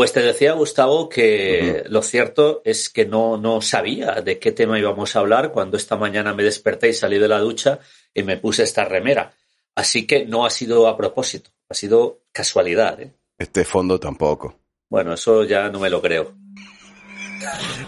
[0.00, 4.78] Pues te decía, Gustavo, que lo cierto es que no, no sabía de qué tema
[4.78, 7.80] íbamos a hablar cuando esta mañana me desperté y salí de la ducha
[8.14, 9.34] y me puse esta remera.
[9.74, 12.98] Así que no ha sido a propósito, ha sido casualidad.
[12.98, 13.12] ¿eh?
[13.36, 14.56] Este fondo tampoco.
[14.88, 16.32] Bueno, eso ya no me lo creo.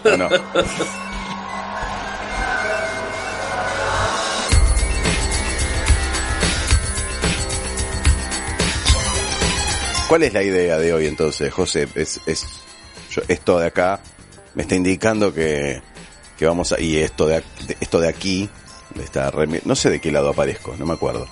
[0.03, 0.29] Bueno.
[10.13, 11.87] ¿Cuál es la idea de hoy entonces, José?
[11.95, 12.45] Es, es
[13.09, 13.99] yo- esto de acá
[14.53, 15.81] me está indicando que,
[16.37, 16.79] que vamos a...
[16.79, 17.41] Y esto de,
[17.79, 18.47] esto de aquí,
[18.93, 21.27] de esta reme- no sé de qué lado aparezco, no me acuerdo.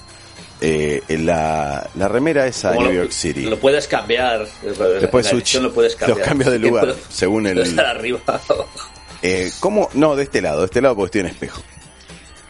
[0.61, 3.43] Eh, la, la remera es a New lo- York City.
[3.43, 4.47] Lo puedes cambiar.
[4.63, 6.17] Después la lo puedes cambiar.
[6.17, 8.19] los cambios de lugar, puedo- según el- estar arriba.
[9.21, 9.89] Eh, ¿Cómo?
[9.93, 11.61] No, de este lado, de este lado porque estoy en espejo.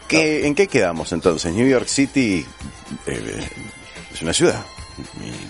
[0.08, 1.52] ¿Qué, ¿En qué quedamos entonces?
[1.52, 2.46] New York City
[3.06, 3.48] eh,
[4.14, 4.64] es una ciudad.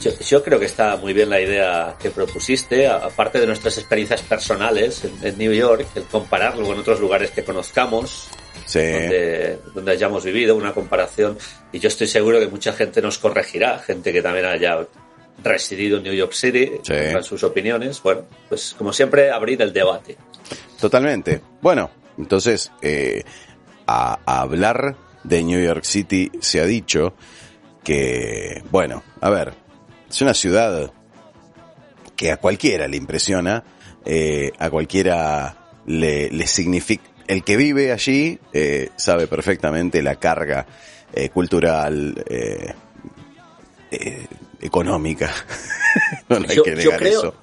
[0.01, 4.23] Yo, yo creo que está muy bien la idea que propusiste, aparte de nuestras experiencias
[4.23, 8.29] personales en, en New York, el compararlo con otros lugares que conozcamos,
[8.67, 8.79] Sí.
[8.81, 11.37] donde, donde hayamos vivido, una comparación.
[11.73, 14.87] Y yo estoy seguro que mucha gente nos corregirá, gente que también haya
[15.43, 16.95] residido en New York City, Sí.
[17.13, 18.01] con sus opiniones.
[18.03, 20.17] Bueno, pues como siempre, abrir el debate.
[20.81, 21.41] Totalmente.
[21.61, 23.23] Bueno, entonces, eh,
[23.87, 27.15] a, a hablar de New York City se ha dicho
[27.85, 29.55] que, bueno, a ver,
[30.09, 30.93] es una ciudad
[32.17, 33.65] que a cualquiera le impresiona,
[34.05, 40.67] eh, a cualquiera le, le significa, el que vive allí eh, sabe perfectamente la carga
[41.13, 42.73] eh, cultural, eh,
[43.91, 44.27] eh,
[44.61, 45.31] económica.
[46.29, 47.35] no hay Yo- que yo negar creo- eso.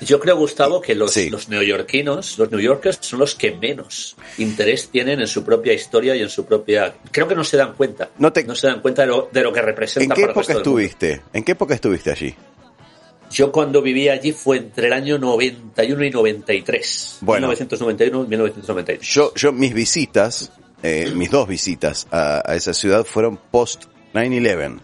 [0.00, 1.28] Yo creo, Gustavo, que los, Sí.
[1.30, 6.16] los neoyorquinos, los New Yorkers, son los que menos interés tienen en su propia historia
[6.16, 6.94] y en su propia...
[7.10, 8.08] Creo que no se dan cuenta.
[8.18, 10.38] No te- se dan cuenta de lo, de lo que ¿En representa qué para el
[10.38, 11.20] época resto estuviste?
[11.32, 12.34] ¿En qué época estuviste allí?
[13.30, 17.18] Yo cuando vivía allí fue entre el año 91 y 93.
[17.20, 17.46] Bueno.
[17.48, 19.06] 1991 y 1993.
[19.08, 20.50] Yo, yo mis visitas,
[20.82, 23.84] eh, mis dos visitas a, a esa ciudad fueron post
[24.14, 24.80] 9/11.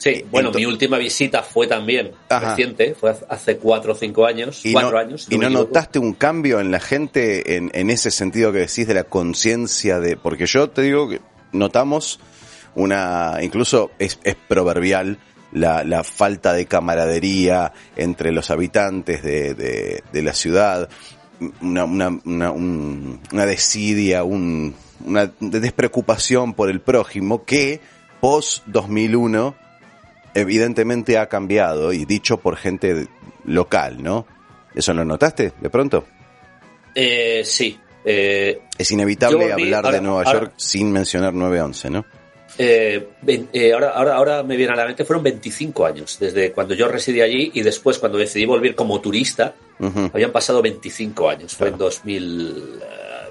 [0.00, 2.50] Sí, bueno, mi última visita fue también Ajá.
[2.50, 5.24] reciente, fue hace cuatro o cinco años, Y cuatro no, años.
[5.24, 8.86] si y no notaste un cambio en la gente en, en ese sentido que decís
[8.86, 11.20] de la conciencia de, porque yo te digo que
[11.52, 12.18] notamos
[12.74, 15.18] una, incluso es, es proverbial
[15.52, 20.88] la, la falta de camaradería entre los habitantes de, de, de la ciudad,
[21.60, 24.74] una, una, una, un- una desidia, un,
[25.04, 27.80] una despreocupación por el prójimo que
[28.20, 29.54] post 2001
[30.34, 33.06] evidentemente ha cambiado y dicho por gente
[33.44, 34.26] local, ¿no?
[34.74, 36.04] ¿Eso lo notaste de pronto?
[36.94, 37.78] Eh, sí.
[38.04, 42.04] eh, Es inevitable vi- hablar ahora- de Nueva ahora- York sin mencionar 911, ¿no?
[42.58, 43.08] Eh,
[43.52, 46.88] eh, ahora, ahora, ahora me viene a la mente, fueron 25 años desde cuando yo
[46.88, 50.10] residí allí y después cuando decidí volver como turista, Ujú.
[50.12, 51.84] habían pasado 25 años, fue en Claro.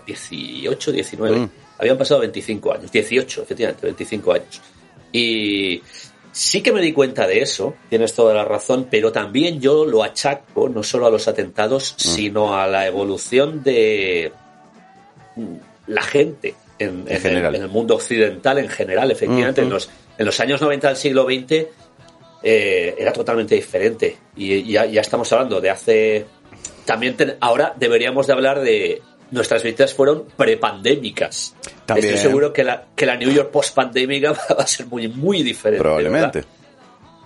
[0.06, 1.50] 2018, 19, Mm.
[1.80, 4.62] habían pasado 25 años, 18, efectivamente, 25 años.
[5.12, 5.82] Y
[6.32, 10.04] sí que me di cuenta de eso, tienes toda la razón, pero también yo lo
[10.04, 12.00] achaco no solo a los atentados, Mm.
[12.02, 14.32] sino a la evolución de
[15.36, 15.54] mm,
[15.88, 17.56] la gente en, general.
[17.56, 19.62] en el mundo occidental en general, efectivamente.
[19.62, 21.66] En, los, en los años 90 del siglo XX
[22.44, 24.16] eh, era totalmente diferente.
[24.38, 26.26] Y ya, ya estamos hablando de hace...
[26.86, 29.02] También ten- ahora deberíamos de hablar de...
[29.32, 31.56] Nuestras visitas fueron prepandémicas.
[31.86, 32.14] También.
[32.14, 35.82] Estoy seguro que la, que la New York post-pandémica va a ser muy, muy diferente.
[35.82, 36.44] Probablemente.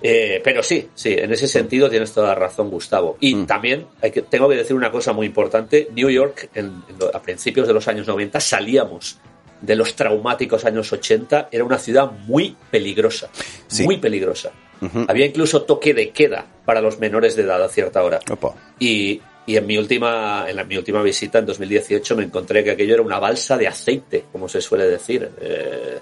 [0.05, 3.17] Eh, pero sí, sí, en ese sentido tienes toda la razón, Gustavo.
[3.21, 3.45] Y Mm.
[3.45, 5.87] también hay que, tengo que decir una cosa muy importante.
[5.95, 9.17] New York, en- en a principios de los años 90, salíamos
[9.61, 11.47] de los traumáticos años 80.
[11.51, 13.29] Era una ciudad muy peligrosa.
[13.67, 13.83] Sí.
[13.85, 14.51] Muy peligrosa.
[14.81, 15.05] Ujú.
[15.07, 18.19] Había incluso toque de queda para los menores de edad a cierta hora.
[18.29, 18.53] Opa.
[18.79, 22.71] Y, y en mi última, en la, mi última visita en 2018 me encontré que
[22.71, 25.29] aquello era una balsa de aceite, como se suele decir.
[25.41, 25.99] Eh,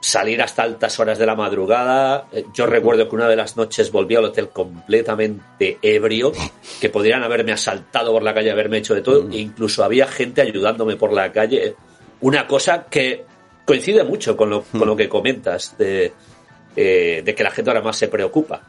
[0.00, 2.26] salir hasta altas horas de la madrugada.
[2.32, 6.32] Eh, Yo recuerdo que una de las noches volví al hotel completamente ebrio,
[6.80, 10.40] que podrían haberme asaltado por la calle, haberme hecho de todo, e incluso había gente
[10.40, 11.74] ayudándome por la calle.
[12.22, 13.24] Una cosa que
[13.66, 16.12] coincide mucho con lo, con lo que comentas de,
[16.74, 18.62] eh, de que la gente ahora más se preocupa.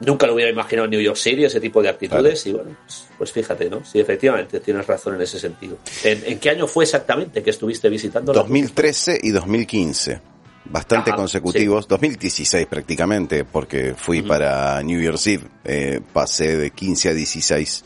[0.00, 3.06] Nunca lo hubiera imaginado en New York City, ese tipo de actitudes, y bueno, pues,
[3.16, 3.84] pues, fíjate, ¿no?
[3.84, 5.78] Sí, efectivamente, tienes razón en ese sentido.
[6.02, 8.32] ¿En, qué año fue exactamente que estuviste visitando?
[8.32, 10.20] 2013 y 2015.
[10.62, 17.14] Bastante consecutivos, 2016 prácticamente, porque fui para New York City, eh, pasé de 15 a
[17.14, 17.84] 16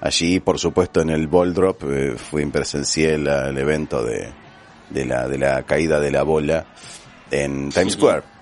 [0.00, 4.28] allí, por supuesto en el Ball Drop, eh, fui presencié al evento de,
[4.90, 6.66] de, la, de la caída de la bola
[7.30, 8.35] en Times Square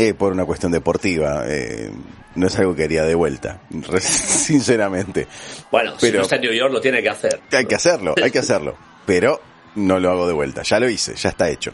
[0.00, 1.42] eh, por una cuestión deportiva.
[1.48, 1.90] Eh,
[2.36, 3.62] no es algo que haría de vuelta,
[4.00, 5.26] sinceramente.
[5.72, 7.40] Bueno, pero, si no está en New York lo tiene que hacer.
[7.50, 8.76] Hay que hacerlo, hay que hacerlo.
[9.04, 9.40] Pero
[9.74, 10.62] no lo hago de vuelta.
[10.62, 11.72] Ya lo hice, ya está hecho.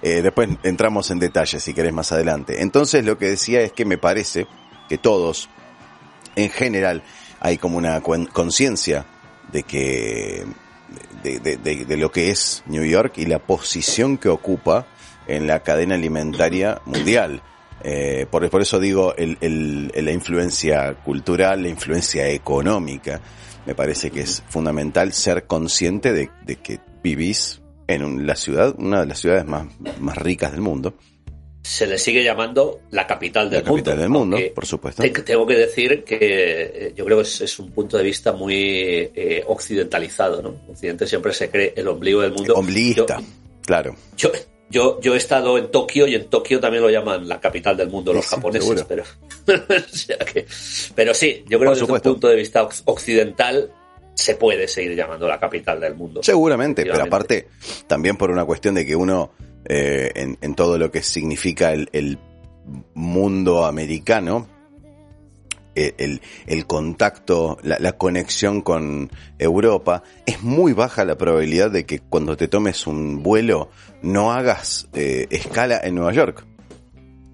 [0.00, 2.62] Eh, después entramos en detalles si querés más adelante.
[2.62, 4.46] Entonces lo que decía es que me parece
[4.88, 5.50] que todos,
[6.36, 7.02] en general,
[7.38, 9.04] hay como una conciencia
[9.52, 10.46] de que
[11.22, 14.86] de, de, de, lo que es New York y la posición que ocupa
[15.26, 17.42] en la cadena alimentaria mundial.
[17.84, 23.20] Eh, por, por, eso digo el, el, la influencia cultural, la influencia económica.
[23.66, 29.00] Me parece que es fundamental ser consciente de, de que vivís en la ciudad, una
[29.00, 29.66] de las ciudades más,
[29.98, 30.94] más ricas del mundo.
[31.62, 33.84] Se le sigue llamando la capital del la mundo.
[33.84, 35.02] Capital del mundo, por supuesto.
[35.24, 38.54] tengo que decir que eh, yo creo que es, es un punto de vista muy
[39.14, 40.60] eh, occidentalizado, ¿no?
[40.68, 42.54] Occidente siempre se cree el ombligo del mundo.
[42.54, 43.20] Ombliguista,
[43.62, 43.94] claro.
[44.16, 44.30] Yo,
[44.70, 47.88] yo, yo he estado en Tokio y en Tokio también lo llaman la capital del
[47.88, 49.04] mundo los japoneses, pero,
[50.94, 53.72] pero sí, yo creo que desde un punto de vista occidental
[54.14, 56.22] se puede seguir llamando la capital del mundo.
[56.22, 57.48] Seguramente, pero aparte
[57.86, 59.30] también por una cuestión de que uno
[59.64, 62.18] eh, en, en, todo lo que significa el, el
[62.94, 64.48] mundo americano,
[65.98, 72.00] el, el, contacto, la, la, conexión con Europa, es muy baja la probabilidad de que
[72.00, 73.70] cuando te tomes un vuelo
[74.02, 76.44] no hagas eh, escala en Nueva York.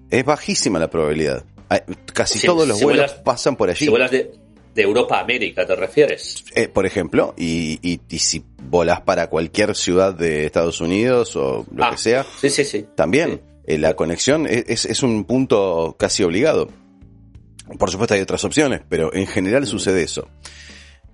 [0.09, 1.43] Es bajísima la probabilidad.
[2.13, 3.85] Casi si, todos los si vuelos vuelas, pasan por allí.
[3.85, 4.31] Si vuelas de,
[4.73, 6.43] de Europa a América, ¿te refieres?
[6.53, 11.65] Eh, por ejemplo, y, y, y, si volás para cualquier ciudad de Estados Unidos o
[11.73, 12.85] lo ah, que sea, sí, sí, sí.
[12.95, 16.69] también eh, la conexión es, es un punto casi obligado.
[17.77, 20.27] Por supuesto hay otras opciones, pero en general sucede eso.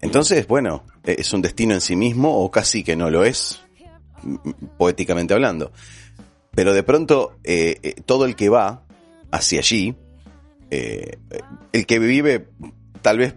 [0.01, 3.62] Entonces, bueno, eh, es un destino en sí mismo o casi que no lo es,
[4.77, 5.71] poéticamente hablando.
[6.53, 8.83] Pero de pronto, eh, eh, todo el que va
[9.31, 9.95] hacia allí,
[10.69, 11.18] eh,
[11.71, 12.48] el que vive,
[13.01, 13.36] tal vez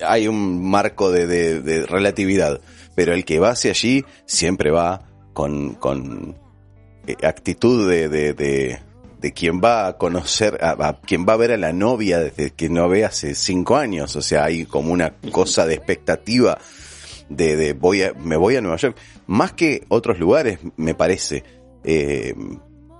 [0.00, 2.60] hay un marco de, de, de, relatividad,
[2.94, 6.36] pero el que va hacia allí siempre va con, con
[7.22, 8.80] actitud de, de,
[9.20, 12.68] de, quien va a conocer, a, quien va a ver a la novia desde que
[12.68, 14.16] no ve hace cinco años.
[14.16, 16.58] O sea, hay como una cosa de expectativa
[17.28, 18.96] de, de voy a, me voy a Nueva York.
[19.26, 21.44] Más que otros lugares, me parece.
[21.84, 22.34] Eh,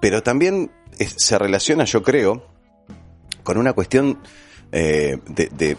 [0.01, 2.47] pero también se relaciona, yo creo,
[3.43, 4.19] con una cuestión
[4.73, 5.77] eh, de, de,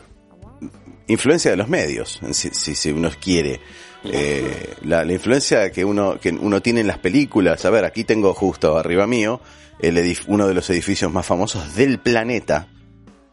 [1.07, 3.59] influencia de los medios, si, si, si uno quiere.
[4.03, 7.65] Eh, la, la, influencia que uno, que uno tiene en las películas.
[7.65, 9.41] A ver, aquí tengo justo arriba mío
[9.79, 12.67] el uno de los edificios más famosos del planeta,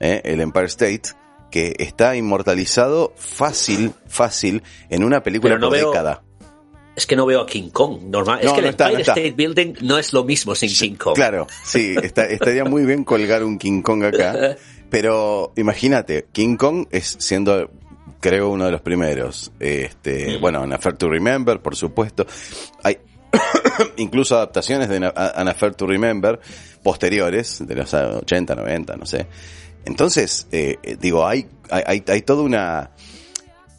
[0.00, 0.20] ¿eh?
[0.24, 1.02] el Empire State,
[1.50, 6.22] que está inmortalizado fácil, fácil, en una película no por veo, década.
[6.96, 8.40] Es que no veo a King Kong, normal.
[8.42, 9.12] No, es que no el está, Empire no está.
[9.12, 11.14] State Building no es lo mismo sin King Kong.
[11.14, 14.56] Claro, sí, está, estaría muy bien colgar un King Kong acá.
[14.90, 17.70] Pero imagínate, King Kong es siendo
[18.24, 19.52] creo uno de los primeros.
[19.60, 20.40] Este, mm.
[20.40, 22.26] bueno, An Affair to Remember, por supuesto.
[22.82, 22.98] Hay
[23.96, 26.40] incluso adaptaciones de An Affair to Remember
[26.82, 29.26] posteriores, de los 80, 90, no sé.
[29.84, 32.90] Entonces, eh, digo, hay, hay, hay toda una...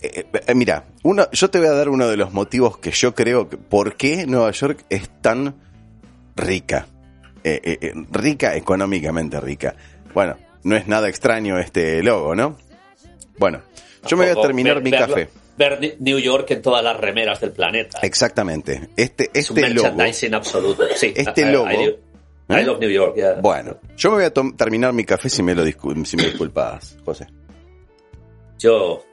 [0.01, 3.15] Eh, eh, mira, uno, yo te voy a dar uno de los motivos que yo
[3.15, 5.55] creo que por qué Nueva York es tan
[6.35, 6.87] rica.
[7.43, 9.75] Eh, rica, económicamente rica.
[10.13, 12.57] Bueno, no es nada extraño este logo, ¿no?
[13.37, 13.61] Bueno,
[14.07, 15.29] yo me voy a terminar mi café.
[15.57, 17.99] Ver New York en todas las remeras del planeta.
[18.01, 18.89] Exactamente.
[18.97, 20.83] Este, este es un merchandising logo, absoluto.
[20.95, 21.71] Sí, este logo.
[21.71, 21.97] I,
[22.49, 23.15] I, I love New York.
[23.15, 23.35] Yeah.
[23.41, 27.27] Bueno, yo me voy a terminar mi café si me lo si me disculpas, José.
[28.59, 29.05] Yo,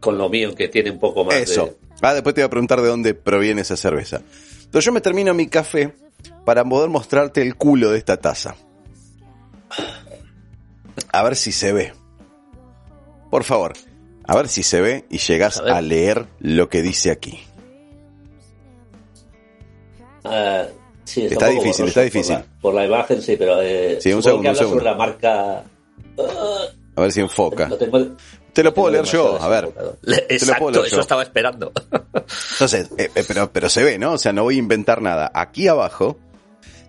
[0.00, 1.66] con lo mío que tiene un poco más Eso.
[1.66, 1.76] de...
[2.02, 4.22] Ah, después te voy a preguntar de dónde proviene esa cerveza.
[4.64, 5.94] Entonces yo me termino mi café
[6.44, 8.56] para poder mostrarte el culo de esta taza.
[11.12, 11.92] A ver si se ve.
[13.30, 13.74] Por favor,
[14.30, 17.42] a ver si se ve y llegas a, a leer lo que dice aquí.
[20.22, 20.70] Uh,
[21.02, 22.36] sí, está, está difícil, está difícil.
[22.36, 24.78] Por la, por la, imagen, sí, pero eh, sí, un segundo, que un segundo.
[24.78, 25.64] sobre la marca.
[26.16, 26.22] Uh,
[26.94, 27.68] a ver si enfoca.
[27.76, 28.06] Tengo,
[28.52, 29.68] te lo puedo leer yo, a ver.
[30.28, 31.00] Exacto, eso yo.
[31.00, 31.72] estaba esperando.
[32.52, 34.12] Entonces, eh, eh, pero, pero se ve, ¿no?
[34.12, 35.32] O sea, no voy a inventar nada.
[35.34, 36.20] Aquí abajo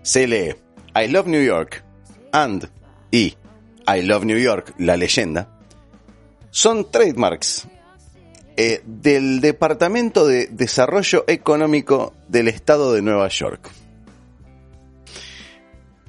[0.02, 0.54] se lee
[0.94, 1.82] I love New York
[2.30, 2.70] and
[3.10, 3.34] y
[3.92, 5.48] I Love New York, la leyenda,
[6.54, 7.66] son trademarks
[8.58, 13.70] eh, del Departamento de Desarrollo Económico del Estado de Nueva York.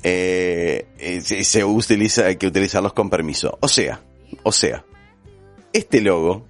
[0.03, 3.57] Eh, eh, se, se utiliza, hay que utilizarlos con permiso.
[3.61, 4.01] O sea,
[4.43, 4.83] o sea,
[5.71, 6.45] este logo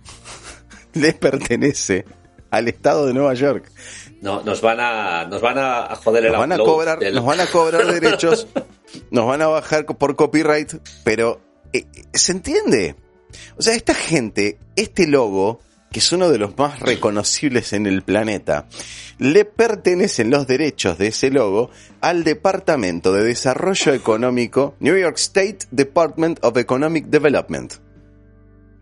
[0.94, 2.06] le pertenece
[2.50, 3.72] al Estado de Nueva York.
[4.22, 7.26] No, nos van a, nos van a joder el Nos van a cobrar, del- nos
[7.26, 8.48] van a cobrar derechos,
[9.12, 10.74] nos van a bajar por copyright,
[11.04, 11.42] pero
[11.74, 12.96] eh, ¿se entiende?
[13.58, 15.60] O sea, esta gente, este logo,
[15.92, 18.68] que es uno de los más reconocibles en el planeta,
[19.20, 21.70] le pertenecen los derechos de ese logo
[22.02, 27.83] al Departamento de Desarrollo Económico, New York State Department of Economic Development.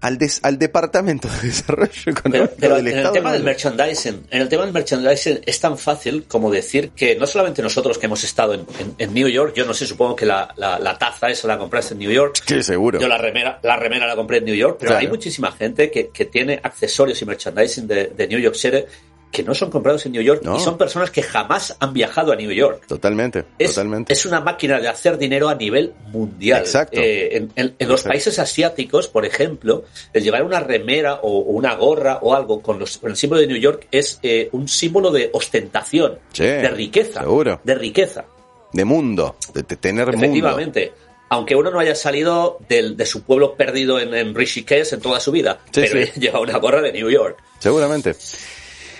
[0.01, 3.45] Al, des- al Departamento de Desarrollo Pero, Económico pero del en el tema de del
[3.45, 7.97] merchandising, en el tema del merchandising es tan fácil como decir que no solamente nosotros
[7.99, 10.79] que hemos estado en, en- en New York, yo no sé, supongo que la, la-
[10.79, 12.99] la taza esa la compraste en New York, Sí, seguro.
[12.99, 15.01] yo la remera, la remera la compré en New York, pero Claro.
[15.01, 18.83] hay muchísima gente que, que tiene accesorios y merchandising de, de New York City
[19.31, 20.57] que no son comprados en New York No.
[20.57, 22.83] y son personas que jamás han viajado a New York.
[22.87, 24.11] Totalmente, Es, totalmente.
[24.13, 26.59] es una máquina de hacer dinero a nivel mundial.
[26.61, 26.99] Exacto.
[26.99, 28.09] Eh, en, en- en los Exacto.
[28.09, 32.77] países asiáticos, por ejemplo, el llevar una remera o, o una gorra o algo con,
[32.79, 36.67] los- con el símbolo de New York es eh, un símbolo de ostentación, Sí, de
[36.69, 37.21] riqueza.
[37.21, 37.61] seguro.
[37.63, 38.25] De riqueza,
[38.73, 40.25] de mundo, de, de tener mundo.
[40.25, 40.93] efectivamente.
[41.33, 45.21] Aunque uno no haya salido del- de su pueblo perdido en, en Rishikesh en toda
[45.21, 46.11] su vida, Sí, pero sí.
[46.19, 47.37] lleva una gorra de New York.
[47.57, 48.13] Seguramente.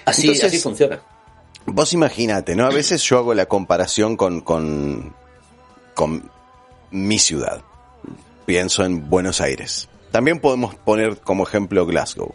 [0.06, 1.02] Así, Entonces- así funciona.
[1.66, 2.66] Vos imagínate, ¿no?
[2.66, 5.14] A veces yo hago la comparación con, con,
[5.94, 6.30] con
[6.90, 7.62] mi ciudad.
[8.46, 9.88] Pienso en Buenos Aires.
[10.12, 12.34] También podemos poner como ejemplo Glasgow.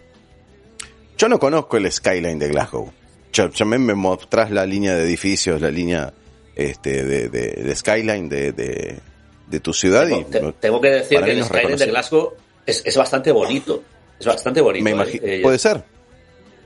[1.18, 2.92] Yo no conozco el skyline de Glasgow.
[3.32, 6.12] Yo, yo me, me mostrás la línea de edificios, la línea
[6.54, 9.00] este, de, de- de skyline de, de,
[9.48, 11.86] de tu ciudad y Tengo, te- tengo que decir que el skyline de.
[11.86, 12.32] Glasgow
[12.64, 13.82] es, es bastante bonito.
[14.20, 14.84] Es bastante bonito.
[14.84, 15.20] me ¿eh?
[15.22, 15.84] Eh, Puede ser.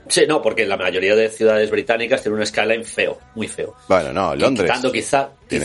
[0.07, 3.75] Sí, no, porque la mayoría de ciudades británicas tienen un skyline feo, muy feo.
[3.87, 4.69] Bueno, no, Londres.
[4.69, 5.57] Quitando quizá, que-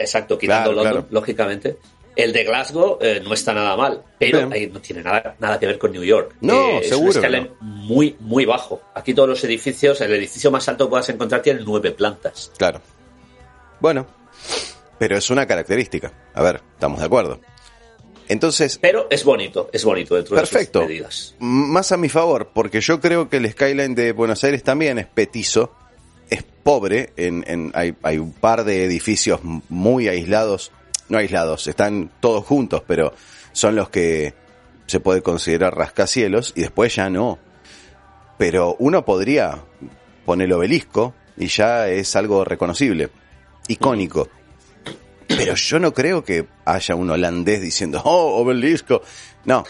[0.00, 1.06] exacto, quitando Claro, claro.
[1.10, 1.78] lógicamente.
[2.14, 4.52] El de Glasgow eh, no está nada mal, pero Bien.
[4.52, 6.34] ahí no tiene nada, nada que ver con New York.
[6.40, 8.82] No, Eh, es seguro un skyline muy, muy bajo.
[8.94, 12.50] Aquí todos los edificios, el edificio más alto que puedas encontrar tiene nueve plantas.
[12.58, 12.80] Claro.
[13.78, 14.04] Bueno,
[14.98, 16.12] pero es una característica.
[16.34, 17.40] A ver, estamos de acuerdo.
[18.28, 20.80] Entonces, Pero es bonito, es bonito dentro Perfecto.
[20.80, 21.34] de sus medidas.
[21.38, 25.06] más a mi favor, porque yo creo que el skyline de Buenos Aires también es
[25.06, 25.72] petizo,
[26.28, 30.72] es pobre, en, en- hay, hay un par de edificios muy aislados,
[31.08, 33.14] no aislados, están todos juntos, pero
[33.52, 34.34] son los que
[34.86, 37.38] se puede considerar rascacielos y después ya no.
[38.36, 39.58] Pero uno podría
[40.26, 43.08] poner el obelisco y ya es algo reconocible,
[43.68, 44.28] icónico.
[45.38, 49.02] Pero yo no creo que haya un holandés diciendo, oh, obelisco.
[49.44, 49.64] No,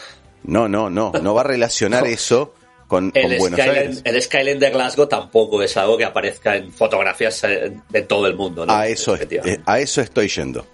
[0.44, 1.12] no, no, no.
[1.22, 2.54] No va a relacionar eso
[2.86, 4.00] con, Buenos Aires.
[4.04, 8.34] el skyline de Glasgow tampoco es algo que aparezca en fotografías eh, de todo el
[8.34, 8.64] mundo.
[8.66, 8.72] ¿no?
[8.72, 10.66] A eso, es- eh, a eso estoy yendo.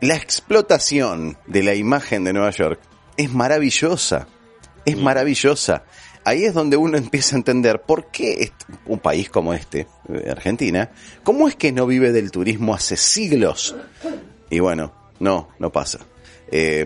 [0.00, 2.80] La explotación de la imagen de Nueva York
[3.16, 4.26] es maravillosa.
[4.84, 5.00] Es Mm.
[5.02, 5.82] maravillosa.
[6.24, 8.52] Ahí es donde uno empieza a entender por qué
[8.86, 10.90] un país como este, eh, Argentina,
[11.22, 13.74] cómo es que no vive del turismo hace siglos.
[14.50, 16.00] Y bueno, no, no pasa.
[16.52, 16.84] Eh,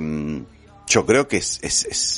[0.86, 2.16] yo creo que es, es- es-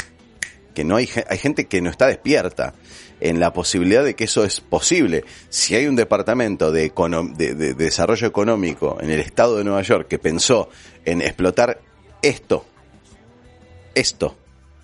[0.75, 2.75] que no hay, hay gente que no está despierta
[3.21, 5.25] en la posibilidad de que eso es posible.
[5.49, 10.19] Si hay un departamento de- de desarrollo económico en el estado de Nueva York que
[10.19, 10.69] pensó
[11.07, 11.81] en explotar
[12.21, 12.67] esto,
[13.95, 14.37] esto,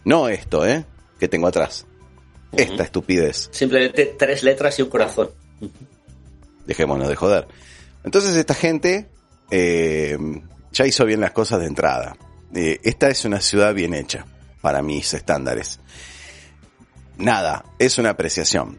[0.05, 0.85] no esto, ¿eh?
[1.21, 1.85] Que tengo atrás.
[2.53, 3.49] Esta estupidez.
[3.53, 5.31] Simplemente tres letras y un corazón.
[6.67, 7.49] Dejémonos de joder.
[8.05, 9.09] Entonces esta gente
[9.51, 10.19] eh,
[10.73, 12.17] ya hizo bien las cosas de entrada.
[12.55, 14.27] Eh, esta es una ciudad bien hecha,
[14.61, 15.81] para mis estándares.
[17.19, 18.79] Nada, es una apreciación.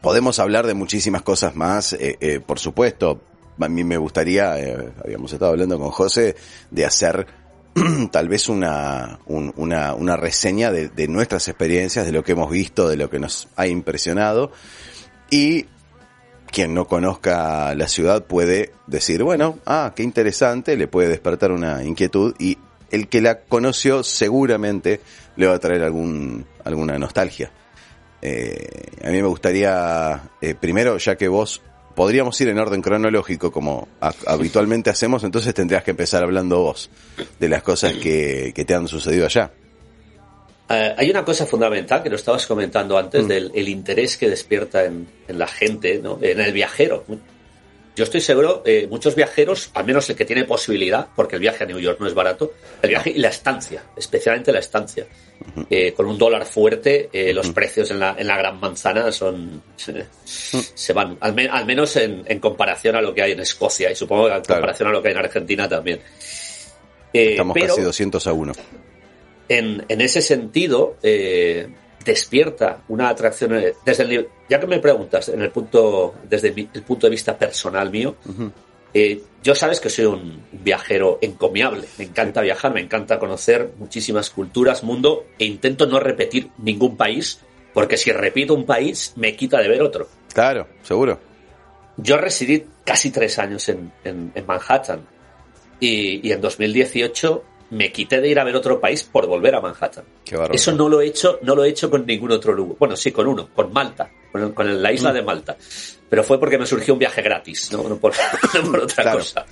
[0.00, 3.22] Podemos hablar de muchísimas cosas más, eh, eh, por supuesto.
[3.58, 6.36] A mí me gustaría, eh, habíamos estado hablando con José,
[6.70, 7.26] de hacer
[8.10, 12.88] tal vez una, un- una, reseña de, de nuestras experiencias, de lo que hemos visto,
[12.88, 14.50] de lo que nos ha impresionado.
[15.30, 15.66] Y
[16.50, 21.84] quien no conozca la ciudad puede decir, bueno, ah, qué interesante, le puede despertar una
[21.84, 22.58] inquietud y
[22.90, 25.00] el que la conoció seguramente
[25.36, 27.50] le va a traer algún, alguna nostalgia.
[28.22, 28.66] Eh,
[29.04, 31.62] a mí me gustaría, eh, primero, ya que vos
[31.96, 36.88] podríamos ir en orden cronológico como ha- habitualmente hacemos, entonces tendrías que empezar hablando vos
[37.40, 39.50] de las cosas que, que te han sucedido allá.
[40.68, 43.28] Eh, hay una cosa fundamental que lo estabas comentando antes Mm.
[43.28, 46.18] del el interés que despierta en, en la gente, ¿no?
[46.22, 47.04] en el viajero.
[47.96, 51.64] yo estoy seguro, eh, muchos viajeros, al menos el que tiene posibilidad, porque el viaje
[51.64, 55.06] a New York no es barato, el viaje y la estancia, especialmente la estancia.
[55.70, 59.62] Eh, con un dólar fuerte, eh, los precios en la, en la gran manzana son
[59.76, 64.34] se, van, al, menos en, comparación a lo que hay en Escocia y supongo que
[64.34, 66.00] en comparación a lo que hay en Argentina también.
[67.12, 68.52] Estamos casi 200 a 1.
[69.48, 70.96] En, en ese sentido,
[72.04, 77.06] despierta una atracción desde el ya que me preguntas en el punto desde el punto
[77.06, 78.16] de vista personal mío
[78.94, 81.86] eh, yo sabes que soy un viajero encomiable.
[81.98, 87.40] Me encanta viajar me encanta conocer muchísimas culturas mundo e intento no repetir ningún país
[87.72, 90.08] porque si repito un país me quita de ver otro.
[90.32, 91.18] Claro seguro.
[91.98, 93.92] Yo residí casi tres años en,
[94.46, 95.06] Manhattan
[95.80, 99.60] y, y en 2018 me quité de ir a ver otro país por volver a
[99.60, 100.04] Manhattan.
[100.52, 102.76] Eso no lo he hecho, no lo he hecho con ningún otro lugar.
[102.78, 104.10] Bueno, sí, con uno, con Malta,
[104.54, 105.26] con, la isla de mm.
[105.26, 105.56] Malta.
[106.08, 108.12] Pero fue porque me surgió un viaje gratis, no, por,
[108.82, 109.44] otra cosa.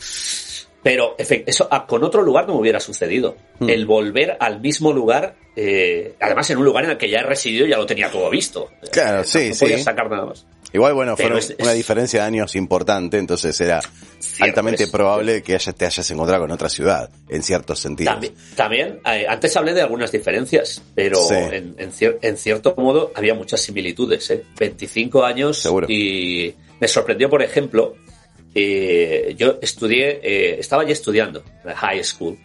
[0.83, 3.37] Pero eso ah, con otro lugar no me hubiera sucedido.
[3.59, 3.71] Mm.
[3.71, 7.23] El volver al mismo lugar, eh, además en un lugar en el que ya he
[7.23, 8.71] residido, ya lo tenía todo visto.
[8.93, 10.47] Claro, sí, no podía sacar nada más.
[10.75, 13.81] Igual, bueno, fue una diferencia de años importante, entonces era
[14.41, 18.33] altamente probable que te hayas encontrado con otra ciudad, en ciertos sentidos.
[18.57, 24.29] También, eh, antes hablé de algunas diferencias, pero en, cierto modo había muchas similitudes.
[24.33, 24.43] ¿eh?
[24.59, 27.95] 25 años y me sorprendió, por ejemplo,
[28.53, 32.37] eh, yo estudié, eh, estaba ya estudiando en la high school,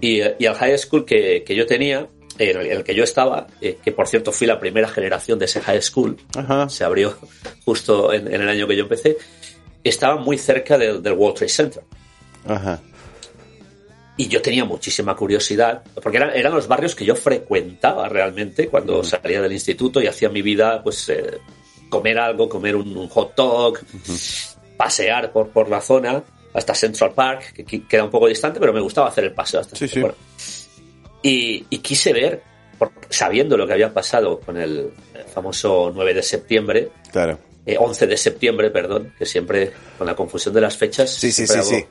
[0.00, 2.08] y, y, el high school que, que yo tenía
[2.40, 5.60] en el, que yo estaba, eh, que por cierto fui la primera generación de ese
[5.60, 6.16] high school,
[6.68, 7.16] se abrió
[7.64, 9.18] justo en, el año que yo empecé,
[9.84, 11.82] estaba muy cerca del, World Trade Center.
[14.16, 19.04] Y yo tenía muchísima curiosidad, porque eran, eran los barrios que yo frecuentaba realmente cuando
[19.04, 21.38] salía del instituto y hacía mi vida, pues, eh,
[21.88, 23.78] comer algo, comer un, hot dog,
[24.76, 26.22] pasear por, por la zona
[26.54, 29.76] hasta Central Park, que queda un poco distante, pero me gustaba hacer el paseo hasta
[29.76, 30.02] sí, sí.
[31.22, 32.42] Y, quise ver,
[33.08, 34.90] sabiendo lo que había pasado con el,
[35.32, 37.38] famoso 9 de septiembre, claro.
[37.66, 41.10] 11 eh, de septiembre, perdón, que siempre con la confusión de las fechas.
[41.10, 41.84] Sí, sí, sí, sí.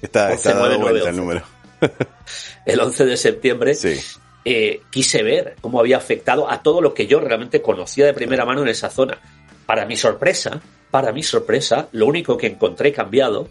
[0.00, 1.42] Está, está el número.
[2.66, 3.74] el 11 de septiembre.
[3.74, 4.00] Sí.
[4.44, 8.44] Eh, quise ver cómo había afectado a todo lo que yo realmente conocía de primera
[8.44, 9.18] mano en esa zona.
[9.66, 10.60] Para mi sorpresa,
[10.92, 13.48] para mi sorpresa, lo único que encontré cambiado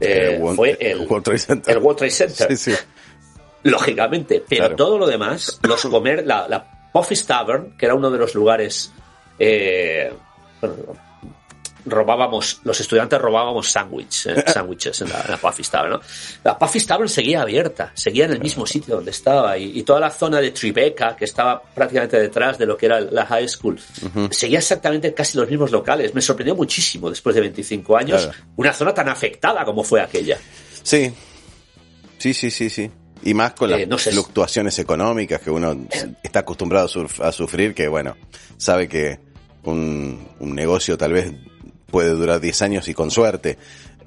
[0.00, 1.76] eh, fue el, World Trade Center.
[1.76, 2.56] El World Trade Center.
[2.56, 2.76] Sí, sí
[3.70, 4.44] lógicamente.
[4.48, 8.34] Pero todo lo demás, los comer, la, la Puffy's Tavern, que era uno de los
[8.34, 8.92] lugares,
[9.38, 10.12] eh,
[11.84, 16.00] robábamos, los estudiantes robábamos sándwich, eh, sándwiches en la, en Puffy's Tavern, ¿no?
[16.42, 20.10] La Puffy's Tavern seguía abierta, seguía en el mismo sitio donde estaba y, toda la
[20.10, 23.78] zona de Tribeca, que estaba prácticamente detrás de lo que era la high school,
[24.30, 26.14] seguía exactamente casi los mismos locales.
[26.14, 30.38] Me sorprendió muchísimo después de 25 años una zona tan afectada como fue aquella.
[30.82, 31.12] Sí,
[32.18, 32.90] sí, sí, sí, sí.
[33.26, 35.76] Y más con las eh, fluctuaciones económicas que uno
[36.22, 36.88] está acostumbrado
[37.20, 38.16] a, sufrir, que bueno,
[38.56, 39.18] sabe que
[39.64, 41.32] un, negocio tal vez
[41.90, 43.58] puede durar 10 años y con suerte.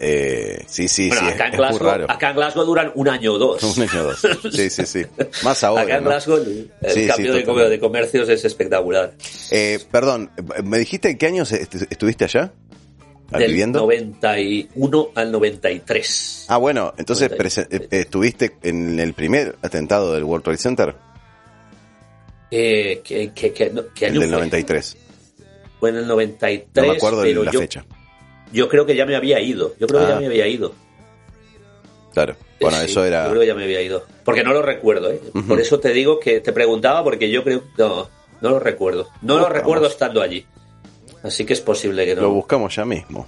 [0.02, 3.62] Eh, sí, sí, sí, acá, en Glasgow, acá en Glasgow duran un año o dos.
[3.62, 4.22] Un año o dos.
[4.54, 5.06] Sí, sí, sí.
[5.44, 5.82] Más ahora.
[5.82, 9.16] Acá en Glasgow el cambio de, comercios es espectacular.
[9.52, 10.32] Eh, perdón,
[10.64, 12.54] ¿me dijiste qué años estuviste allá?
[13.32, 16.46] Del 91 al 93.
[16.48, 17.32] Ah, bueno, entonces
[17.70, 20.96] eh, estuviste en el primer atentado del World Trade Center.
[22.52, 23.66] Eh, que, que, que,
[24.08, 24.98] el del 93.
[25.80, 26.86] Fue en el 93.
[26.86, 27.86] No me acuerdo de la fecha.
[28.52, 29.76] Yo creo que ya me había ido.
[29.80, 30.20] Yo creo que ya ah.
[30.20, 30.74] me había ido.
[32.14, 32.36] Claro.
[32.60, 33.26] Bueno, eso era.
[33.26, 34.04] Yo creo que ya me había ido.
[34.26, 35.22] Porque no lo recuerdo, ¿eh?
[35.48, 37.64] Por eso te digo que te preguntaba, porque yo creo.
[37.78, 38.10] No,
[38.42, 39.08] no lo recuerdo.
[39.22, 40.46] No lo recuerdo estando allí.
[41.24, 42.22] Así que es posible que no.
[42.22, 43.28] Lo buscamos ya mismo.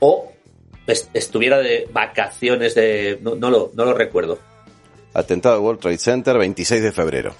[0.00, 0.32] O
[0.86, 3.18] estuviera de vacaciones de...
[3.22, 4.38] No, lo, no lo recuerdo.
[5.14, 7.34] Atentado al World Trade Center, 26 de febrero.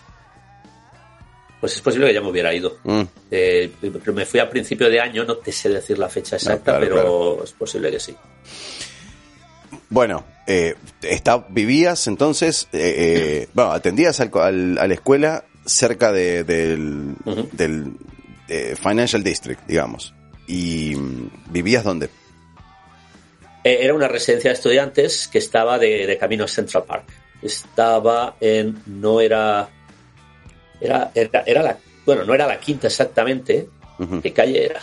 [1.61, 2.79] Pues es posible que ya me hubiera ido.
[2.85, 3.03] Mm.
[3.31, 3.71] Eh,
[4.13, 7.53] me fui a principio de año, no te sé decir la fecha exacta, pero es
[7.53, 8.15] posible que sí.
[9.89, 16.45] Bueno, eh, está, vivías entonces, eh, eh bueno, atendías al, a la escuela cerca de,
[16.45, 17.15] del,
[17.53, 17.93] del
[18.49, 20.15] eh, Financial District, digamos.
[20.47, 22.11] ¿Y mm, vivías dónde?
[23.65, 27.07] Eh, era una residencia de estudiantes que estaba de, camino a Central Park.
[27.43, 28.83] Estaba en.
[28.87, 29.69] No era.
[30.81, 31.79] Era, era, la.
[32.05, 33.69] Bueno, no era la quinta exactamente.
[34.23, 34.81] ¿Qué calle era?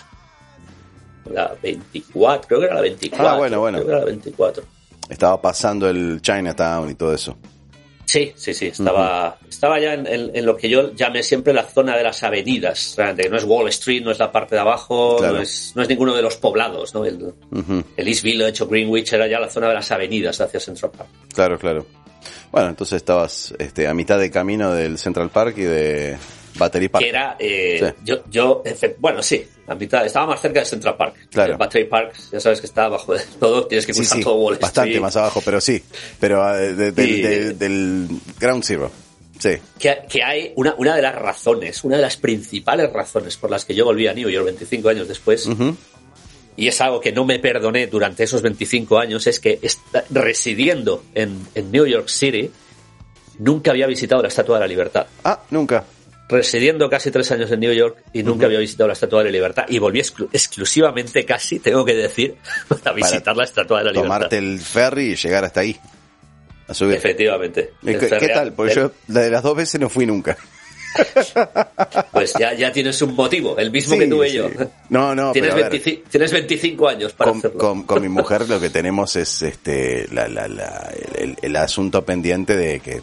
[1.25, 3.27] La 24, creo que era la 24.
[3.27, 3.77] Ah, bueno, bueno.
[3.79, 4.63] Creo que era la 24.
[5.09, 7.37] Estaba pasando el Chinatown y todo eso.
[8.11, 11.63] Sí, sí, sí, estaba, estaba ya en, en- en lo que yo llamé siempre la
[11.63, 15.15] zona de las avenidas, realmente, no es Wall Street, no es la parte de abajo,
[15.17, 15.35] Claro.
[15.35, 17.05] no, es, no es ninguno de los poblados, ¿no?
[17.05, 17.83] El, Ujú.
[17.95, 21.09] el East Village o Greenwich era ya la zona de las avenidas hacia Central Park.
[21.33, 21.85] Claro, claro.
[22.51, 26.17] Bueno, entonces estabas este, a mitad de camino del Central Park y de
[26.55, 27.03] Battery Park.
[27.03, 28.01] Que era, eh, Sí.
[28.03, 28.63] yo, yo,
[28.99, 31.15] bueno, sí, a mitad, estaba más cerca de Central Park.
[31.31, 31.53] Claro.
[31.53, 34.35] El Battery Park, ya sabes que está abajo de todo, tienes que cruzar sí, todo
[34.35, 35.01] Wall bastante Street.
[35.01, 35.81] más abajo, pero sí.
[36.19, 38.07] Pero ah, de- de- Y- de- del
[38.39, 38.91] Ground Zero.
[39.39, 39.57] Sí.
[39.79, 43.65] que, que hay una, una de las razones, una de las principales razones por las
[43.65, 45.75] que yo volví a New York 25 años después, Ujú.
[46.55, 49.59] y es algo que no me perdoné durante esos 25 años, es que
[50.11, 52.51] residiendo en, en New York City,
[53.39, 55.07] nunca había visitado la Estatua de la Libertad.
[55.23, 55.83] Ah, nunca.
[56.31, 59.31] Residiendo casi tres años en New York y nunca había visitado la Estatua de la
[59.31, 62.35] Libertad y volví exclu- exclusivamente, casi, tengo que decir,
[62.67, 64.15] para visitar la Estatua de la Libertad.
[64.15, 65.77] Tomarte el ferry y llegar hasta ahí.
[66.67, 66.95] A subir.
[66.95, 67.73] Efectivamente.
[67.83, 68.53] ¿Y El ¿Qué, qué tal?
[68.53, 70.37] Porque yo la de las dos veces no fui nunca.
[72.11, 74.35] Pues ya, ya tienes un motivo, el mismo que Sí, tuve sí.
[74.37, 74.49] yo.
[74.89, 75.71] No, no, tienes, pero a ver.
[75.81, 77.57] 25, tienes 25 años para con, hacerlo.
[77.57, 81.55] con- con mi mujer lo que tenemos es este la, la- la- el, el- el
[81.55, 83.01] asunto pendiente de que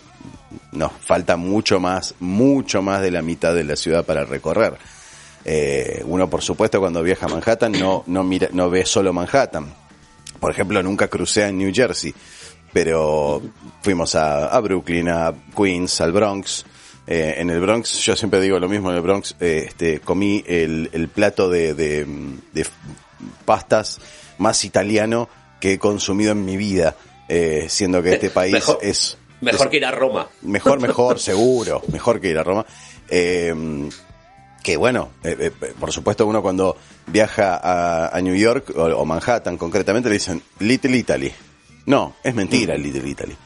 [0.73, 4.77] nos falta mucho más, mucho más de la mitad de la ciudad para recorrer.
[5.45, 9.73] Eh, uno, por supuesto, cuando viaja a Manhattan no, no, mira, no ve solo Manhattan.
[10.41, 12.15] Por ejemplo, nunca crucé en New Jersey,
[12.73, 13.43] pero
[13.83, 16.65] fuimos a, a Brooklyn, a Queens, al Bronx.
[17.07, 20.45] Eh, en el Bronx, yo siempre digo lo mismo, en el Bronx eh, este, comí
[20.47, 22.07] el, el plato de, de,
[22.53, 22.67] de
[23.45, 23.99] pastas
[24.39, 25.29] más italiano
[25.61, 26.95] que he consumido en mi vida,
[27.29, 29.18] eh, siendo que este país Mejor- es...
[29.41, 30.29] Mejor es- que ir a Roma.
[30.43, 31.83] Mejor, mejor, seguro.
[31.93, 32.65] Mejor que ir a Roma.
[33.09, 33.55] Eh,
[34.63, 39.05] que bueno, eh, eh, por supuesto uno cuando viaja a, a New York o, o
[39.05, 41.33] Manhattan concretamente le dicen Little Italy.
[41.87, 43.37] No, es mentira Little Italy.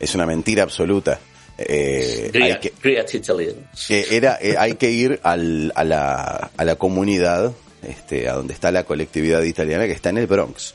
[0.00, 1.20] Es una mentira absoluta.
[1.58, 3.54] Eh, hay que, Great Italy.
[3.86, 8.54] que era, eh, hay que ir al, a, la, a la comunidad, este, a donde
[8.54, 10.74] está la colectividad italiana que está en el Bronx.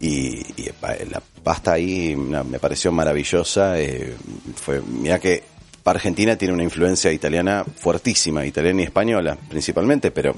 [0.00, 0.70] Y, y,
[1.10, 3.80] la pasta ahí me pareció maravillosa.
[3.80, 4.14] eh,
[4.56, 5.42] fue, mira que
[5.90, 10.34] Argentina tiene una influencia italiana fuertísima, italiana y española principalmente, pero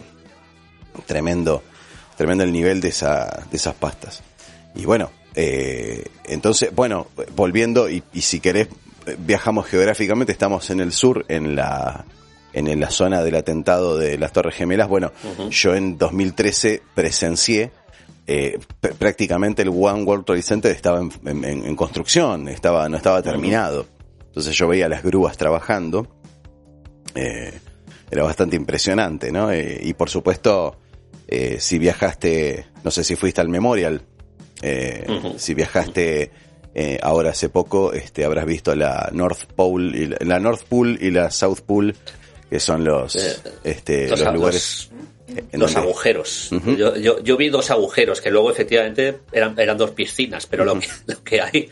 [1.06, 1.62] tremendo,
[2.16, 4.22] tremendo el nivel de, esa, de esas pastas.
[4.74, 8.68] Y bueno, eh, entonces, bueno, volviendo, y, y si querés,
[9.18, 12.04] viajamos geográficamente, estamos en el sur, en la,
[12.52, 14.88] en la zona del atentado de las Torres Gemelas.
[14.88, 15.12] Bueno,
[15.50, 17.70] yo en 2013 presencié
[18.28, 22.88] eh, pr- prácticamente el One World Trade Center estaba en, en- en- en construcción, estaba,
[22.88, 23.86] no estaba terminado.
[24.26, 26.06] Entonces yo veía las grúas trabajando.
[27.14, 27.58] Eh,
[28.10, 29.50] era bastante impresionante, ¿no?
[29.50, 30.76] Eh, y por supuesto,
[31.58, 34.02] si viajaste, no sé si fuiste al Memorial,
[35.36, 36.30] si viajaste
[37.02, 41.10] ahora hace poco, este, habrás visto la North Pole, y la, la North Pole y
[41.10, 41.94] la South Pole,
[42.48, 43.14] que son los,
[43.64, 44.98] este, Los, lugares los-
[45.52, 46.50] donde- agujeros.
[46.76, 50.78] Yo, yo, yo vi dos agujeros que luego efectivamente eran, eran dos piscinas, pero lo,
[50.80, 51.68] que, lo que hay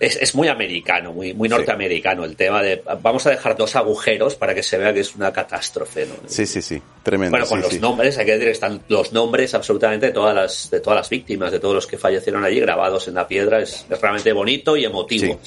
[0.00, 1.54] es, es muy americano, muy, muy Sí.
[1.54, 2.24] norteamericano.
[2.24, 5.32] El tema de vamos a dejar dos agujeros para que se vea que es una
[5.32, 6.06] catástrofe.
[6.06, 6.14] ¿no?
[6.26, 7.30] Sí, sí, sí, tremendo.
[7.30, 7.80] Bueno, con sí, los sí.
[7.80, 11.08] nombres, hay que decir que están los nombres absolutamente de todas las, de todas las
[11.08, 13.60] víctimas, de todos los que fallecieron allí, grabados en la piedra.
[13.62, 15.38] Es, es realmente bonito y emotivo.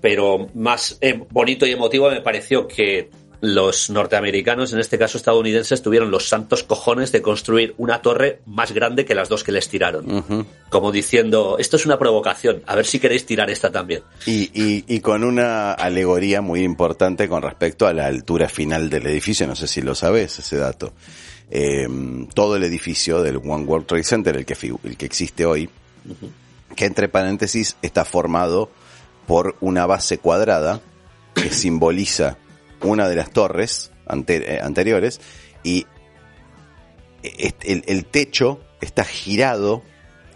[0.00, 3.10] Pero más eh, bonito y emotivo me pareció que
[3.40, 8.72] los norteamericanos, en este caso estadounidenses, tuvieron los santos cojones de construir una torre más
[8.72, 10.46] grande que las dos que les tiraron.
[10.68, 14.02] Como diciendo, esto es una provocación, a ver si queréis tirar esta también.
[14.26, 19.06] Y, y, y con una alegoría muy importante con respecto a la altura final del
[19.06, 20.92] edificio, no sé si lo sabes ese dato.
[21.50, 21.88] Eh,
[22.34, 25.68] todo el edificio del One World Trade Center, el que, el que existe hoy,
[26.76, 28.70] que entre paréntesis está formado
[29.26, 30.80] por una base cuadrada
[31.34, 32.36] que simboliza
[32.82, 35.20] una de las torres ante- eh, anteriores
[35.62, 35.86] y
[37.22, 39.82] el, el techo está girado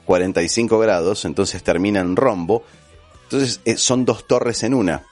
[0.04, 2.62] 45 grados, entonces termina en rombo.
[3.24, 5.02] Entonces eh, son dos torres en una,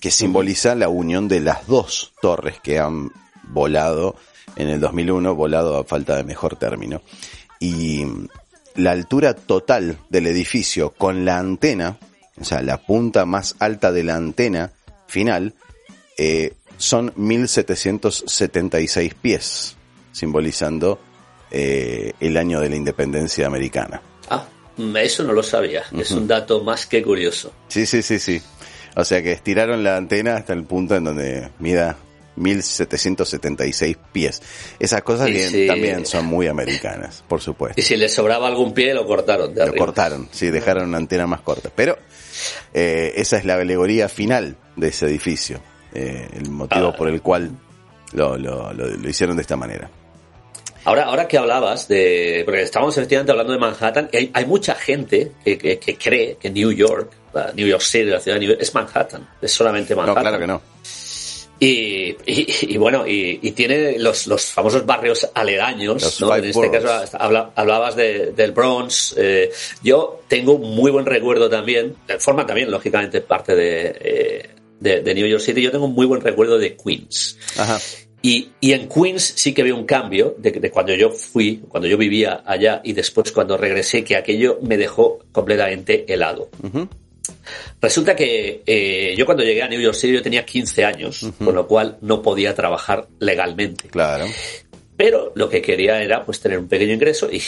[0.00, 3.10] que simboliza la unión de las dos torres que han
[3.44, 4.16] volado
[4.56, 7.00] en el 2001, volado a falta de mejor término.
[7.58, 8.04] Y
[8.74, 11.98] la altura total del edificio con la antena,
[12.38, 14.72] o sea, la punta más alta de la antena
[15.06, 15.54] final,
[16.18, 19.76] eh, son 1776 pies,
[20.12, 20.98] simbolizando
[21.50, 24.02] eh, el año de la independencia americana.
[24.30, 24.46] Ah,
[24.96, 25.84] eso no lo sabía.
[25.96, 27.52] Es un dato más que curioso.
[27.68, 28.40] Sí, sí, sí, sí.
[28.96, 31.96] O sea que estiraron la antena hasta el punto en donde mida
[32.36, 34.42] 1776 pies.
[34.78, 37.80] Esas cosas si- también son muy americanas, por supuesto.
[37.80, 41.26] Y si les sobraba algún pie, lo cortaron de Lo cortaron, sí, dejaron una antena
[41.26, 41.70] más corta.
[41.74, 41.98] Pero
[42.72, 45.60] eh, esa es la alegoría final de ese edificio,
[45.94, 46.96] eh, el motivo Ah.
[46.96, 47.50] por el cual
[48.12, 49.88] lo, lo, lo, lo hicieron de esta manera.
[50.86, 52.42] Ahora, ahora que hablabas de.
[52.44, 56.36] Porque estábamos efectivamente hablando de Manhattan, y hay, hay mucha gente que, que- que cree
[56.38, 59.26] que New York, la New York City, la ciudad de New York, es Manhattan.
[59.40, 60.22] Es solamente No, Manhattan.
[60.22, 60.60] claro que no.
[61.60, 66.34] Y, y- y bueno, y, y tiene los, los famosos barrios aledaños, ¿no?
[66.36, 66.82] En este boroughs.
[66.84, 69.14] caso habla- hablabas de- del Bronx.
[69.16, 69.50] eh,
[69.82, 74.50] yo tengo un muy buen recuerdo también, forma también, lógicamente, parte de, eh,
[74.84, 75.62] de, de New York City.
[75.62, 77.38] Yo tengo un muy buen recuerdo de Queens.
[77.56, 77.80] Ajá.
[78.22, 81.88] Y, y en Queens sí que veo un cambio de, de cuando yo fui, cuando
[81.88, 86.48] yo vivía allá y después cuando regresé, que aquello me dejó completamente helado.
[87.80, 91.54] Resulta que eh, yo cuando llegué a New York City yo tenía 15 años, con
[91.54, 93.88] lo cual no podía trabajar legalmente.
[93.88, 94.26] Claro.
[94.96, 97.40] Pero lo que quería era pues tener un pequeño ingreso y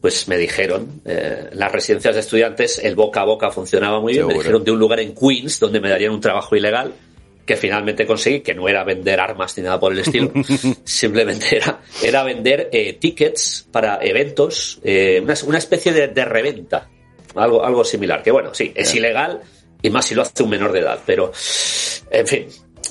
[0.00, 4.26] pues me dijeron, eh, las residencias de estudiantes, el boca a boca funcionaba muy bien,
[4.26, 6.92] me dijeron de un lugar en Queens donde me darían un trabajo ilegal
[7.46, 10.32] que finalmente conseguí, que no era vender armas ni nada por el estilo,
[10.84, 16.90] simplemente era, era vender eh, tickets para eventos, eh, una, una especie de, de reventa,
[17.36, 19.40] algo, algo similar, que bueno, sí, es ilegal
[19.80, 21.32] y más si lo hace un menor de edad, pero
[22.10, 22.46] en fin,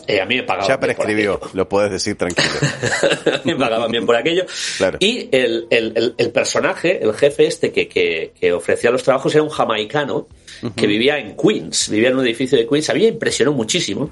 [0.08, 2.50] eh, a mí me pagaban Ya por prescribió, lo puedes decir tranquilo.
[3.44, 4.46] me pagaban bien por aquello.
[4.78, 4.98] Claro.
[5.02, 9.44] Y el, el- el- personaje, el jefe este que, que- que ofrecía los trabajos era
[9.44, 10.28] un jamaicano
[10.76, 12.90] que vivía en Queens, vivía en un edificio de Queens.
[12.90, 14.10] A mí me impresionó muchísimo.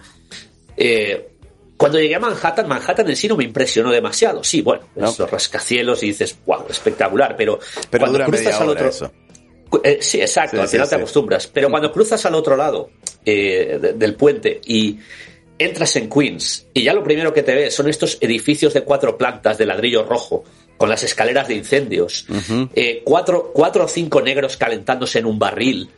[0.78, 1.30] Eh,
[1.78, 4.44] cuando llegué a Manhattan, Manhattan en sí no me impresionó demasiado.
[4.44, 5.14] Sí, bueno, No.
[5.18, 8.88] los rascacielos y dices, wow, espectacular, pero, Pero cuando cruzas al otro...
[8.90, 9.12] eso.
[9.84, 11.02] Eh, sí, exacto, Sí, al sí, final te sí.
[11.02, 11.48] acostumbras.
[11.48, 12.92] Pero cuando cruzas al otro lado
[13.26, 15.00] eh, de- del puente y
[15.66, 19.18] entras en Queens y ya lo primero que te ves son estos edificios de cuatro
[19.18, 20.44] plantas de ladrillo rojo
[20.78, 22.26] con las escaleras de incendios,
[22.76, 25.90] eh, cuatro, cuatro o cinco negros calentándose en un barril.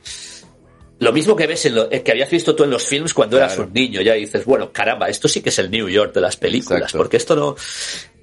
[1.00, 3.38] Lo mismo que ves en lo, eh, que habías visto tú en los films cuando
[3.38, 6.22] eras un niño, ya dices, bueno, caramba, esto sí que es el New York de
[6.22, 6.98] las películas, Exacto.
[7.00, 7.56] porque esto no.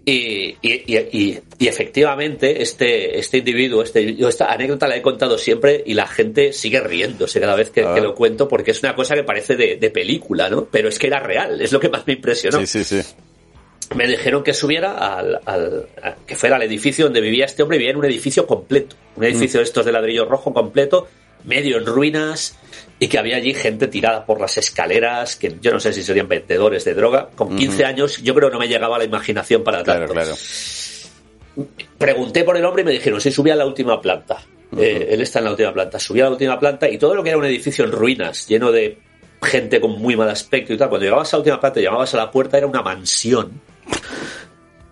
[0.05, 5.03] Y, y, y, y- y efectivamente, este, este individuo, este, yo esta anécdota la he
[5.03, 7.95] contado siempre y la gente sigue riéndose cada vez que, Ah.
[7.95, 10.65] que lo cuento porque es una cosa que parece de, de película, ¿no?
[10.65, 13.15] Pero es que era real, es lo que más me impresionó Sí, sí, sí.
[13.95, 17.79] me dijeron que subiera al, al- a- que fuera al edificio donde vivía este hombre,
[17.79, 21.07] vivía en un edificio completo, un edificio de estos de ladrillo rojo completo,
[21.45, 22.57] medio en ruinas,
[22.99, 26.29] y que había allí gente tirada por las escaleras, que yo no sé si serían
[26.29, 27.31] vendedores de droga.
[27.35, 30.15] Con 15 años yo creo que no me llegaba la imaginación para Claro, tanto.
[30.15, 30.35] claro.
[31.99, 34.39] Pregunté por el hombre y me dijeron, sí, subía a la última planta.
[34.77, 35.99] Eh, él está en la última planta.
[35.99, 38.73] Subí a la última planta y todo lo que era un edificio en ruinas, lleno
[38.73, 38.99] de
[39.43, 40.89] gente con muy mal aspecto y tal.
[40.89, 43.61] Cuando llegabas a la última planta y llamabas a la puerta, era una mansión.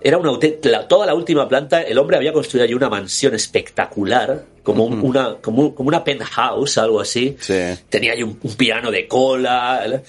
[0.03, 0.31] Era una
[0.65, 5.01] la- toda la última planta, el hombre había construido allí una mansión espectacular, como, un-
[5.01, 7.37] una, como, como una penthouse, algo así.
[7.41, 7.55] Sí.
[7.89, 10.01] Tenía allí un, un piano de cola.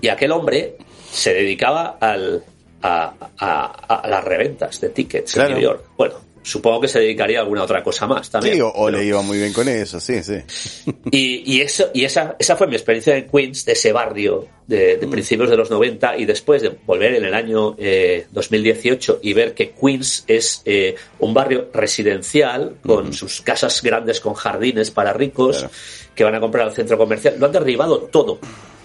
[0.00, 0.76] Y aquel hombre
[1.10, 2.42] se dedicaba al,
[2.82, 5.48] a, a- a las reventas de tickets Claro.
[5.50, 5.84] en New York.
[5.96, 8.54] Bueno, supongo que se dedicaría a alguna otra cosa más también.
[8.56, 10.34] Sí, o, o pero- le iba muy bien con eso, sí, sí.
[11.10, 14.96] y, y eso, y esa, esa fue mi experiencia en Queens, de ese barrio de,
[14.98, 19.32] de principios de los 90 y después de volver en el año eh, 2018 y
[19.32, 25.12] ver que Queens es eh, un barrio residencial con sus casas grandes con jardines para
[25.12, 25.72] ricos Claro.
[26.14, 27.36] que van a comprar al centro comercial.
[27.38, 28.38] Lo han derribado todo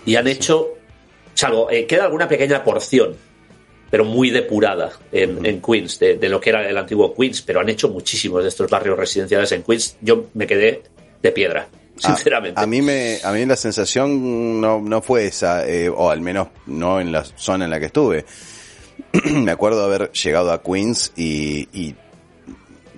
[0.06, 0.70] y han hecho,
[1.34, 3.16] salvo, eh, queda alguna pequeña porción
[3.94, 7.60] pero muy depurada en, en Queens, de, de lo que era el antiguo Queens, pero
[7.60, 9.98] han hecho muchísimos de estos barrios residenciales en Queens.
[10.02, 10.82] Yo me quedé
[11.22, 11.68] de piedra,
[12.02, 12.60] A- sinceramente.
[12.60, 16.48] A, mí me, a mí la sensación no, no fue esa, eh, o al menos
[16.66, 18.26] no en la zona en la que estuve.
[19.32, 21.94] me acuerdo haber llegado a Queens y, y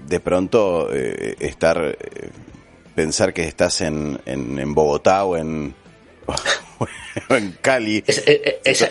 [0.08, 2.29] de pronto eh, estar, eh,
[2.95, 5.75] pensar que estás en, en, en Bogotá o en,
[7.29, 8.01] o en Cali.
[8.08, 8.23] Es-
[8.63, 8.88] esa-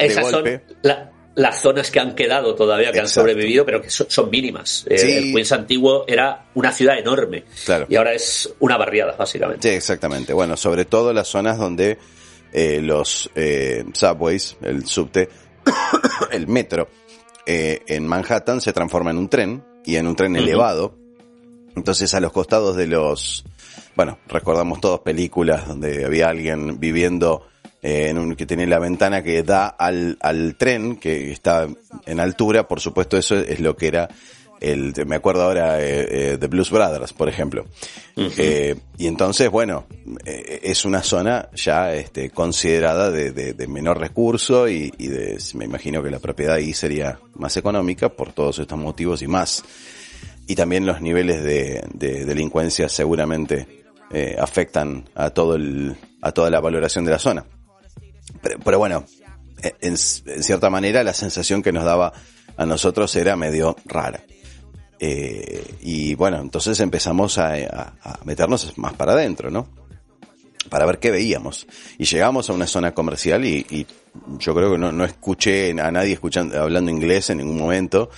[0.82, 4.84] la- las zonas que han quedado todavía, que han sobrevivido, pero que son, son mínimas.
[4.88, 5.12] Sí.
[5.12, 7.86] El Queens antiguo era una ciudad enorme Claro.
[7.88, 9.68] y ahora es una barriada, básicamente.
[9.68, 10.32] Sí, exactamente.
[10.32, 11.98] Bueno, sobre todo las zonas donde
[12.52, 15.28] eh, los eh, subways, el subte,
[16.30, 16.88] el metro,
[17.46, 20.96] eh, en Manhattan se transforma en un tren y en un tren elevado.
[21.74, 23.44] Entonces a los costados de los,
[23.96, 27.48] bueno, recordamos todos películas donde había alguien viviendo
[27.84, 31.68] eh, en un, que tenía la ventana que da al, al tren que está
[32.06, 32.66] en altura.
[32.66, 34.08] Por supuesto eso es lo que era
[34.60, 37.66] el, me acuerdo ahora eh, eh, The Blues Brothers, por ejemplo.
[38.16, 39.84] Eh, y entonces, bueno,
[40.24, 45.38] eh, es una zona ya este, considerada de, de- de menor recurso y, y de,
[45.54, 49.62] me imagino que la propiedad ahí sería más económica por todos estos motivos y más.
[50.46, 53.66] Y también los niveles de, de delincuencia seguramente
[54.38, 57.44] afectan a todo el, a toda la valoración de la zona.
[58.64, 59.04] Pero, bueno,
[59.80, 62.12] en, cierta manera la sensación que nos daba
[62.56, 64.22] a nosotros era medio rara.
[65.00, 69.68] Eh, y bueno, entonces empezamos a, meternos más para adentro, ¿no?
[70.68, 71.66] para ver qué veíamos.
[71.98, 73.86] Y llegamos a una zona comercial y,
[74.38, 78.10] yo creo que no, no, escuché a nadie escuchando, hablando inglés en ningún momento.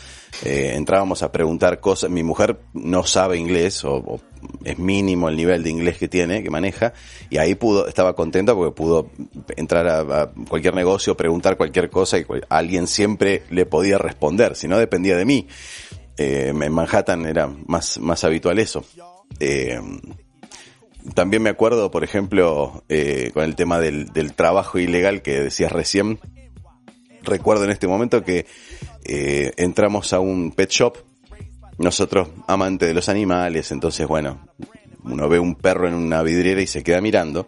[0.45, 2.11] Eh, entrábamos a preguntar cosas.
[2.11, 4.21] Mi mujer no sabe inglés o,
[4.65, 6.93] es mínimo el nivel de inglés que tiene, que maneja.
[7.31, 9.11] Y ahí pudo, estaba contenta porque pudo
[9.57, 14.57] entrar a, cualquier negocio, preguntar cualquier cosa y alguien siempre le podía responder.
[14.57, 15.47] Si no dependía de mí.
[16.19, 18.85] Eh, en Manhattan era más, más habitual eso.
[19.39, 19.79] Eh,
[21.15, 26.19] también me acuerdo, por ejemplo, eh, con el tema del, trabajo ilegal que decías recién.
[27.23, 28.47] Recuerdo en este momento que
[29.05, 30.99] entramos a un pet shop.
[31.79, 34.49] Nosotros, amantes de los animales, entonces, bueno,
[35.05, 37.47] uno ve un perro en una vidriera y se queda mirando.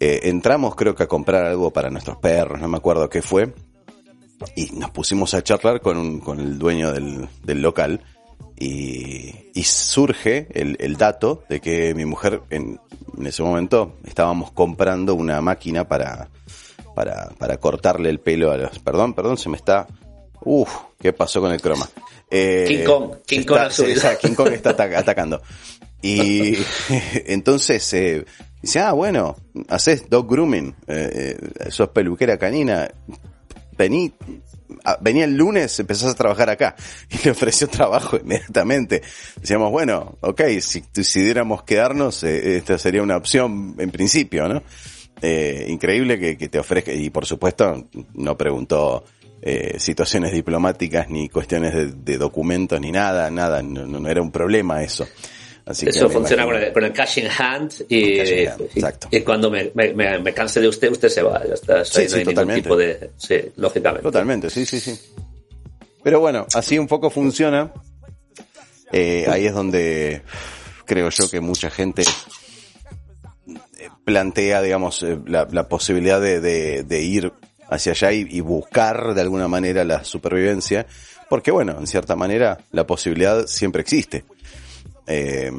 [0.00, 3.52] Eh, entramos, creo que a comprar algo para nuestros perros, no me acuerdo qué fue.
[4.54, 8.00] Y nos pusimos a charlar con, un, con el dueño del, del local
[8.60, 12.80] y, surge el, dato de que mi mujer en,
[13.24, 16.28] ese momento estábamos comprando una máquina para,
[16.94, 18.78] para, cortarle el pelo a los...
[18.78, 19.86] Perdón, perdón, se me está...
[20.40, 21.88] Uf, ¿qué pasó con el croma?
[22.30, 25.42] Eh, King Kong, King Kong, está, King Kong está atacando.
[26.02, 26.54] Y
[27.26, 28.24] entonces eh,
[28.62, 29.36] dice, ah, bueno,
[29.68, 32.88] haces dog grooming, eh, eh sos peluquera canina,
[33.76, 34.12] vení,
[34.84, 36.76] Ah, venía el lunes, empezás a trabajar acá.
[37.10, 39.02] Y le ofreció trabajo inmediatamente.
[39.40, 44.62] Decíamos, bueno, ok, si decidiéramos quedarnos, eh, esta sería una opción en principio, ¿no?
[45.20, 49.04] Eh, increíble que, te ofrezca, y por supuesto no preguntó
[49.42, 55.06] eh, situaciones diplomáticas ni cuestiones de, documentos ni nada, nada, no era un problema eso.
[55.68, 58.20] Eso funciona con el, con el, cash in hand y,
[59.10, 61.44] y, cuando me, me, canse de usted, usted se va.
[61.46, 63.10] Ya está, sí, no hay ningún tipo de.
[63.18, 64.02] Sí, lógicamente.
[64.02, 64.98] Totalmente, sí, sí, sí.
[66.02, 67.70] Pero bueno, así un poco funciona.
[68.90, 70.22] Eh, ahí es donde
[70.86, 72.02] creo yo que mucha gente
[73.46, 77.34] eh, plantea, digamos, la, la posibilidad de, de, de, ir
[77.68, 80.86] hacia allá y, buscar de alguna manera la supervivencia,
[81.28, 84.24] porque bueno, en cierta manera la posibilidad siempre existe.
[85.06, 85.50] Eh,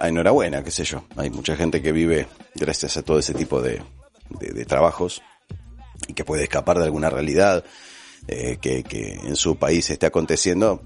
[0.00, 1.04] enhorabuena, qué sé yo.
[1.16, 3.82] Hay mucha gente que vive gracias a todo ese tipo de,
[4.66, 5.22] trabajos
[6.08, 7.64] y que puede escapar de alguna realidad
[8.26, 8.82] eh, que,
[9.22, 10.82] en su país esté aconteciendo.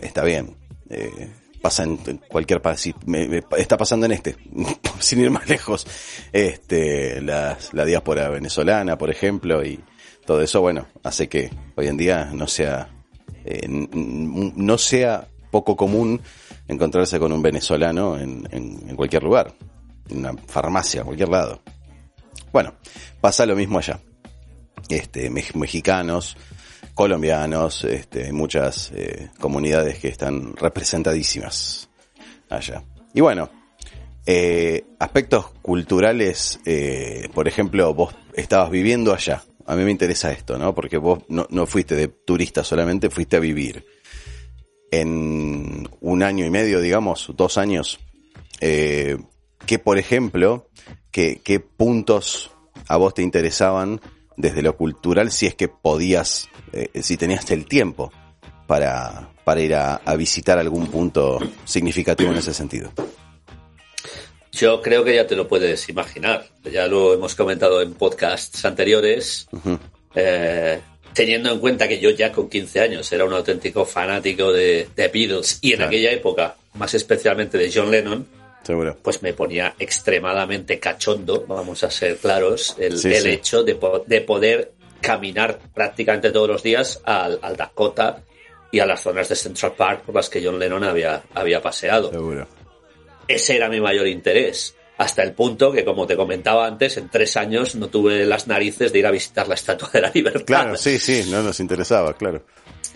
[0.00, 0.56] Está bien.
[0.90, 1.30] Eh,
[1.64, 1.96] pasa en
[2.28, 2.94] cualquier país.
[3.56, 4.36] está pasando en este,
[4.98, 5.86] sin ir más lejos.
[6.30, 9.82] Este, la, la diáspora venezolana, por ejemplo, y
[10.26, 12.90] todo eso, bueno, hace que hoy en día no sea,
[13.46, 16.20] eh, no sea poco común
[16.68, 19.54] encontrarse con un venezolano en, en, cualquier lugar,
[20.10, 21.62] en una farmacia, en cualquier lado.
[22.52, 22.74] Bueno,
[23.22, 24.00] pasa lo mismo allá.
[24.90, 26.36] Este, mexicanos,
[26.92, 31.88] colombianos, este, muchas eh, comunidades que están representadísimas
[32.50, 32.82] allá.
[33.12, 33.50] Y bueno,
[34.26, 39.42] eh, aspectos culturales, eh, por ejemplo, vos estabas viviendo allá.
[39.66, 40.74] A mí me interesa esto, ¿no?
[40.74, 43.84] Porque vos no, fuiste de turista solamente, fuiste a vivir
[44.90, 47.98] en un año y medio, digamos, dos años,
[48.60, 50.68] que por ejemplo,
[51.10, 52.50] qué puntos
[52.88, 54.00] a vos te interesaban
[54.36, 58.12] desde lo cultural si es que podías, eh, si tenías el tiempo
[58.66, 62.92] para, para ir a, visitar algún punto significativo en ese sentido.
[64.52, 66.46] Yo creo que ya te lo puedes imaginar.
[66.70, 69.48] Ya lo hemos comentado en podcasts anteriores
[71.14, 75.08] teniendo en cuenta que yo ya con 15 años era un auténtico fanático de, de
[75.08, 78.26] Beatles y en aquella época, más especialmente de John Lennon,
[79.02, 82.94] pues me ponía extremadamente cachondo, vamos a ser claros, el,
[83.26, 88.22] hecho de, de, poder caminar prácticamente todos los días al, al, Dakota
[88.70, 92.10] y a las zonas de Central Park por las que John Lennon había, había paseado.
[93.28, 97.36] Ese era mi mayor interés hasta el punto que, como te comentaba antes, en tres
[97.36, 100.44] años no tuve las narices de ir a visitar la Estatua de la Libertad.
[100.44, 102.44] Claro, sí, sí, no nos interesaba, claro.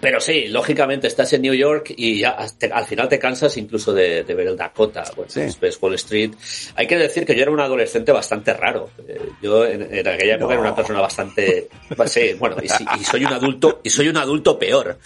[0.00, 2.36] Pero sí, lógicamente estás en New York y ya
[2.72, 6.32] al final te cansas incluso de, ver el Dakota, pues, Wall Street.
[6.76, 8.90] Hay que decir que yo era un adolescente bastante raro.
[9.06, 11.68] Eh, yo en, aquella época era una persona bastante,
[12.06, 12.68] sí, bueno, y,
[13.04, 14.98] soy un adulto y soy un adulto peor,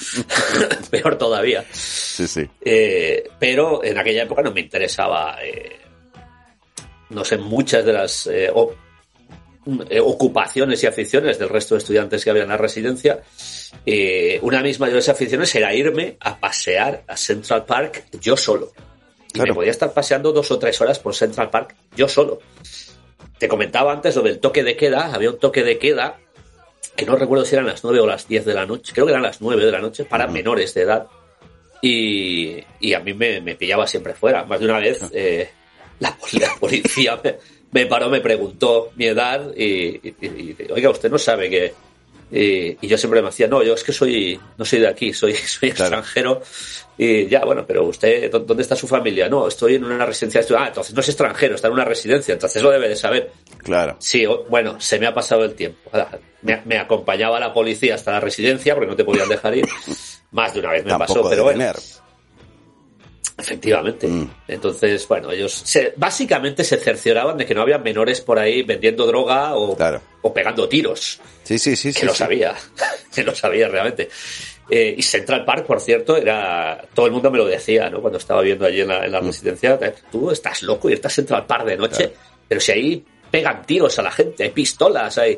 [0.91, 1.65] peor todavía.
[1.73, 2.47] Sí, sí.
[2.61, 5.39] Eh, pero en aquella época no me interesaba.
[5.43, 5.79] Eh,
[7.13, 8.51] no sé, muchas de las eh,
[9.89, 13.23] eh, ocupaciones y aficiones del resto de estudiantes que había en la residencia.
[13.87, 18.73] Eh, una de esas aficiones era irme a pasear a Central Park yo solo.
[19.35, 22.41] Y me podía estar paseando dos o tres horas por Central Park yo solo.
[23.39, 25.15] Te comentaba antes lo del toque de queda.
[25.15, 26.19] Había un toque de queda
[26.97, 28.93] que no recuerdo si eran las nueve o las diez de la noche.
[28.93, 31.07] Creo que eran las nueve de la noche para menores de edad.
[31.81, 34.45] Y, y a mí me, me, pillaba siempre fuera.
[34.45, 35.51] Más de una vez eh,
[35.99, 37.37] la, la, policía me,
[37.73, 41.75] me, paró, me preguntó mi edad y, y, y, oiga, usted no sabe que...
[42.35, 45.35] Y, yo siempre me decía, no, yo es que soy, no soy de aquí, soy,
[45.35, 45.99] soy claro.
[45.99, 46.43] extranjero.
[46.97, 49.29] Y ya, bueno, pero usted, ¿dónde está su familia?
[49.29, 50.43] No, estoy en una residencia.
[50.59, 53.33] Ah, entonces no es extranjero, está en una residencia, entonces lo debe de saber.
[53.59, 53.97] Claro.
[53.99, 55.91] Sí, bueno, se me ha pasado el tiempo.
[56.43, 59.67] Me, me acompañaba la policía hasta la residencia porque no te podían dejar ir.
[60.33, 61.59] Más de una vez me Tampoco pasó, pero bueno.
[61.59, 62.02] detener.
[63.39, 64.07] Efectivamente.
[64.07, 64.31] Mm.
[64.49, 69.07] Entonces, bueno, ellos se, básicamente se cercioraban de que no había menores por ahí vendiendo
[69.07, 70.01] droga o, Claro.
[70.23, 71.19] o pegando tiros.
[71.43, 71.93] Sí, sí, sí.
[71.93, 72.19] que sí, lo sí.
[72.19, 72.55] sabía,
[73.15, 74.09] que lo sabía realmente.
[74.71, 78.01] Eh, y Central Park, por cierto, era todo el mundo me lo decía, ¿no?
[78.01, 79.27] Cuando estaba viendo allí en la, en la Mm.
[79.27, 82.13] residencia, "Eh, tú estás loco y estás Central Park de noche, Claro.
[82.49, 85.37] pero si ahí pegan tiros a la gente, hay pistolas, hay...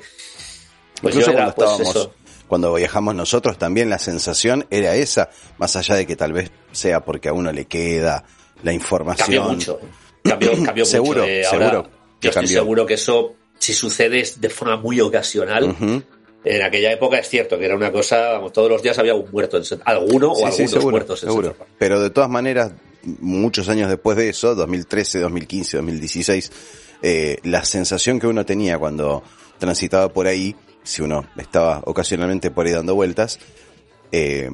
[1.00, 2.14] Pues Incluso yo era, cuando pues, estábamos, eso.
[2.48, 7.00] Cuando viajamos nosotros también la sensación era esa, más allá de que tal vez sea
[7.00, 8.24] porque a uno le queda
[8.62, 9.26] la información.
[9.26, 9.80] Cambió mucho.
[10.22, 11.32] Cambió, cambió Seguro, mucho.
[11.32, 11.90] Eh, seguro que
[12.20, 15.76] yo estoy seguro que eso, si sucede es de forma muy ocasional,
[16.44, 19.30] en aquella época es cierto que era una cosa, vamos, todos los días había un
[19.30, 21.48] muerto, en alguno o Sí, sí, algunos seguro, muertos en seguro.
[21.48, 21.68] Central.
[21.78, 22.72] Pero de todas maneras,
[23.20, 26.52] muchos años después de eso, 2013, 2015, 2016,
[27.02, 29.22] eh, la sensación que uno tenía cuando
[29.58, 30.54] transitaba por ahí,
[30.84, 33.40] si uno estaba ocasionalmente por ahí dando vueltas,
[34.12, 34.48] eh,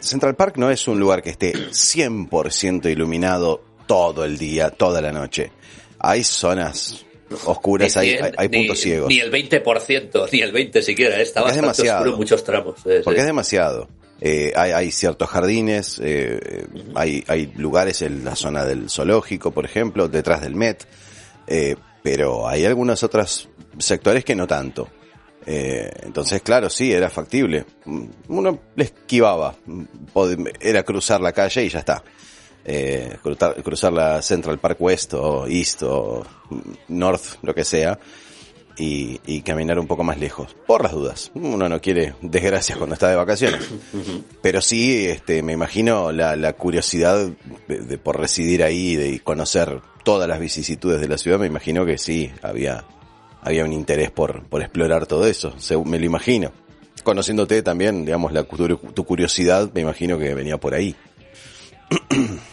[0.00, 5.12] Central Park no es un lugar que esté 100% iluminado todo el día, toda la
[5.12, 5.52] noche.
[5.98, 7.04] Hay zonas
[7.44, 9.08] oscuras, hay, ni- puntos ciegos.
[9.08, 11.22] Ni el 20%, ni el 20% siquiera, ¿eh?
[11.22, 11.98] está Porque es demasiado.
[11.98, 12.76] oscuro en muchos tramos.
[12.86, 13.22] eh, Porque sí.
[13.22, 13.88] es demasiado.
[14.22, 19.64] Eh, hay, hay ciertos jardines, eh, hay, hay lugares en la zona del zoológico, por
[19.64, 20.86] ejemplo, detrás del Met,
[21.46, 23.48] eh, pero hay algunos otros
[23.78, 24.88] sectores que no tanto.
[25.46, 27.64] Eh, entonces, claro, sí, era factible.
[28.28, 29.54] Uno le esquivaba,
[30.60, 32.02] era cruzar la calle y ya está.
[32.64, 36.24] Eh, cruzar, cruzar la Central Park West o East o
[36.88, 37.98] North, lo que sea,
[38.76, 40.54] y, y caminar un poco más lejos.
[40.66, 41.30] Por las dudas.
[41.34, 43.68] Uno no quiere desgracias cuando está de vacaciones.
[44.42, 47.30] Pero sí, este, me imagino la, la curiosidad
[47.66, 51.38] de, de por residir ahí de, y conocer todas las vicisitudes de la ciudad.
[51.38, 52.84] Me imagino que sí, había,
[53.42, 55.54] había un interés por, por explorar todo eso.
[55.84, 56.52] Me lo imagino.
[57.02, 60.94] Conociéndote también, digamos, la, tu, tu curiosidad, me imagino que venía por ahí.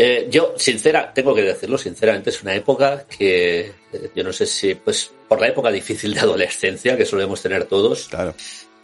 [0.00, 3.60] Eh, yo, sincera, tengo que decirlo sinceramente, es una época que
[3.92, 7.64] eh, yo no sé si, pues, por la época difícil de adolescencia que solemos tener
[7.64, 8.32] todos, Claro.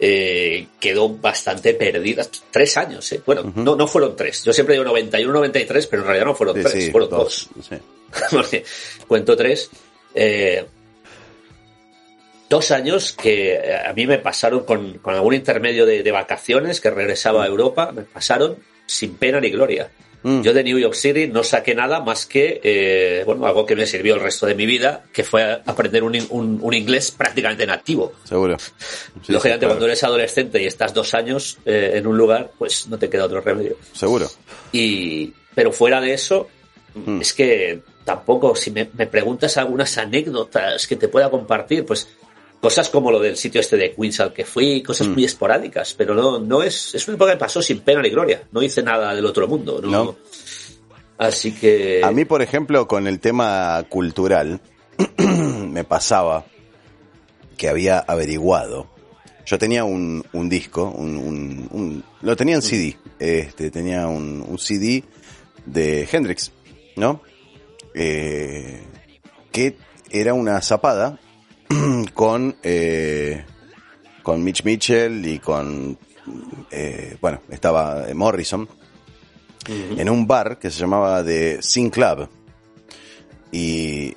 [0.00, 2.26] eh, quedó bastante perdida.
[2.50, 3.22] Tres años, ¿eh?
[3.24, 4.42] Bueno, no, no fueron tres.
[4.42, 7.48] Yo siempre digo 91, 93, pero en realidad no fueron Sí, tres, sí, fueron dos.
[7.60, 7.76] sí.
[8.32, 8.64] porque
[9.06, 9.70] cuento tres.
[12.49, 16.80] Dos años que eh, a mí me pasaron con, con algún intermedio de, de vacaciones
[16.80, 19.90] que regresaba a Europa, me pasaron sin pena ni gloria.
[20.22, 20.40] Mm.
[20.42, 23.84] Yo de New York City no saqué nada más que, eh, bueno, algo que me
[23.86, 28.12] sirvió el resto de mi vida, que fue aprender un, un- un inglés prácticamente nativo.
[28.24, 28.57] Seguro.
[28.59, 28.70] Sí,
[29.32, 29.68] Lógicamente, sí, claro.
[29.68, 33.24] cuando eres adolescente y estás dos años eh, en un lugar, pues no te queda
[33.26, 33.76] otro remedio.
[33.92, 34.26] Seguro.
[34.72, 36.49] Y, pero fuera de eso,
[36.95, 37.20] Mm.
[37.22, 42.09] es que tampoco, si me, me preguntas algunas anécdotas que te pueda compartir, pues
[42.64, 45.12] cosas como lo del sitio este de Queens al que fui, cosas Mm.
[45.12, 48.42] muy esporádicas, pero no, no es, es una época que pasó sin pena ni gloria,
[48.52, 49.90] no hice nada del otro mundo, ¿no?
[49.90, 50.16] No.
[51.18, 52.00] Así que...
[52.02, 54.60] A mí, por ejemplo, con el tema cultural,
[55.18, 56.46] me pasaba
[57.58, 58.88] que había averiguado.
[59.44, 64.42] Yo tenía un, un disco, un, un- un- lo tenía en CD, este, tenía un,
[64.48, 65.04] un CD
[65.66, 66.50] de Hendrix,
[66.96, 67.20] ¿no?
[67.94, 68.82] Eh,
[69.52, 69.76] que
[70.10, 71.18] era una zapada
[72.14, 73.44] con, eh,
[74.22, 75.98] con Mitch Mitchell y con,
[76.70, 78.68] eh, bueno, estaba Morrison
[79.66, 82.28] en un bar que se llamaba The Sin Club.
[83.52, 84.14] Y,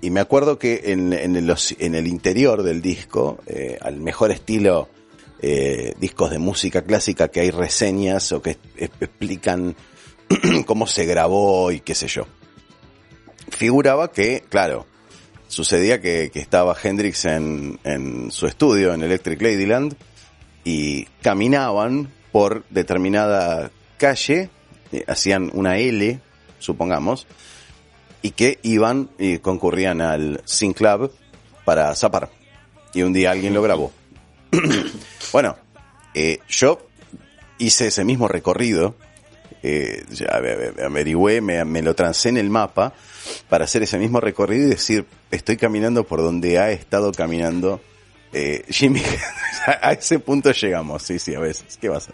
[0.00, 4.30] y me acuerdo que en, en, los- en el interior del disco, eh, al mejor
[4.30, 4.88] estilo
[5.42, 9.74] eh, discos de música clásica que hay reseñas o que explican
[10.66, 12.26] cómo se grabó y qué sé yo.
[13.50, 14.86] Figuraba que, claro,
[15.48, 19.96] sucedía que, que estaba Hendrix en, en su estudio en Electric Ladyland
[20.64, 24.50] y caminaban por determinada calle,
[24.92, 26.20] eh, hacían una L,
[26.58, 27.26] supongamos,
[28.22, 31.12] y que iban y concurrían al Sin Club
[31.64, 32.30] para zapar.
[32.92, 33.92] Y un día alguien lo grabó.
[35.32, 35.56] bueno,
[36.14, 36.86] eh, yo
[37.58, 38.96] hice ese mismo recorrido
[39.62, 40.26] eh, ya,
[40.84, 42.92] averigüé, me, me lo trancé en el mapa
[43.48, 47.80] para hacer ese mismo recorrido y decir, estoy caminando por donde ha estado caminando
[48.38, 49.00] eh, Jimmy,
[49.66, 51.78] a ese punto llegamos, sí, sí, a veces.
[51.80, 52.12] ¿Qué vas a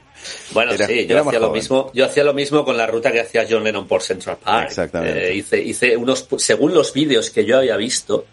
[0.52, 3.44] Bueno, sí, yo hacía lo mismo, yo hacía lo mismo con la ruta que hacía
[3.48, 4.68] John Lennon por Central Park.
[4.68, 5.30] Exactamente.
[5.30, 8.26] Eh, hice, hice unos, según los vídeos que yo había visto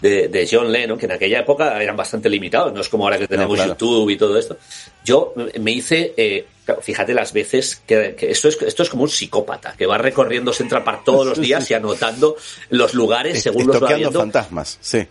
[0.00, 3.18] de, de, John Lennon, que en aquella época eran bastante limitados, no es como ahora
[3.18, 4.56] que tenemos YouTube y todo esto.
[5.04, 6.46] Yo me hice, eh,
[6.80, 10.84] fíjate las veces que, esto es esto es como un psicópata que va recorriendo Central
[10.84, 12.36] Park todos los días y anotando
[12.70, 14.18] los lugares según los va viendo.
[14.18, 15.06] fantasmas, sí.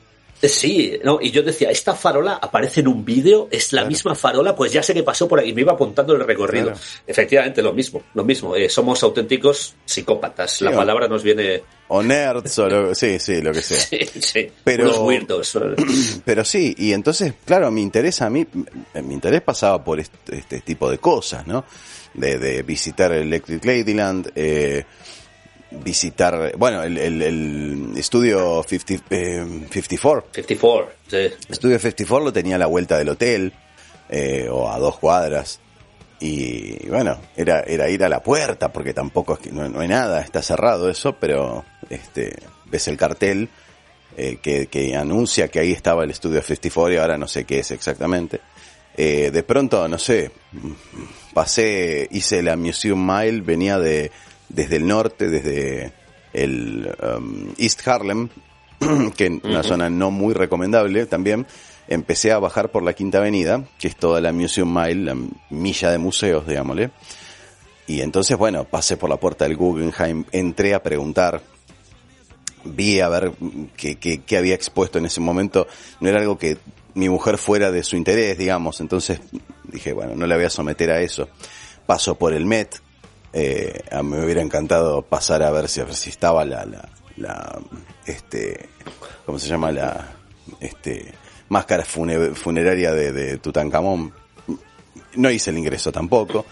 [0.49, 4.55] Sí, no, y yo decía, esta farola aparece en un vídeo, es la misma farola,
[4.55, 6.73] pues ya sé que pasó por ahí, me iba apuntando el recorrido.
[7.07, 8.55] Efectivamente, lo mismo, lo mismo.
[8.55, 11.63] Eh, somos auténticos psicópatas, la palabra nos viene...
[11.87, 13.79] O nerds, o lo, sí, sí, lo que sea.
[13.83, 15.57] Sí, sí, pero, unos weirdos.
[16.25, 18.45] Pero sí, y entonces, claro, mi interés a mí,
[18.93, 21.65] mi interés pasaba por este, este tipo de cosas, ¿no?
[22.13, 24.85] De, de visitar Electric Ladyland, eh,
[25.83, 29.05] visitar, bueno, el, el, estudio 50,
[29.69, 30.29] 54.
[30.33, 31.17] 54, sí.
[31.49, 33.53] Estudio 54 lo tenía a la vuelta del hotel,
[34.09, 35.59] eh, o a dos cuadras.
[36.19, 40.21] Y bueno, era, era ir a la puerta, porque tampoco es que no, hay nada,
[40.21, 43.49] está cerrado eso, pero este, ves el cartel
[44.15, 47.59] eh, que, que, anuncia que ahí estaba el estudio 54 y ahora no sé qué
[47.59, 48.39] es exactamente.
[48.95, 50.31] Eh, de pronto, no sé,
[51.33, 54.11] pasé, hice la Museum Mile, venía de,
[54.53, 55.93] desde el norte, desde
[56.31, 58.29] el um, East Harlem,
[59.17, 61.45] que es una zona no muy recomendable también,
[61.87, 65.17] empecé a bajar por la Quinta Avenida, que es toda la Museum Mile, la
[65.49, 66.91] milla de museos, digámosle.
[67.87, 71.41] Y entonces, bueno, pasé por la puerta del Guggenheim, entré a preguntar,
[72.63, 73.33] vi a ver
[73.75, 75.67] qué, qué, había expuesto en ese momento.
[75.99, 76.57] No era algo que
[76.93, 78.79] mi mujer fuera de su interés, digamos.
[78.79, 79.19] Entonces
[79.65, 81.27] dije, bueno, no le voy a someter a eso.
[81.85, 82.77] Paso por el Met,
[83.33, 87.59] eh, a me hubiera encantado pasar a ver si, si estaba la, la, la,
[88.05, 88.69] este,
[89.25, 89.71] ¿cómo se llama?
[89.71, 90.15] La,
[90.59, 91.13] este,
[91.49, 94.13] máscara funeraria de, de Tutankamón.
[95.15, 96.45] No hice el ingreso tampoco.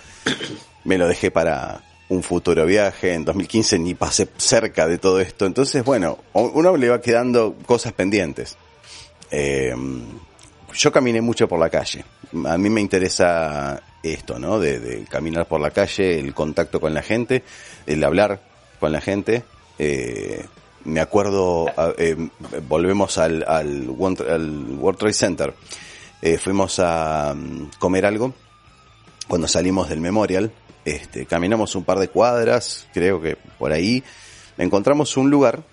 [0.83, 3.13] Me lo dejé para un futuro viaje.
[3.13, 5.45] En 2015 ni pasé cerca de todo esto.
[5.45, 8.57] Entonces, bueno, uno le va quedando cosas pendientes.
[9.31, 9.73] Eh,
[10.73, 12.03] yo caminé mucho por la calle.
[12.45, 14.59] A mí me interesa esto, ¿no?
[14.59, 17.43] De, caminar por la calle, el contacto con la gente,
[17.85, 18.41] el hablar
[18.79, 19.43] con la gente.
[19.77, 20.45] Eh,
[20.85, 21.67] me acuerdo,
[21.97, 22.15] eh,
[22.67, 25.53] volvemos al, al, World Trade Center.
[26.21, 28.33] Eh, fuimos a mm, comer algo
[29.27, 30.51] cuando salimos del Memorial.
[30.83, 34.03] Este, caminamos un par de cuadras, creo que por ahí.
[34.57, 35.63] Encontramos un lugar.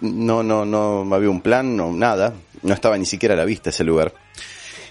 [0.00, 2.34] No, no, no había un plan, no, nada.
[2.62, 4.14] No estaba ni siquiera a la vista ese lugar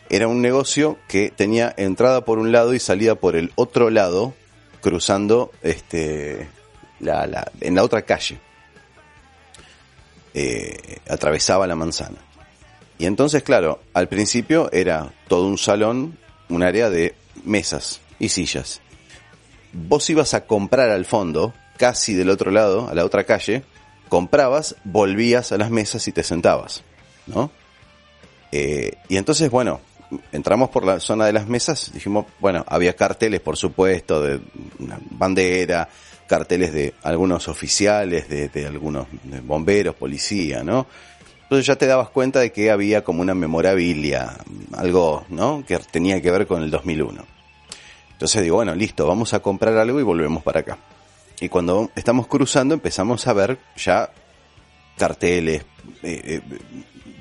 [0.10, 4.34] era un negocio que tenía entrada por un lado y salida por el otro lado,
[4.82, 6.48] cruzando este,
[7.00, 8.40] la, la, en la otra calle.
[10.34, 12.18] Eh, atravesaba la manzana.
[12.98, 16.18] Y entonces, claro, al principio era todo un salón,
[16.50, 18.82] un área de mesas y sillas.
[19.74, 23.64] Vos ibas a comprar al fondo, casi del otro lado, a la otra calle,
[24.10, 26.84] comprabas, volvías a las mesas y te sentabas,
[27.28, 27.52] ¿no?
[28.52, 29.82] Eh, y entonces, bueno,
[30.32, 34.40] entramos por la zona de las mesas, dijimos, bueno, había carteles, por supuesto, de
[34.80, 35.90] una bandera,
[36.28, 39.08] carteles de algunos oficiales, de, algunos
[39.44, 40.88] bomberos, policía, ¿no?
[41.44, 44.38] Entonces ya te dabas cuenta de que había como una memorabilia,
[44.74, 45.64] algo, ¿no?
[45.66, 47.26] Que tenía que ver con el 2001.
[48.12, 50.78] Entonces digo, bueno, listo, vamos a comprar algo y volvemos para acá.
[51.40, 54.10] Y cuando estamos cruzando empezamos a ver ya
[54.98, 55.64] carteles,
[56.04, 56.42] eh, eh,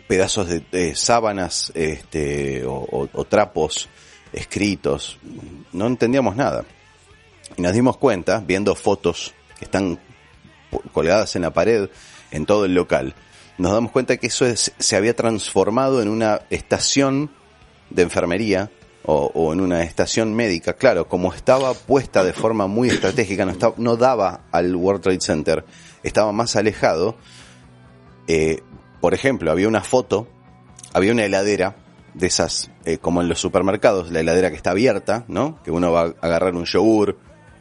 [0.06, 3.88] pedazos de, sábanas este, o, trapos
[4.32, 5.18] escritos.
[5.72, 6.64] No entendíamos nada.
[7.56, 9.98] Y nos dimos cuenta, viendo fotos que están
[10.92, 11.88] colgadas en la pared
[12.30, 13.14] en todo el local,
[13.58, 17.30] nos damos cuenta que eso se había transformado en una estación
[17.88, 18.70] de enfermería
[19.08, 20.74] o, en una estación médica.
[20.74, 25.20] Claro, como estaba puesta de forma muy estratégica, no, estaba, no daba al World Trade
[25.20, 25.64] Center,
[26.02, 27.16] estaba más alejado,
[28.26, 28.62] eh,
[29.06, 30.26] por ejemplo, había una foto,
[30.92, 31.76] había una heladera
[32.14, 35.62] de esas, eh, como en los supermercados, la heladera que está abierta, ¿no?
[35.62, 37.16] Que uno va a agarrar un yogur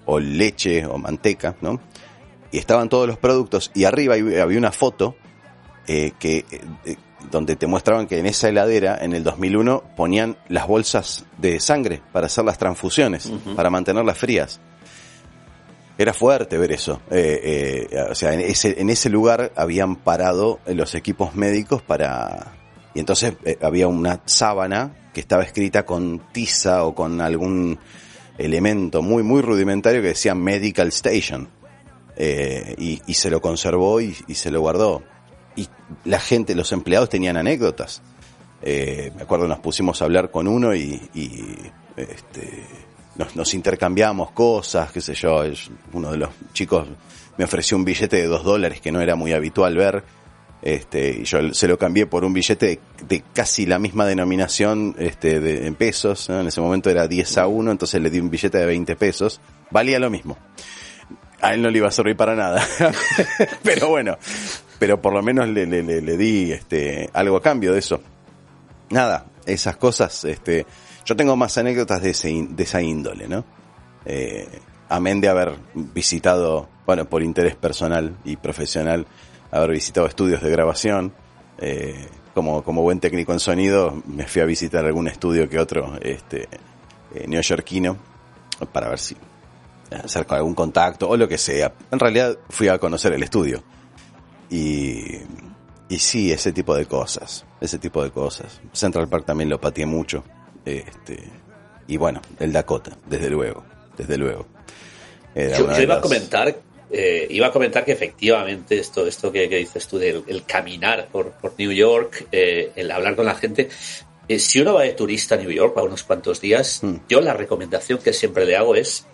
[0.08, 1.80] o leche o manteca, ¿no?
[2.52, 5.18] Y estaban todos los productos y arriba había una foto
[5.86, 6.46] eh, que
[6.84, 6.96] eh,
[7.30, 12.02] donde te mostraban que en esa heladera en el 2001 ponían las bolsas de sangre
[12.12, 14.60] para hacer las transfusiones, para mantenerlas frías.
[15.98, 17.02] Era fuerte ver eso.
[17.10, 22.54] Eh, eh, o sea, en ese, en ese lugar habían parado los equipos médicos para...
[22.94, 27.80] Y entonces eh, había una sábana que estaba escrita con tiza o con algún
[28.38, 31.50] elemento muy, muy rudimentario que decía Medical Station.
[32.18, 35.04] Eh, y, y, se lo conservó y, y, se lo guardó.
[35.56, 35.68] Y
[36.06, 38.02] la gente, los empleados tenían anécdotas.
[38.62, 41.56] Eh, me acuerdo, nos pusimos a hablar con uno y, y
[41.98, 42.64] este,
[43.36, 45.44] nos, intercambiamos cosas, qué sé yo.
[45.94, 46.88] Uno de los chicos
[47.38, 50.04] me ofreció un billete de dos dólares que no era muy habitual ver.
[50.62, 55.40] Este, y yo se lo cambié por un billete de, casi la misma denominación este,
[55.40, 56.30] de, en pesos.
[56.30, 59.40] En ese momento era 10 a 1, entonces le di un billete de 20 pesos.
[59.70, 60.38] Valía lo mismo
[61.42, 62.66] a él no le iba a servir para nada.
[63.64, 64.18] pero bueno,
[64.80, 68.02] pero por lo menos le, le, le, di este, algo a cambio de eso.
[68.90, 70.66] Nada, esas cosas, este,
[71.06, 73.46] yo tengo más anécdotas de, ese, de esa índole, ¿no?
[74.06, 74.48] Eh,
[74.90, 79.06] amén de haber visitado, bueno, por interés personal y profesional,
[79.52, 81.14] haber visitado estudios de grabación.
[81.60, 86.50] Eh, como, buen técnico en sonido, me fui a visitar algún estudio que otro, este,
[87.14, 87.98] eh, neoyorquino,
[88.74, 89.16] para ver si
[90.04, 91.72] hacer algún contacto o lo que sea.
[91.92, 93.64] En realidad fui a conocer el estudio.
[94.50, 95.20] Y,
[95.88, 97.46] y sí, ese tipo de cosas.
[97.62, 98.60] Ese tipo de cosas.
[98.74, 100.24] Central Park también lo pateé mucho.
[100.66, 101.24] Este,
[101.88, 103.64] y bueno, el Dakota, desde luego.
[103.98, 104.48] Desde luego.
[105.36, 106.56] yo, yo iba a comentar
[106.92, 111.08] eh, iba a comentar que efectivamente esto, esto que, que dices tú del el caminar
[111.12, 113.70] por, por New York, eh, el hablar con la gente,
[114.28, 116.96] eh, si uno va de turista a New York para unos cuantos días, mm.
[117.10, 119.06] yo la recomendación que siempre le hago es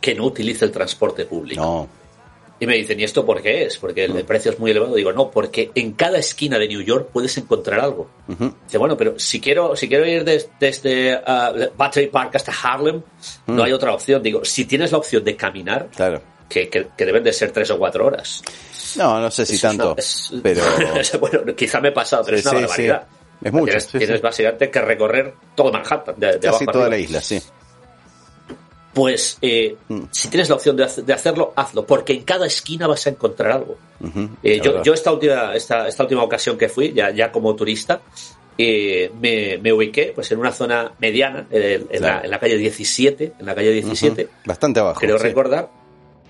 [0.00, 1.60] que no utilice el transporte público.
[1.62, 1.88] No.
[2.62, 3.76] Y me dicen, ¿y esto por qué es?
[3.76, 4.16] Porque el, Mm.
[4.18, 4.94] el precio es muy elevado.
[4.94, 8.08] Digo, no, porque en cada esquina de New York puedes encontrar algo.
[8.28, 13.02] Dice, bueno, pero si quiero, si quiero ir des- desde uh, Battery Park hasta Harlem,
[13.48, 14.22] no hay otra opción.
[14.22, 16.22] Digo, si tienes la opción de caminar, Claro.
[16.48, 18.42] que, que- que deben de ser tres o cuatro horas.
[18.96, 20.62] No, no sé si Es una- tanto, es- pero
[21.20, 23.06] bueno, quizá me he pasado, pero Sí, es una barbaridad.
[23.10, 23.18] sí.
[23.44, 26.14] Es mucho, Tienes, básicamente que recorrer todo Manhattan.
[26.16, 26.88] De, de casi abajo toda arriba.
[26.96, 27.42] la isla, sí.
[28.94, 30.02] Pues eh, Mm.
[30.10, 33.10] si tienes la opción de, hace- de hacerlo, hazlo, porque en cada esquina vas a
[33.10, 33.76] encontrar algo.
[34.42, 38.02] Eh, yo, yo esta última, esta, esta última ocasión que fui, ya, ya como turista,
[38.58, 42.02] eh, me, me ubiqué pues en una zona mediana, en, en Claro.
[42.18, 45.00] la, en la calle 17, en la calle 17, Ujú, Bastante abajo.
[45.00, 45.24] creo sí.
[45.24, 45.70] recordar.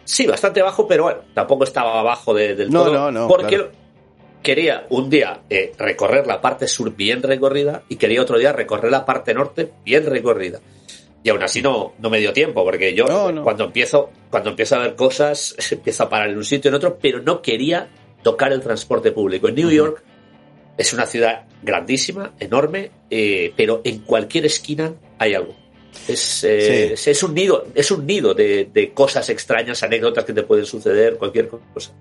[0.04, 2.92] Sí, bastante bajo, pero bueno, tampoco estaba abajo de- del No, todo.
[2.92, 3.70] no, no, Porque claro.
[4.42, 5.40] quería un día
[5.78, 10.04] recorrer la parte sur bien recorrida y quería otro día recorrer la parte norte bien
[10.06, 10.60] recorrida.
[11.24, 13.42] Y aún así no, no me dio tiempo, porque yo No, no.
[13.44, 16.98] cuando empiezo, cuando empiezo a ver cosas, empiezo a parar en un sitio en otro,
[17.00, 17.88] pero no quería
[18.22, 19.48] tocar el transporte público.
[19.48, 19.70] En New.
[19.70, 20.02] York
[20.76, 25.54] es una ciudad grandísima, enorme, eh, pero en cualquier esquina hay algo.
[26.08, 26.92] Es, eh, Sí.
[26.94, 30.64] es, es un nido, es un nido de, de cosas extrañas, anécdotas que te pueden
[30.66, 31.92] suceder, cualquier cosa.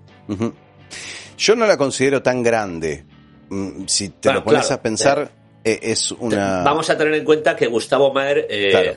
[1.38, 3.04] Yo no la considero tan grande.
[3.50, 5.32] Mm, Si te Bueno, lo pones claro, a pensar,
[5.64, 6.62] eh, es una...
[6.62, 8.92] Vamos a tener en cuenta que Gustavo Maer Claro.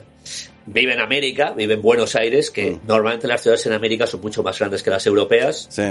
[0.66, 2.80] Vive en América, vive en Buenos Aires, que Mm.
[2.88, 5.68] normalmente las ciudades en América son mucho más grandes que las europeas.
[5.70, 5.84] Sí.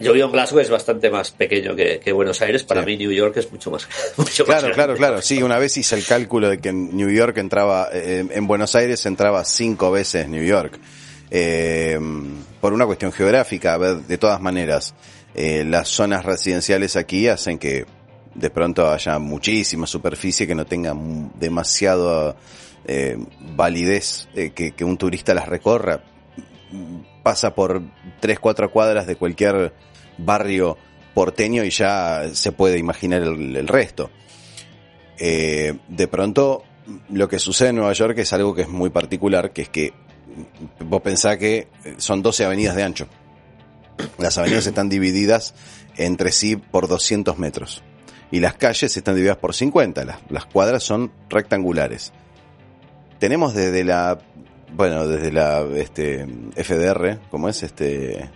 [0.00, 2.64] Yo vivo en Glasgow, es bastante más pequeño que, que Buenos Aires.
[2.64, 2.86] Para Sí.
[2.86, 4.74] mí New York es mucho más, mucho más Claro, grande.
[4.74, 5.22] claro, claro.
[5.22, 8.74] Sí, una vez hice el cálculo de que en New York entraba, eh, en Buenos
[8.74, 10.78] Aires entraba cinco veces New York.
[11.30, 11.98] Eh,
[12.60, 14.94] por una cuestión geográfica, a ver, de todas maneras,
[15.34, 17.86] eh, las zonas residenciales aquí hacen que
[18.34, 20.92] de pronto haya muchísima superficie que no tenga
[21.38, 22.36] demasiado
[22.86, 23.16] eh,
[23.56, 26.02] validez eh, que, un turista las recorra.
[27.22, 27.82] Pasa por
[28.20, 29.72] tres, cuatro cuadras de cualquier
[30.18, 30.76] barrio
[31.14, 34.10] porteño y ya se puede imaginar el, el resto.
[35.18, 36.64] Eh, de pronto,
[37.10, 39.92] lo que sucede en Nueva York es algo que es muy particular, que es que
[40.80, 41.68] vos pensás que
[41.98, 43.06] son 12 avenidas de ancho.
[44.18, 45.54] Las avenidas están divididas
[45.96, 47.82] entre sí por 200 metros.
[48.30, 50.04] Y las calles están divididas por 50.
[50.04, 52.12] Las, las cuadras son rectangulares.
[53.24, 54.18] Tenemos desde la,
[54.74, 57.62] bueno, desde la, este, FDR, ¿cómo es?
[57.62, 58.28] Este,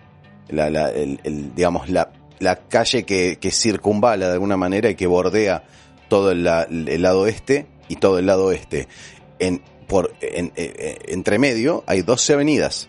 [0.49, 4.95] la, la, el, el, digamos, la, la calle que, que circunvala de alguna manera y
[4.95, 5.65] que bordea
[6.09, 8.89] todo el, la- el lado este y todo el lado oeste.
[9.39, 12.89] En, por, en, eh, eh, entre medio hay 12 avenidas.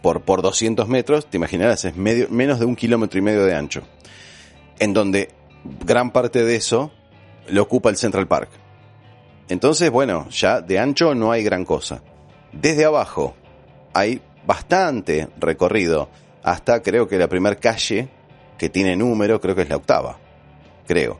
[0.00, 3.56] Por, por 200 metros, te imaginarás, es medio, menos de un kilómetro y medio de
[3.56, 3.82] ancho.
[4.78, 5.28] En donde
[5.84, 6.92] gran parte de eso
[7.48, 8.61] lo ocupa el Central Park.
[9.52, 12.02] Entonces, bueno, ya de ancho no hay gran cosa.
[12.52, 13.34] Desde abajo
[13.92, 16.08] hay bastante recorrido
[16.42, 18.08] hasta creo que la primera calle
[18.56, 20.16] que tiene número, creo que es la octava.
[20.86, 21.18] Creo.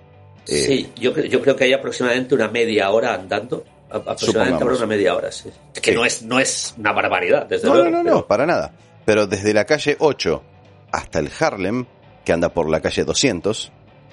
[0.48, 3.64] Eh, Sí, yo, yo creo que hay aproximadamente una media hora andando.
[3.90, 5.50] Aproximadamente una media hora, sí.
[5.74, 5.94] Que Sí.
[5.96, 7.90] no es, no es una barbaridad, desde No, luego.
[7.90, 8.72] no, no, pero- no, para nada.
[9.04, 10.42] Pero desde la calle 8
[10.90, 11.84] hasta el Harlem,
[12.24, 13.70] que anda por la calle 200,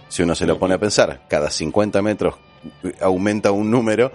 [0.10, 2.36] si uno se lo pone a pensar, cada 50 metros
[3.02, 4.12] aumenta un número,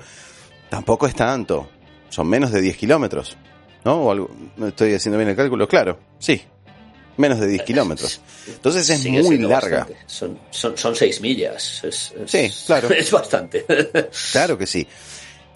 [0.71, 1.69] tampoco es tanto.
[2.09, 3.37] son menos de 10 kilómetros,
[3.85, 3.97] ¿no?
[4.03, 4.31] O algo,
[4.67, 6.41] estoy haciendo bien el cálculo, claro, sí,
[7.17, 8.21] menos de 10 kilómetros.
[8.49, 9.79] Entonces es Sigue muy larga.
[9.81, 10.03] bastante.
[10.07, 11.83] Son, son, son seis millas.
[11.85, 12.89] Es, es- Sí, claro.
[12.93, 13.65] Es bastante.
[14.33, 14.87] Claro que sí.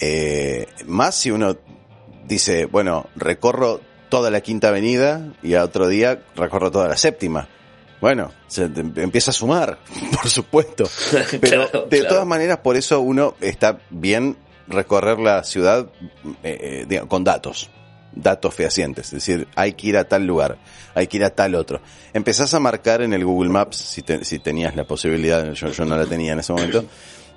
[0.01, 1.57] Eh, más si uno
[2.27, 7.49] dice, bueno, recorro toda la quinta avenida y a otro día recorro toda la séptima.
[8.01, 9.79] Bueno, se te empieza a sumar,
[10.13, 10.85] por supuesto.
[11.41, 12.09] Pero Claro, de claro.
[12.15, 14.37] todas maneras, por eso uno está bien
[14.69, 15.91] recorrer la ciudad
[16.43, 17.71] eh, eh, digamos, con datos,
[18.13, 19.07] datos fehacientes.
[19.07, 20.59] Es decir, hay que ir a tal lugar,
[20.95, 21.81] hay que ir a tal otro.
[22.13, 25.85] Empezás a marcar en el Google Maps, si, te- si tenías la posibilidad, yo, yo
[25.85, 26.85] no la tenía en ese momento,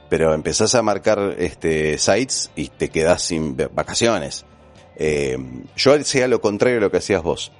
[0.09, 4.45] pero empezás a marcar este sites y te quedás sin vacaciones.
[4.97, 5.37] Eh,
[5.75, 7.51] yo hacía lo contrario de lo que hacías vos.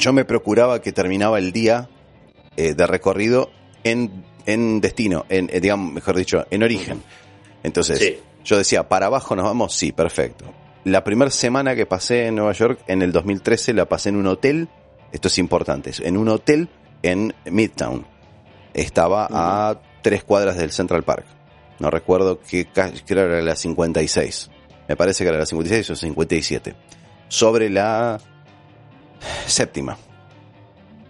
[0.00, 1.88] Yo me procuraba que terminaba el día
[2.56, 3.50] eh, de recorrido
[3.82, 7.02] en, en destino, en, eh, digamos, mejor dicho, en origen.
[7.62, 8.18] Entonces, Sí.
[8.44, 9.74] yo decía, ¿para abajo nos vamos?
[9.74, 10.44] Sí, perfecto.
[10.84, 14.26] La primera semana que pasé en Nueva York, en el 2013, la pasé en un
[14.26, 14.68] hotel,
[15.12, 16.68] esto es importante, en un hotel
[17.02, 18.06] en Midtown.
[18.74, 21.24] Estaba a tres cuadras del Central Park.
[21.78, 24.50] No recuerdo qué creo que era la 56.
[24.88, 26.74] Me parece que era la 56 o 57.
[27.28, 28.18] Sobre la
[29.46, 29.96] séptima.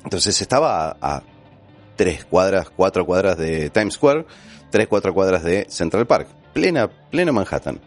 [0.04, 1.22] Entonces estaba a, a
[1.96, 4.26] tres cuadras, cuatro cuadras de Times Square,
[4.70, 6.28] tres, cuatro cuadras de Central Park.
[6.52, 7.80] Plena, pleno Manhattan.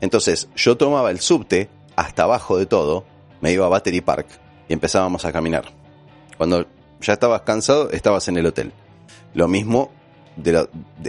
[0.00, 3.04] Entonces yo tomaba el subte hasta abajo de todo,
[3.40, 4.28] me iba a Battery Park
[4.68, 5.64] y empezábamos a caminar.
[6.36, 6.66] Cuando
[7.00, 8.72] ya estabas cansado, estabas en el hotel.
[9.34, 9.90] Lo mismo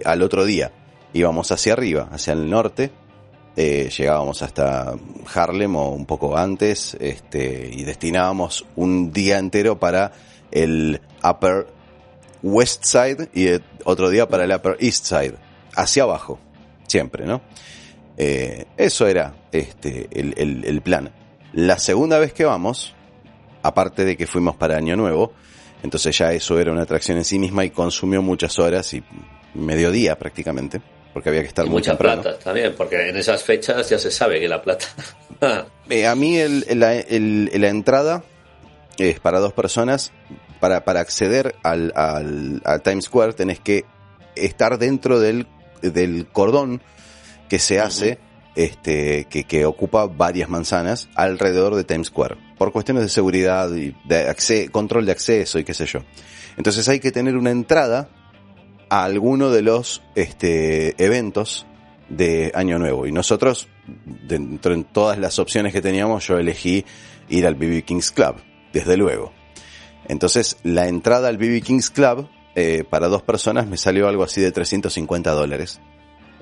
[0.06, 0.72] al otro día.
[1.14, 2.92] Íbamos hacia arriba, hacia el norte,
[3.56, 4.94] eh, llegábamos hasta
[5.34, 10.12] Harlem o un poco antes, este, y destinábamos un día entero para
[10.52, 11.68] el Upper
[12.44, 15.36] West Side y el otro día para el Upper East Side,
[15.76, 16.40] hacia abajo,
[16.88, 17.42] siempre, ¿no?
[18.18, 21.12] Eh, eso era este, el, el- el plan.
[21.54, 22.94] La segunda vez que vamos,
[23.64, 25.34] aparte de que fuimos para Año Nuevo,
[25.84, 29.04] entonces ya eso era una atracción en sí misma y consumió muchas horas y
[29.54, 30.82] mediodía prácticamente,
[31.14, 32.22] porque había que estar Y muy mucha temprano.
[32.22, 34.86] plata también, porque en esas fechas ya se sabe que la plata.
[35.90, 38.24] Eh, a mí el, la, el- la entrada
[38.98, 40.12] es para dos personas.
[40.60, 43.86] Para, para acceder al, al- a Times Square tenés que
[44.36, 45.48] estar dentro del,
[45.82, 46.82] del cordón
[47.48, 48.20] que se hace,
[48.56, 53.96] este, que, que ocupa varias manzanas alrededor de Times Square, por cuestiones de seguridad y
[54.06, 56.00] de acce- control de acceso y qué sé yo.
[56.58, 58.10] Entonces hay que tener una entrada
[58.90, 61.66] a alguno de los este, eventos
[62.10, 63.06] de Año Nuevo.
[63.08, 63.68] Y nosotros,
[64.28, 66.84] dentro de todas las opciones que teníamos, yo elegí
[67.30, 68.36] ir al BB Kings Club,
[68.74, 69.32] desde luego.
[70.10, 74.42] Entonces, la entrada al BB Kings Club eh, para dos personas me salió algo así
[74.42, 75.80] de 350 dólares.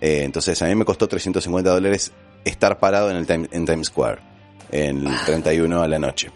[0.02, 2.12] Eh, entonces, a mí me costó 350 dólares
[2.46, 4.20] estar parado en, el Time- en Times Square,
[4.72, 6.32] en el 31 a la noche.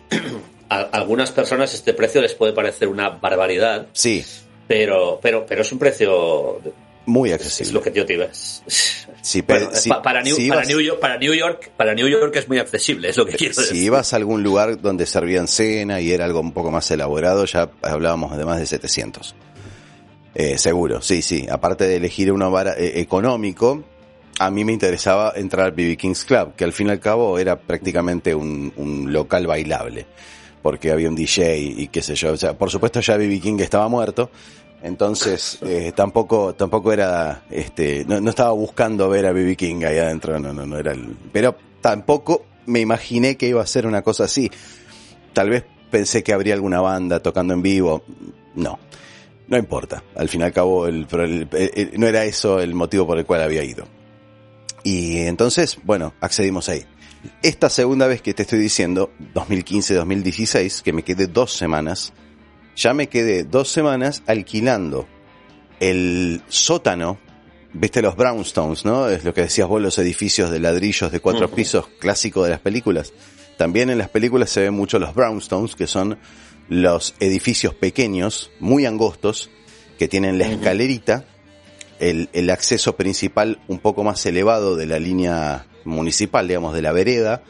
[0.69, 4.23] A algunas personas este precio les puede parecer una barbaridad, Sí,
[4.67, 6.59] pero, pero, pero es un precio.
[7.05, 7.73] Muy Es accesible.
[7.73, 8.27] lo que yo te iba.
[8.31, 11.71] Si, pe- Bueno, si- pa- para, New, si para, ibas- New York, para New York,
[11.77, 13.75] para New York es muy accesible, es lo que quiero decir.
[13.77, 17.45] Si ibas a algún lugar donde servían cena y era algo un poco más elaborado,
[17.45, 19.35] ya hablábamos de más de 700.
[20.33, 21.45] Eh, seguro, sí, sí.
[21.49, 23.83] Aparte de elegir uno bara- eh, económico,
[24.39, 27.37] a mí me interesaba entrar al BB Kings Club, que al fin y al cabo
[27.37, 30.05] era prácticamente un, un local bailable,
[30.63, 32.31] porque había un DJ y qué sé yo.
[32.31, 34.31] O sea, por supuesto ya BB King estaba muerto,
[34.83, 39.97] entonces eh, tampoco tampoco era, este, no, no estaba buscando ver a BB King ahí
[39.97, 44.01] adentro, no, no, no era el, pero tampoco me imaginé que iba a ser una
[44.01, 44.49] cosa así.
[45.33, 48.03] Tal vez pensé que habría alguna banda tocando en vivo,
[48.55, 48.79] no.
[49.47, 53.17] No importa, al fin y al cabo el- el- no era eso el motivo por
[53.17, 53.85] el cual había ido.
[54.83, 56.85] Y entonces, bueno, accedimos ahí.
[57.43, 62.13] Esta segunda vez que te estoy diciendo, 2015-2016, que me quedé dos semanas,
[62.75, 65.07] ya me quedé dos semanas alquilando
[65.79, 67.17] el sótano,
[67.73, 69.09] viste los brownstones, ¿no?
[69.09, 72.59] Es lo que decías vos, los edificios de ladrillos de cuatro pisos clásico de las
[72.59, 73.13] películas.
[73.57, 76.17] También en las películas se ven mucho los brownstones, que son
[76.69, 79.49] los edificios pequeños, muy angostos,
[79.97, 81.25] que tienen la escalerita,
[81.99, 86.91] el, el acceso principal un poco más elevado de la línea municipal, digamos, de la
[86.91, 87.43] vereda,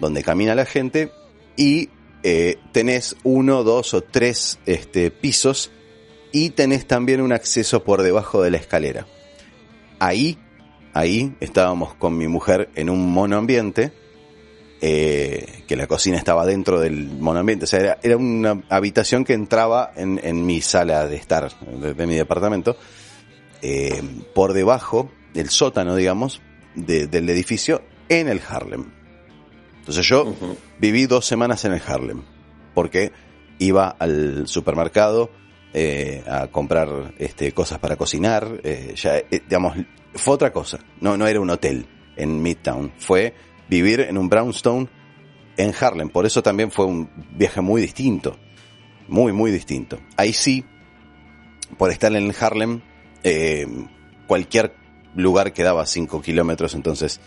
[0.00, 1.12] donde camina la gente,
[1.56, 1.90] y
[2.26, 5.70] eh, tenés uno, dos o tres este, pisos,
[6.32, 9.06] y tenés también un acceso por debajo de la escalera.
[10.00, 10.38] Ahí,
[10.94, 13.92] ahí estábamos con mi mujer en un monoambiente,
[14.80, 19.92] eh, que la cocina estaba dentro del monoambiente, o sea, era, una habitación que entraba
[19.94, 22.76] en, mi sala de estar, de, mi departamento,
[23.60, 24.02] eh,
[24.34, 26.40] por debajo del sótano, digamos,
[26.74, 29.03] de- del edificio, en el Harlem.
[29.84, 30.34] Entonces yo
[30.78, 32.22] viví dos semanas en el Harlem,
[32.72, 33.12] porque
[33.58, 35.30] iba al supermercado
[35.74, 39.76] eh, a comprar este, cosas para cocinar, eh, ya, eh, digamos,
[40.14, 41.84] fue otra cosa, no, no era un hotel
[42.16, 43.34] en Midtown, fue
[43.68, 44.88] vivir en un brownstone
[45.58, 48.38] en Harlem, por eso también fue un viaje muy distinto,
[49.06, 49.98] muy, muy distinto.
[50.16, 50.64] Ahí sí,
[51.76, 52.80] por estar en el Harlem,
[53.22, 53.66] eh,
[54.26, 54.74] cualquier
[55.14, 57.20] lugar quedaba 5 kilómetros, entonces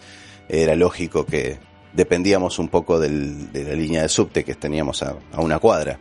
[0.49, 1.66] era lógico que
[1.98, 6.00] dependíamos un poco del, de la línea de subte que teníamos a, a una cuadra.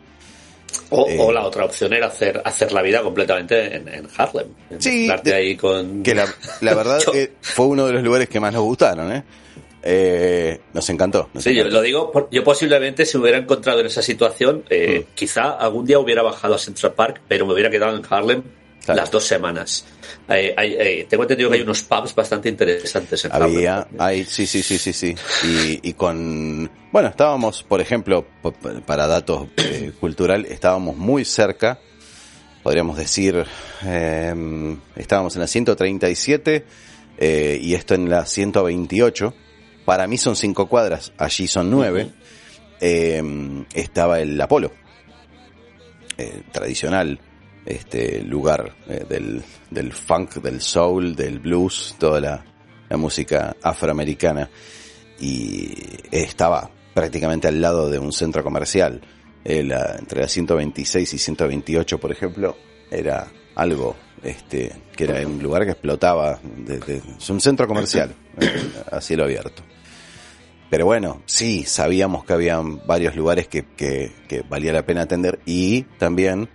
[0.91, 4.49] O, eh, o, la otra opción era hacer, hacer la vida completamente en, en Harlem.
[4.79, 6.03] Sí, de, ahí con...
[6.03, 6.29] que la,
[6.61, 9.25] la verdad eh, fue uno de los lugares que más nos gustaron, ¿eh?
[9.83, 11.31] Eh, nos encantó.
[11.33, 11.71] Nos sí, encantó.
[11.71, 15.15] yo lo digo, yo posiblemente si me hubiera encontrado en esa situación, eh, mm.
[15.15, 18.43] quizá algún día hubiera bajado a Central Park, pero me hubiera quedado en Harlem
[18.87, 19.01] claro.
[19.01, 19.85] las dos semanas.
[20.29, 24.79] Eh, tengo entendido que hay unos pubs bastante interesantes en Había, hay, sí, sí, sí,
[24.79, 25.15] sí, sí.
[25.45, 28.27] Y, y con, bueno, estábamos, por ejemplo,
[28.87, 31.79] para datos eh, cultural, estábamos muy cerca,
[32.63, 33.45] podríamos decir,
[33.85, 36.65] eh, estábamos en la 137
[37.19, 39.35] eh, y esto en la 128
[39.87, 42.11] para mí son cinco cuadras, allí son nueve,
[42.81, 43.23] eh,
[43.73, 44.73] estaba el Apolo,
[46.19, 47.21] eh, tradicional
[47.67, 52.45] este lugar eh, del, del, funk, del soul, del blues, toda la,
[52.89, 54.49] la música afroamericana,
[55.19, 55.73] y
[56.11, 59.01] estaba prácticamente al lado de un centro comercial,
[59.45, 62.57] eh, la, entre la 126 y 128, por ejemplo,
[62.91, 68.15] era algo este que era un lugar que explotaba, de, de, es un centro comercial
[68.91, 69.63] a cielo abierto.
[70.71, 75.39] Pero bueno, sí, sabíamos que había varios lugares que, que, que, valía la pena atender
[75.47, 76.49] y también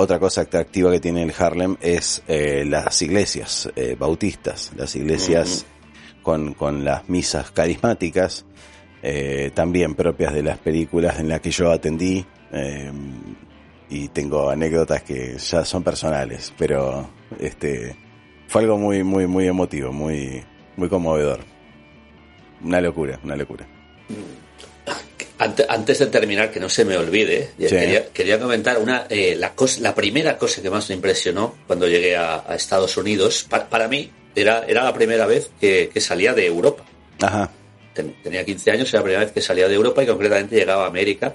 [0.00, 5.66] otra cosa atractiva que tiene el Harlem es eh, las iglesias eh, bautistas, las iglesias
[5.66, 6.22] uh -huh.
[6.22, 8.46] con, con las misas carismáticas,
[9.02, 12.90] eh, también propias de las películas en las que yo atendí eh,
[13.90, 17.94] y tengo anécdotas que ya son personales, pero este
[18.48, 20.42] fue algo muy, muy, muy emotivo, muy,
[20.76, 21.40] muy conmovedor
[22.62, 23.66] una locura, una locura.
[25.40, 27.66] Antes de terminar, que no se me olvide, sí.
[27.68, 31.88] quería, quería, comentar una, eh, la, cosa, la primera cosa que más me impresionó cuando
[31.88, 35.98] llegué a, a Estados Unidos, para, para, mí era, era la primera vez que, que
[35.98, 36.84] salía de Europa.
[37.22, 37.50] Ajá.
[37.94, 40.84] Ten, tenía 15 años, era la primera vez que salía de Europa y concretamente llegaba
[40.84, 41.34] a América.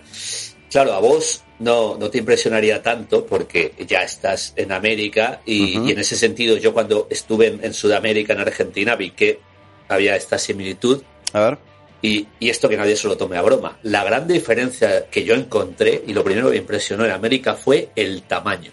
[0.70, 5.82] Claro, a vos no, no te impresionaría tanto porque ya estás en América y, uh
[5.82, 5.90] -huh.
[5.90, 9.40] y en ese sentido yo cuando estuve en, en Sudamérica, en Argentina, vi que
[9.88, 11.02] había esta similitud
[11.34, 11.58] a ver.
[12.06, 13.80] Y, y, esto que nadie se lo tome a broma.
[13.82, 17.90] La gran diferencia que yo encontré, y lo primero que me impresionó en América, fue
[17.96, 18.72] el tamaño.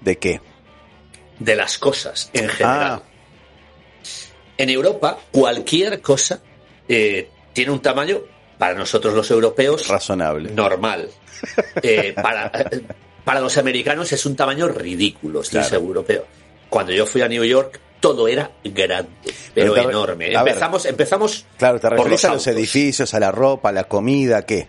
[0.00, 0.40] ¿De qué?
[1.38, 3.02] De las cosas, en general.
[3.02, 3.02] Ah.
[4.58, 6.40] En Europa, cualquier cosa
[6.88, 8.18] eh, tiene un tamaño,
[8.58, 10.50] para nosotros los europeos, razonable.
[10.50, 11.08] Normal.
[11.82, 12.52] Eh, para,
[13.24, 15.70] para los americanos es un tamaño ridículo, estoy claro.
[15.70, 16.04] seguro.
[16.04, 16.26] Pero
[16.68, 19.10] cuando yo fui a New York, todo era grande,
[19.54, 20.32] pero, pero enorme.
[20.32, 21.46] Empezamos, ver, empezamos.
[21.56, 24.66] Claro, te refieres a los edificios, a la ropa, a la comida, ¿qué?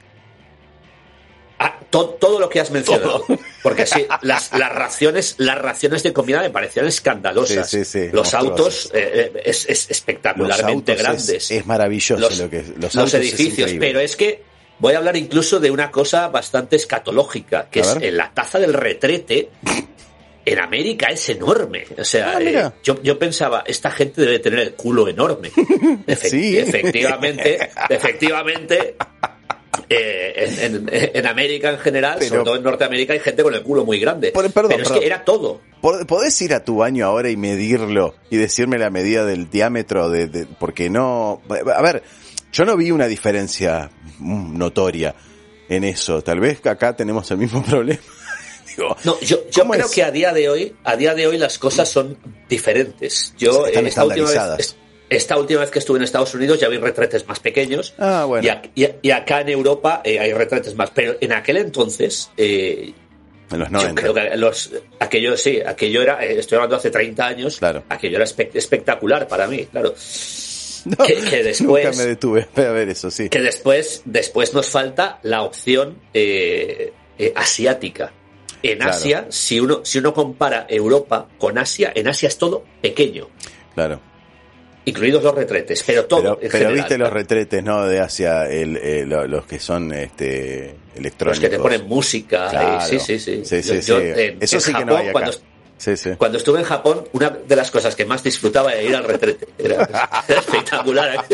[1.60, 3.22] A to, todo lo que has mencionado.
[3.22, 3.40] Todo.
[3.64, 7.70] Porque sí, las, las, raciones, las raciones de comida me parecían escandalosas.
[7.70, 11.30] Sí, sí, sí, los autos eh, es, es, espectacularmente los grandes.
[11.30, 14.44] Es, es maravilloso los, lo que los, los edificios, pero es que
[14.80, 18.74] voy a hablar incluso de una cosa bastante escatológica, que es en la taza del
[18.74, 19.50] retrete
[20.46, 21.86] en América es enorme.
[21.98, 25.52] O sea, ah, eh, yo, yo, pensaba, esta gente debe tener el culo enorme.
[26.18, 26.58] Sí.
[26.58, 28.96] Efectivamente, efectivamente,
[29.90, 33.54] eh, en, en, en, América en general, Pero, sobre todo en Norteamérica, hay gente con
[33.54, 34.32] el culo muy grande.
[34.32, 35.00] Por, perdón, Pero es perdón.
[35.00, 35.62] que era todo.
[35.82, 40.28] ¿Podés ir a tu baño ahora y medirlo y decirme la medida del diámetro de,
[40.28, 41.42] de porque no...
[41.76, 42.04] A ver,
[42.52, 43.90] yo no vi una diferencia
[44.20, 45.16] notoria
[45.70, 46.22] en eso.
[46.22, 48.02] Tal vez acá tenemos el mismo problema.
[48.82, 49.92] Digo, no, yo, yo creo es?
[49.92, 52.18] que a día de hoy, a día de hoy las cosas son
[52.50, 53.34] diferentes.
[53.38, 54.76] Yo Están esta última vez,
[55.10, 58.46] esta última vez que estuve en Estados Unidos ya vi retretes más pequeños ah, bueno.
[58.46, 62.32] y, a, y, y, acá en Europa eh, hay retretes más, pero en aquel entonces
[62.38, 62.94] eh,
[63.52, 63.90] en los 90.
[64.02, 67.84] Yo creo que los, aquello, sí, aquello era, eh, estoy hablando hace 30 años, claro.
[67.90, 69.94] aquello era espe espectacular para mí, claro.
[70.86, 73.30] No, que, que, después, nunca me detuve a ver eso, sí.
[73.30, 78.14] Que después, después nos falta la opción eh, eh, asiática.
[78.64, 78.92] En claro.
[78.92, 83.28] Asia, si uno, si uno compara Europa con Asia, en Asia es todo pequeño.
[83.74, 84.00] Claro.
[84.86, 86.22] Incluidos los retretes, pero todo.
[86.22, 87.86] Pero, en pero general, viste los retretes, ¿no?
[87.86, 91.26] De Asia, el, el, los que son este, electrónicos.
[91.26, 92.50] Los que te ponen música.
[92.50, 92.84] Claro.
[92.84, 93.46] Eh, sí, sí, sí.
[93.46, 94.06] sí, sí, yo, sí.
[94.06, 95.12] En, Eso en sí Japón, que no hay acá.
[95.14, 95.32] Cuando,
[95.82, 96.12] Sí, sí.
[96.16, 99.48] Cuando estuve en Japón, una de las cosas que más disfrutaba era ir al retrete.
[99.58, 99.90] Era
[100.28, 101.26] espectacular.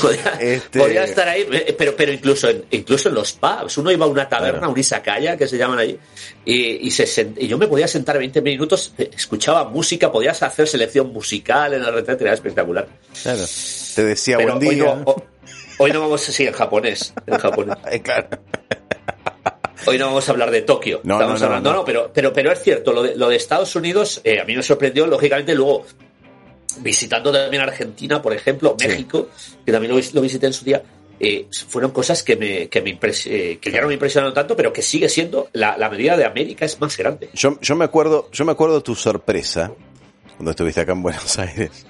[0.00, 3.76] Podía, Este- podía estar ahí, eh, pero, pero incluso, en, incluso en los pubs.
[3.78, 5.98] Uno iba a una taberna, un izakaya, que se llaman allí,
[6.44, 10.42] y, y, se sent- y yo me podía sentar 20 minutos, eh, escuchaba música, podías
[10.42, 12.86] hacer selección musical en la retrete, era espectacular.
[13.22, 13.44] Claro.
[13.94, 14.84] Te decía Pero buen hoy día.
[14.84, 15.24] no, ho-
[15.78, 17.76] hoy no vamos así en japonés, en japonés.
[17.90, 18.28] Eh, claro.
[19.86, 21.00] Hoy no vamos a hablar de Tokio.
[21.04, 21.76] No, Estamos no, no, hablando, no.
[21.78, 24.54] no, pero, pero, pero es cierto, lo de, lo de Estados Unidos eh, a mí
[24.54, 25.86] me sorprendió, lógicamente, luego
[26.80, 28.86] visitando también Argentina, por ejemplo, Sí.
[28.88, 29.28] México,
[29.64, 30.82] que también lo, lo visité en su día,
[31.18, 34.56] eh, fueron cosas que me, que me impres- eh, que ya no me impresionaron tanto,
[34.56, 37.28] pero que sigue siendo la, la medida de América es más grande.
[37.34, 39.70] Yo, yo me acuerdo, yo me acuerdo tu sorpresa
[40.36, 41.86] cuando estuviste acá en Buenos Aires.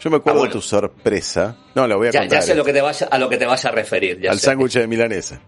[0.00, 0.52] Yo me acuerdo Ah, bueno.
[0.52, 1.56] tu sorpresa.
[1.74, 2.38] No, lo voy a Ya, contar.
[2.38, 2.54] ya sé eh.
[2.54, 4.20] lo que te vas a, lo que te vas a referir.
[4.20, 5.40] ya al sándwich de milanesa.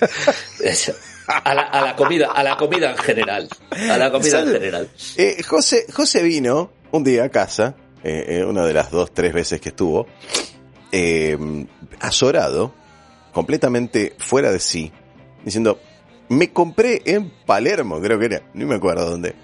[0.64, 0.92] Es-
[1.28, 3.48] a la, a la comida, a la comida en general.
[3.88, 4.88] A la comida en general.
[5.16, 9.32] Eh, José, José vino un día a casa, eh, eh, una de las dos, tres
[9.32, 10.06] veces que estuvo,
[10.92, 11.36] eh,
[12.00, 12.72] azorado,
[13.32, 14.92] completamente fuera de sí,
[15.44, 15.78] diciendo,
[16.28, 19.34] me compré en Palermo, creo que era, no me acuerdo dónde.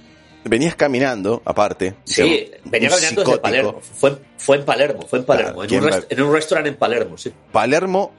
[0.45, 1.97] Venías caminando, aparte.
[2.05, 3.39] Sí, venía caminando desde.
[3.39, 3.81] Palermo.
[3.81, 5.55] Fue, fue en Palermo, fue en Palermo.
[5.55, 7.33] Claro, en, ¿quién un rest- en un restaurante en Palermo, sí.
[7.51, 8.13] Palermo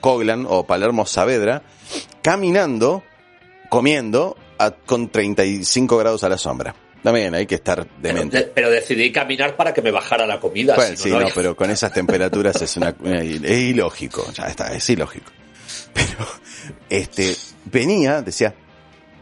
[0.00, 1.62] Coglan o Palermo Saavedra,
[2.22, 3.02] caminando,
[3.68, 6.74] comiendo a- con 35 grados a la sombra.
[7.06, 8.36] También hay que estar Pero, demente.
[8.36, 10.74] de- pero decidí caminar para que me bajara la comida.
[10.74, 14.90] Bueno, si sí, no, pero con esas temperaturas es una, es ilógico, ya está, es
[14.90, 15.30] ilógico.
[15.94, 16.26] Pero
[16.90, 17.36] este
[17.66, 18.56] venía, decía,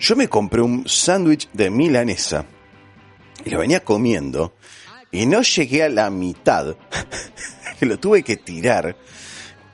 [0.00, 2.46] yo me compré un sándwich de milanesa
[3.44, 4.54] y lo venía comiendo
[5.12, 6.76] y no llegué a la mitad,
[7.78, 8.96] que lo tuve que tirar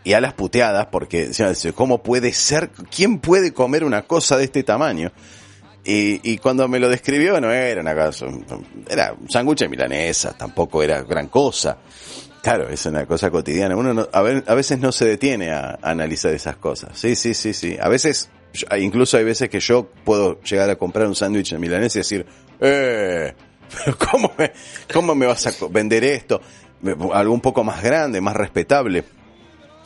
[0.03, 1.31] y a las puteadas porque
[1.77, 2.71] ¿cómo puede ser?
[2.91, 5.13] ¿Quién puede comer una cosa de este tamaño?
[5.85, 8.27] Y, y cuando me lo describió no era una cosa,
[8.89, 11.79] era un sándwich de milanesa, tampoco era gran cosa.
[12.43, 13.77] Claro, es una cosa cotidiana.
[13.77, 16.99] Uno no- a, ver- a veces no se detiene a, analizar esas cosas.
[16.99, 17.77] Sí, sí, sí, sí.
[17.81, 18.31] A veces,
[18.79, 22.27] incluso hay veces que yo puedo llegar a comprar un sándwich de milanesa y decir,
[22.61, 23.35] eh,
[23.85, 24.53] pero ¿cómo me,
[24.93, 26.41] cómo me vas a vender esto?
[27.13, 29.05] Algo un poco más grande, más respetable.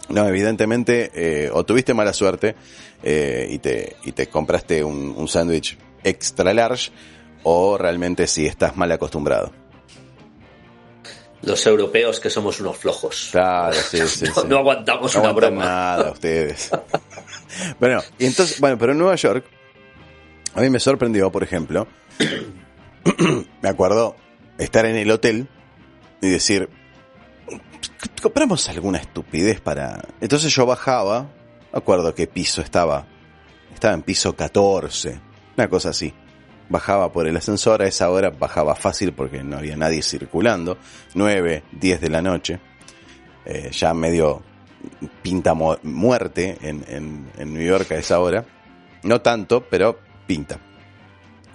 [0.08, 2.54] No, evidentemente, eh, o tuviste mala suerte
[3.02, 6.90] eh, y, te, y te compraste un, un sándwich extra large,
[7.42, 9.52] o realmente sí estás mal acostumbrado.
[11.42, 13.28] Los europeos que somos unos flojos.
[13.32, 14.48] Claro, sí, sí, no, sí.
[14.48, 15.64] no aguantamos No una broma.
[15.64, 16.70] nada ustedes.
[17.80, 19.44] bueno, y entonces, bueno, pero en Nueva York,
[20.54, 21.86] a mí me sorprendió, por ejemplo,
[23.62, 24.16] me acuerdo
[24.58, 25.48] estar en el hotel
[26.22, 26.68] y decir,
[28.22, 30.02] compramos alguna estupidez para...
[30.20, 31.22] Entonces yo bajaba,
[31.72, 33.06] me acuerdo qué piso estaba,
[33.72, 35.20] estaba en piso 14,
[35.56, 36.12] una cosa así.
[36.68, 40.78] Bajaba por el ascensor, a esa hora bajaba fácil porque no había nadie circulando,
[41.14, 42.58] 9, 10 de la noche,
[43.44, 44.42] eh, ya medio
[45.22, 48.46] pinta mu- muerte en, en, en New York a esa hora,
[49.02, 50.58] no tanto, pero pinta.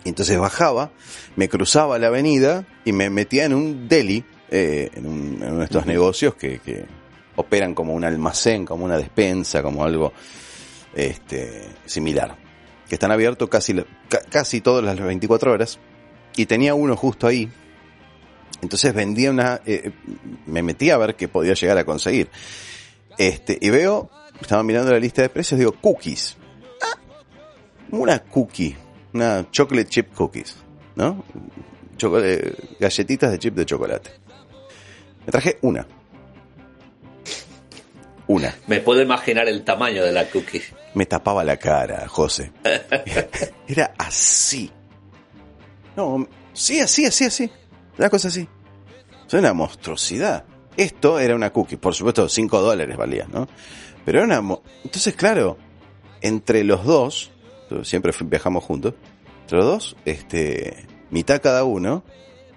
[0.05, 0.91] Entonces bajaba,
[1.35, 5.59] me cruzaba la avenida y me metía en un deli, eh, en, un- en uno
[5.59, 6.85] de estos negocios que, que
[7.35, 10.11] operan como un almacén, como una despensa, como algo
[10.93, 12.35] este, similar,
[12.87, 13.75] que están abiertos casi,
[14.29, 15.79] casi todas las 24 horas.
[16.35, 17.49] Y tenía uno justo ahí.
[18.61, 19.91] Entonces vendía una, eh,
[20.45, 22.29] me metí a ver qué podía llegar a conseguir.
[23.17, 24.09] Este, y veo,
[24.41, 26.35] estaba mirando la lista de precios, digo, cookies.
[26.81, 26.97] Ah,
[27.91, 28.75] una cookie,
[29.13, 30.55] una chocolate chip cookies,
[30.95, 31.23] ¿no?
[31.97, 34.09] Chocolate, galletitas de chip de chocolate.
[35.29, 35.85] Me traje una.
[38.25, 38.55] Una.
[38.65, 40.63] Me puedo imaginar el tamaño de la cookie.
[40.95, 42.51] Me tapaba la cara, José.
[43.67, 44.71] Era así.
[45.95, 47.51] No, sí, así, así, así.
[47.99, 48.47] Una cosa así.
[49.27, 50.45] Es una monstruosidad.
[50.75, 53.47] Esto era una cookie, por supuesto, 5 dólares valía, ¿no?
[54.03, 54.57] Pero era una...
[54.83, 55.59] Entonces, claro,
[56.21, 57.29] entre los dos,
[57.83, 58.95] siempre viajamos juntos,
[59.41, 62.03] entre los dos, este, mitad cada uno,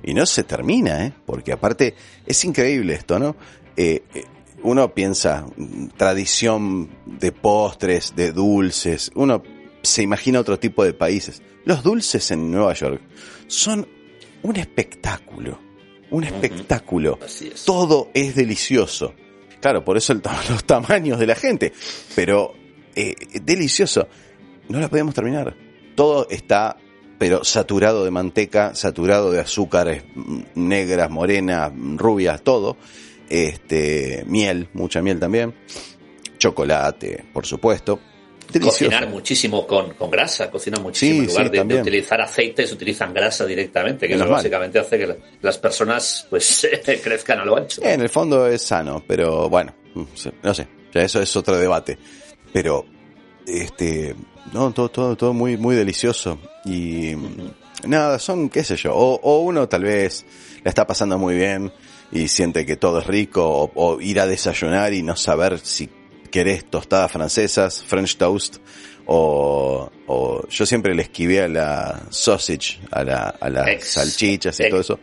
[0.03, 1.12] y no se termina, ¿eh?
[1.26, 1.94] Porque aparte,
[2.26, 3.36] es increíble esto, ¿no?
[3.76, 4.24] Eh, eh,
[4.62, 9.42] uno piensa, mm, tradición de postres, de dulces, uno
[9.82, 11.42] se imagina otro tipo de países.
[11.64, 13.00] Los dulces en Nueva York
[13.46, 13.86] son
[14.42, 15.59] un espectáculo,
[16.11, 17.18] un espectáculo.
[17.24, 17.64] Así es.
[17.64, 19.14] Todo es delicioso.
[19.61, 21.72] Claro, por eso el los tamaños de la gente,
[22.14, 22.55] pero
[22.94, 24.09] eh, delicioso.
[24.68, 25.55] No la podemos terminar.
[25.94, 26.76] Todo está,
[27.23, 30.03] pero saturado de manteca, saturado de azúcares
[30.57, 32.77] negras, morenas, rubias, todo.
[33.31, 35.55] Este, miel, mucha miel también.
[36.37, 38.01] Chocolate, por supuesto.
[38.61, 41.23] cocinar muchísimo con, con, grasa, cocinan muchísimo.
[41.23, 46.27] en lugar de, utilizar aceites, utilizan grasa directamente, que eso básicamente hace que las personas
[46.29, 46.68] pues
[47.05, 47.83] crezcan a lo ancho.
[47.85, 51.97] En el fondo es sano, pero bueno, no sé, ya eso es otro debate.
[52.53, 52.85] Pero,
[53.47, 54.12] este,
[54.53, 56.38] no, todo, todo, todo muy, muy delicioso.
[56.64, 57.12] Y
[57.84, 60.24] nada, son, qué sé yo, o, o, uno tal vez
[60.62, 61.72] la está pasando muy bien
[62.11, 65.88] y siente que todo es rico, o, o ir a desayunar y no saber si
[66.30, 68.57] querés tostadas francesas, French toast,
[69.07, 74.68] o, o yo siempre le esquivé a la sausage, a, la, a las salchichas y
[74.68, 75.01] todo eso.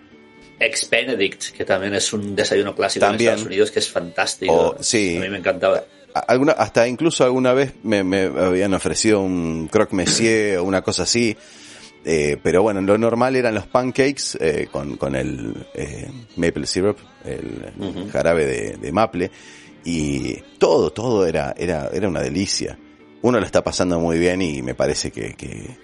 [0.59, 4.75] Ex Benedict, que también es un desayuno clásico en Estados Unidos que es fantástico.
[4.79, 5.17] sí.
[5.17, 5.83] A mí me encantaba.
[6.13, 11.03] Alguna, hasta incluso alguna vez me, me habían ofrecido un croque monsieur o una cosa
[11.03, 11.35] así.
[12.05, 16.97] Eh, pero bueno, lo normal eran los pancakes eh, con, con el eh, maple syrup,
[17.25, 19.31] el jarabe de, de, maple.
[19.83, 22.77] Y todo, todo era, era, era una delicia.
[23.21, 25.77] Uno lo está pasando muy bien y me parece que, que,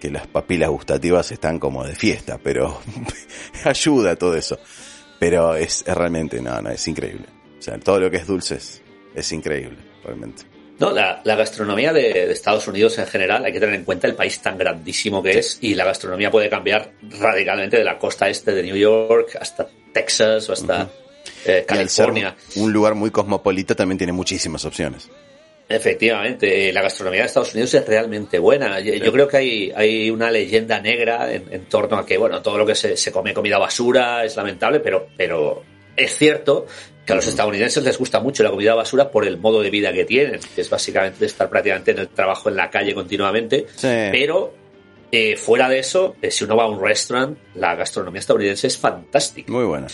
[0.00, 2.80] que las papilas gustativas están como de fiesta, pero
[3.64, 4.58] ayuda todo eso.
[5.18, 7.26] Pero es, es, realmente, no, no, es increíble.
[7.58, 8.82] O sea, todo lo que es dulce es,
[9.18, 10.44] es increíble, realmente.
[10.78, 14.06] No, la, la gastronomía de, de, Estados Unidos en general, hay que tener en cuenta
[14.06, 15.38] el país tan grandísimo que sí.
[15.38, 19.66] es y la gastronomía puede cambiar radicalmente de la costa este de New York hasta
[19.92, 20.84] Texas o hasta...
[20.84, 21.08] Uh -huh
[21.44, 22.34] eh, California.
[22.56, 25.08] un lugar muy cosmopolita también tiene muchísimas opciones.
[25.68, 28.80] Efectivamente, la gastronomía de Estados Unidos es realmente buena.
[28.80, 32.40] Yo, yo creo que hay, hay una leyenda negra en, en, torno a que, bueno,
[32.40, 35.62] todo lo que se, se, come comida basura es lamentable, pero, pero
[35.94, 36.66] es cierto
[37.08, 39.94] que a los estadounidenses les gusta mucho la comida basura por el modo de vida
[39.94, 43.88] que tienen, que es básicamente estar prácticamente en el trabajo en la calle continuamente, sí.
[44.12, 44.52] pero
[45.10, 48.76] eh, fuera de eso, eh, si uno va a un restaurant, la gastronomía estadounidense es
[48.76, 49.50] fantástica.
[49.50, 49.86] Muy buena.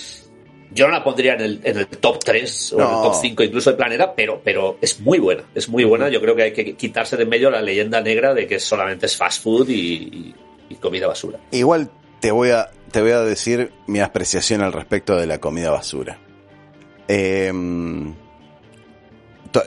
[0.73, 2.83] Yo no la pondría en el, en el top 3 o no.
[2.83, 6.09] en el top 5 incluso del planeta, pero, pero es muy buena, es muy buena.
[6.09, 9.07] Yo creo que hay que quitarse de en medio la leyenda negra de que solamente
[9.07, 10.35] es fast food y,
[10.69, 11.39] y, comida basura.
[11.53, 15.71] Igual te voy, a, te voy a decir mi apreciación al respecto de la comida
[15.71, 16.19] basura.
[17.09, 17.53] Eh,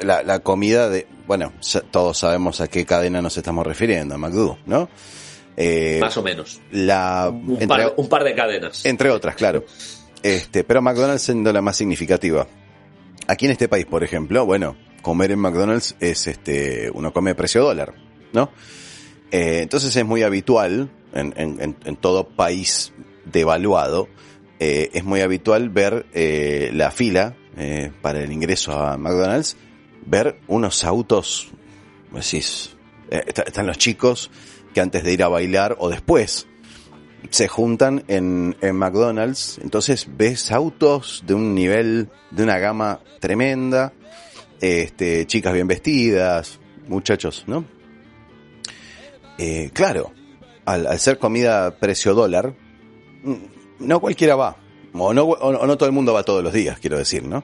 [0.03, 1.53] la, la, comida de, bueno,
[1.91, 4.89] todos sabemos a qué cadena nos estamos refiriendo, a McDo, ¿no?
[5.55, 6.61] Eh, Más o menos.
[6.71, 8.85] La, un, entre, par, un par de cadenas.
[8.85, 9.65] Entre otras, claro.
[10.21, 12.47] Este, pero McDonald's siendo la más significativa.
[13.27, 17.63] Aquí en este país, por ejemplo, bueno, comer en McDonald's es este, uno come precio
[17.63, 17.95] dólar,
[18.33, 18.51] ¿no?
[19.31, 22.93] Eh, entonces es muy habitual en, en, en todo país
[23.25, 24.07] devaluado,
[24.59, 29.57] eh, es muy habitual ver eh, la fila eh, para el ingreso a McDonald's,
[30.05, 31.49] ver unos autos,
[32.11, 32.75] decís,
[33.09, 34.29] eh, están los chicos
[34.73, 36.47] que antes de ir a bailar o después
[37.31, 43.91] se juntan en, en, McDonald's, entonces ves autos de un nivel, de una gama tremenda,
[44.61, 47.65] este, chicas bien vestidas, muchachos, ¿no?
[49.39, 50.11] Eh, claro,
[50.65, 52.53] al, al, ser comida precio dólar,
[53.79, 54.57] no cualquiera va,
[54.93, 57.43] o no, o no todo el mundo va todos los días, quiero decir, ¿no?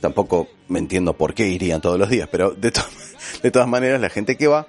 [0.00, 2.72] Tampoco me entiendo por qué irían todos los días, pero de,
[3.42, 4.66] de todas maneras la gente que va,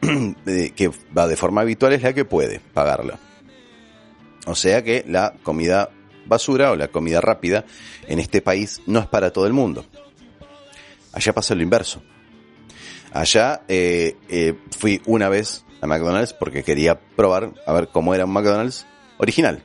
[0.44, 3.18] que va de forma habitual es la que puede pagarla.
[4.46, 5.90] O sea que la comida
[6.26, 7.64] basura o la comida rápida
[8.06, 9.84] en este país no es para todo el mundo.
[11.12, 12.02] Allá pasa lo inverso.
[13.12, 18.24] Allá eh, eh, fui una vez a McDonald's porque quería probar a ver cómo era
[18.24, 18.86] un McDonald's
[19.18, 19.62] original.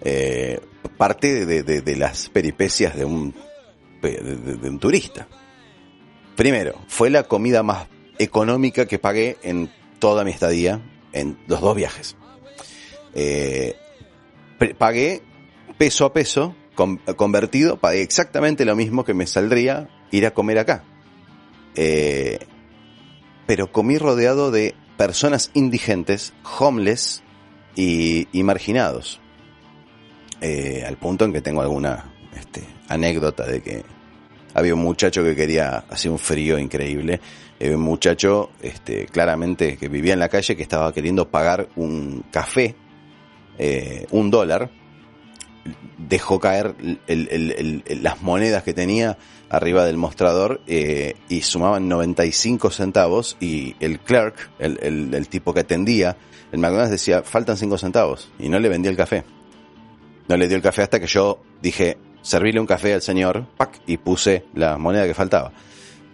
[0.00, 0.60] Eh,
[0.96, 3.34] parte de, las peripecias de un,
[4.02, 5.26] de, un turista.
[6.36, 7.88] Primero, fue la comida más
[8.18, 10.80] económica que pagué en toda mi estadía
[11.12, 12.16] en los dos viajes.
[13.14, 13.76] Eh,
[14.78, 15.22] pagué
[15.78, 20.58] peso a peso, con, convertido, pagué exactamente lo mismo que me saldría ir a comer
[20.58, 20.84] acá.
[21.76, 22.38] Eh,
[23.46, 27.22] pero comí rodeado de personas indigentes, homeless
[27.76, 29.20] y marginados.
[30.40, 33.82] Eh, al punto en que tengo alguna este, anécdota de que
[34.52, 37.20] había un muchacho que quería hacer un frío increíble.
[37.60, 42.24] Había un muchacho, este, claramente, que vivía en la calle, que estaba queriendo pagar un
[42.30, 42.76] café
[43.58, 44.70] eh, un dólar,
[45.96, 49.16] dejó caer el, el, el, las monedas que tenía
[49.48, 56.16] arriba del mostrador eh, y sumaban 95 centavos y el clerk, el, tipo que atendía,
[56.50, 59.24] el McDonald's decía, faltan 5 centavos y no le vendía el café.
[60.28, 63.80] No le dio el café hasta que yo dije, servirle un café al señor, ¡pac!
[63.86, 65.52] y puse la moneda que faltaba.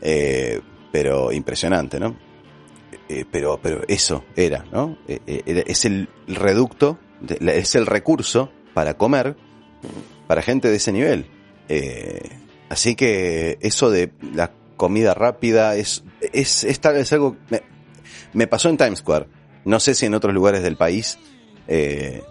[0.00, 0.60] Eh,
[0.90, 2.16] pero impresionante, ¿no?
[3.08, 4.98] Eh, pero, pero eso era, ¿no?
[5.06, 9.36] Eh, es el reducto es el recurso para comer
[10.26, 11.26] para gente de ese nivel.
[11.68, 12.20] Eh,
[12.68, 17.36] así que eso de la comida rápida es, es, es algo,
[18.32, 19.26] Me pasó en Times Square.
[19.64, 21.18] No sé si en otros lugares del país.
[21.68, 22.22] Eh,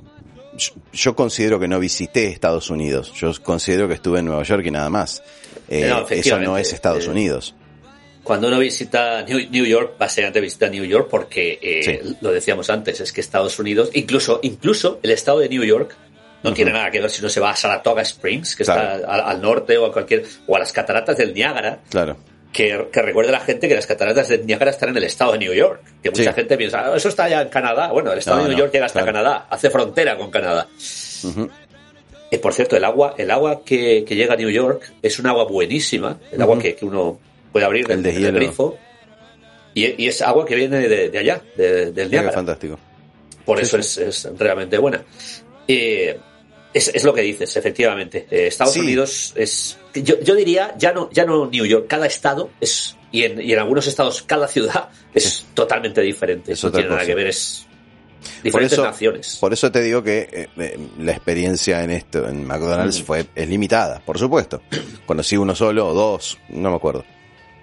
[0.59, 3.11] yo, yo considero que no visité Estados Unidos.
[3.13, 5.23] Yo considero que estuve en Nueva York y nada más.
[5.67, 7.55] Eh, No, eso no es Estados Eh, Unidos.
[8.23, 12.17] Cuando uno visita New, New York, básicamente visita New York porque, eh, Sí.
[12.21, 15.95] lo decíamos antes, es que Estados Unidos, incluso, incluso el estado de New York,
[16.43, 18.97] no tiene nada que ver si uno se va a Saratoga Springs, que Claro.
[18.99, 22.17] está al, al norte o a cualquier, o a las cataratas del Niágara, Claro.
[22.51, 25.33] Que, que recuerde a la gente que las cataratas del Niágara están en el estado
[25.33, 25.81] de New York.
[26.01, 26.33] Que mucha Sí.
[26.33, 27.91] gente piensa, "Ah, eso está allá en Canadá.
[27.91, 29.13] Bueno, el estado No, de New no, York llega hasta claro.
[29.17, 30.67] Canadá, hace frontera con Canadá.
[31.23, 31.49] Ujú.
[32.31, 35.25] Eh, por cierto, el agua, el agua que, que llega a New York es un
[35.27, 36.61] agua buenísima, el agua Ujú.
[36.63, 37.19] que, que uno
[37.51, 38.37] puede abrir El de hielo.
[38.39, 38.77] grifo.
[39.73, 42.33] Y, y es agua que viene de, de allá, de- del Niágara.
[42.33, 42.77] fantástico.
[43.45, 44.03] Por Sí, eso sí.
[44.03, 45.03] Es, es realmente buena.
[45.67, 46.19] Eh,
[46.71, 48.27] es, es lo que dices, efectivamente.
[48.29, 48.77] Eh, Estados.
[48.77, 49.78] Unidos es.
[49.93, 52.95] Yo, yo diría, ya no, ya no New York, cada estado es.
[53.11, 56.53] Y en, y en algunos estados, cada ciudad es totalmente diferente.
[56.61, 57.65] No tiene nada que ver, es.
[58.19, 59.37] Por Diferentes eso, naciones.
[59.39, 63.05] por eso te digo que eh, eh, la experiencia en esto, en McDonald's, Mm.
[63.05, 64.61] fue, es limitada, por supuesto.
[65.05, 67.05] Conocí uno solo o dos, no me acuerdo.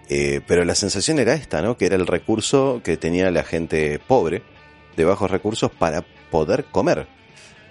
[0.09, 1.77] Eh, pero la sensación era esta, ¿no?
[1.77, 4.43] Que era el recurso que tenía la gente pobre,
[4.97, 7.07] de bajos recursos, para poder comer.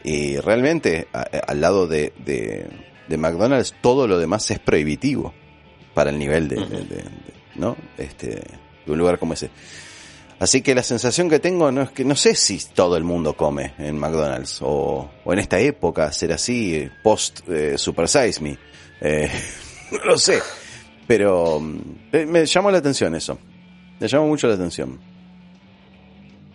[0.03, 2.68] Y realmente, a- a- al lado de, de,
[3.07, 5.34] de McDonald's, todo lo demás es prohibitivo
[5.94, 7.06] para el nivel de, de- de- de-
[7.56, 7.76] ¿no?
[7.98, 8.27] Este,
[8.86, 9.49] de un lugar como ese.
[10.38, 13.36] Así que la sensación que tengo no es que no sé si todo el mundo
[13.38, 18.41] come en McDonald's o, o en esta época será así, eh, post eh, Super Size
[18.41, 18.57] Me.
[18.99, 19.30] Eh,
[19.91, 20.40] no lo sé.
[21.07, 21.61] Pero
[22.11, 23.40] eh, me llamó la atención eso.
[23.99, 24.99] Me llamó mucho la atención.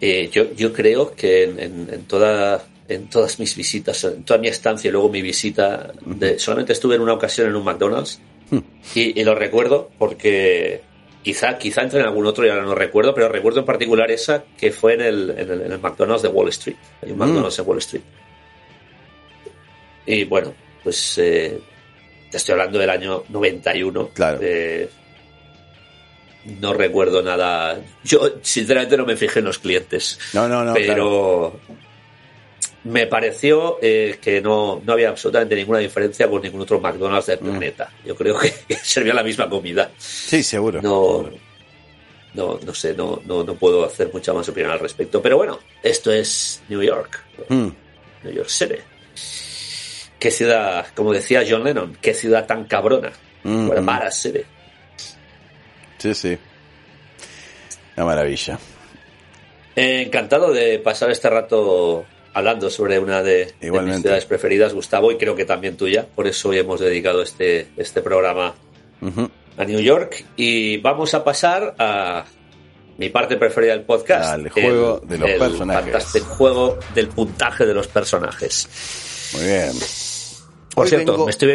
[0.03, 2.63] Eh, yo, yo creo que en, en- en toda,
[2.95, 6.97] en todas mis visitas, en toda mi estancia y luego mi visita, de- solamente estuve
[6.97, 8.21] en una ocasión en un McDonald's
[8.95, 10.83] y, y lo recuerdo porque
[11.23, 14.43] quizá, quizá entre en algún otro y ahora no recuerdo, pero recuerdo en particular esa
[14.59, 16.77] que fue en el, en el, en el McDonald's de Wall Street.
[17.03, 17.21] Hay un Mm.
[17.21, 18.03] McDonald's en Wall Street.
[20.07, 20.53] Y bueno,
[20.83, 21.61] pues eh,
[22.31, 24.09] te estoy hablando del año 91.
[24.09, 24.39] Claro.
[24.43, 24.89] Eh,
[26.59, 27.79] no recuerdo nada.
[28.03, 30.19] Yo, sinceramente, no me fijé en los clientes.
[30.33, 30.75] No, no, no.
[30.75, 31.61] claro.
[32.85, 37.41] Me pareció eh, que no, no había absolutamente ninguna diferencia con ningún otro McDonald's del
[37.41, 37.45] Mm.
[37.51, 37.93] planeta.
[38.05, 39.91] Yo creo que, que servía la misma comida.
[39.99, 40.81] Sí, seguro.
[40.83, 41.29] No,
[42.35, 45.21] no, no sé, no, no, no puedo hacer mucha más opinión al respecto.
[45.21, 47.69] Pero bueno, esto es New York, Mm,
[48.25, 48.77] New York City.
[50.19, 53.11] Qué ciudad, como decía John Lennon, qué ciudad tan cabrona.
[53.43, 54.11] mm, mm.
[54.13, 54.41] city.
[55.99, 56.39] Sí, sí.
[57.97, 58.59] Una maravilla.
[59.77, 62.05] Eh, encantado de pasar este rato
[62.35, 66.07] hablando sobre una de, de mis ciudades preferidas, Gustavo, y creo que también tuya.
[66.15, 68.55] Por eso hoy hemos dedicado este, este programa
[69.57, 70.25] a New York.
[70.37, 72.25] Y vamos a pasar a
[72.99, 74.31] mi parte preferida del podcast.
[74.35, 75.85] Al juego de los personajes.
[75.93, 78.69] fantástico juego del puntaje de los personajes.
[79.35, 79.73] Muy bien.
[80.75, 81.49] Por Hoy cierto, vengo- me estoy,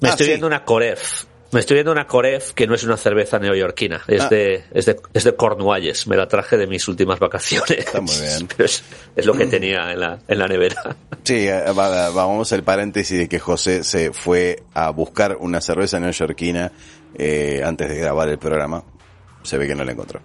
[0.00, 0.30] me Ah, estoy sí.
[0.30, 1.24] viendo una Coref.
[1.54, 4.28] Me estoy viendo una Coref que no es una cerveza neoyorquina, es, Ah.
[4.28, 6.06] de, es, de, es de Cornualles.
[6.06, 7.70] Me la traje de mis últimas vacaciones.
[7.70, 8.46] Está muy bien.
[8.56, 8.82] Pero es,
[9.14, 10.96] es lo que tenía en la, en la nevera.
[11.22, 15.60] Sí, eh, va- va- vamos al paréntesis de que José se fue a buscar una
[15.60, 16.72] cerveza neoyorquina
[17.16, 18.82] eh, antes de grabar el programa.
[19.42, 20.20] Se ve que no la encontró.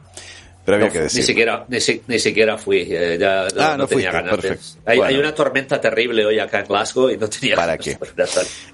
[0.70, 3.72] Pero había No, que ni siquiera ni, si- ni siquiera fui eh, ya no, Ah,
[3.72, 4.66] no no tenía fuiste, ganas perfecto.
[4.86, 5.10] hay, Bueno.
[5.10, 7.98] hay una tormenta terrible hoy acá en Glasgow y no tenía ¿Para ganas qué?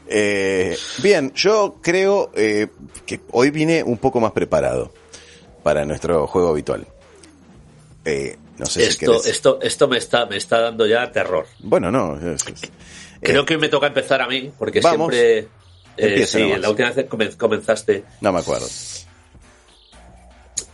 [0.08, 2.68] Eh, bien, yo creo eh,
[3.06, 4.92] que hoy vine un poco más preparado
[5.64, 6.86] para nuestro juego habitual.
[8.04, 9.26] Eh, no sé si esto querés.
[9.28, 12.16] esto esto me está me está dando ya terror Bueno, no.
[12.18, 12.72] es- es-
[13.22, 15.12] creo eh, que hoy me toca empezar a mí porque Vamos.
[15.14, 15.48] siempre
[16.28, 16.60] sí, nomás.
[16.60, 18.68] la última vez comenzaste No me acuerdo.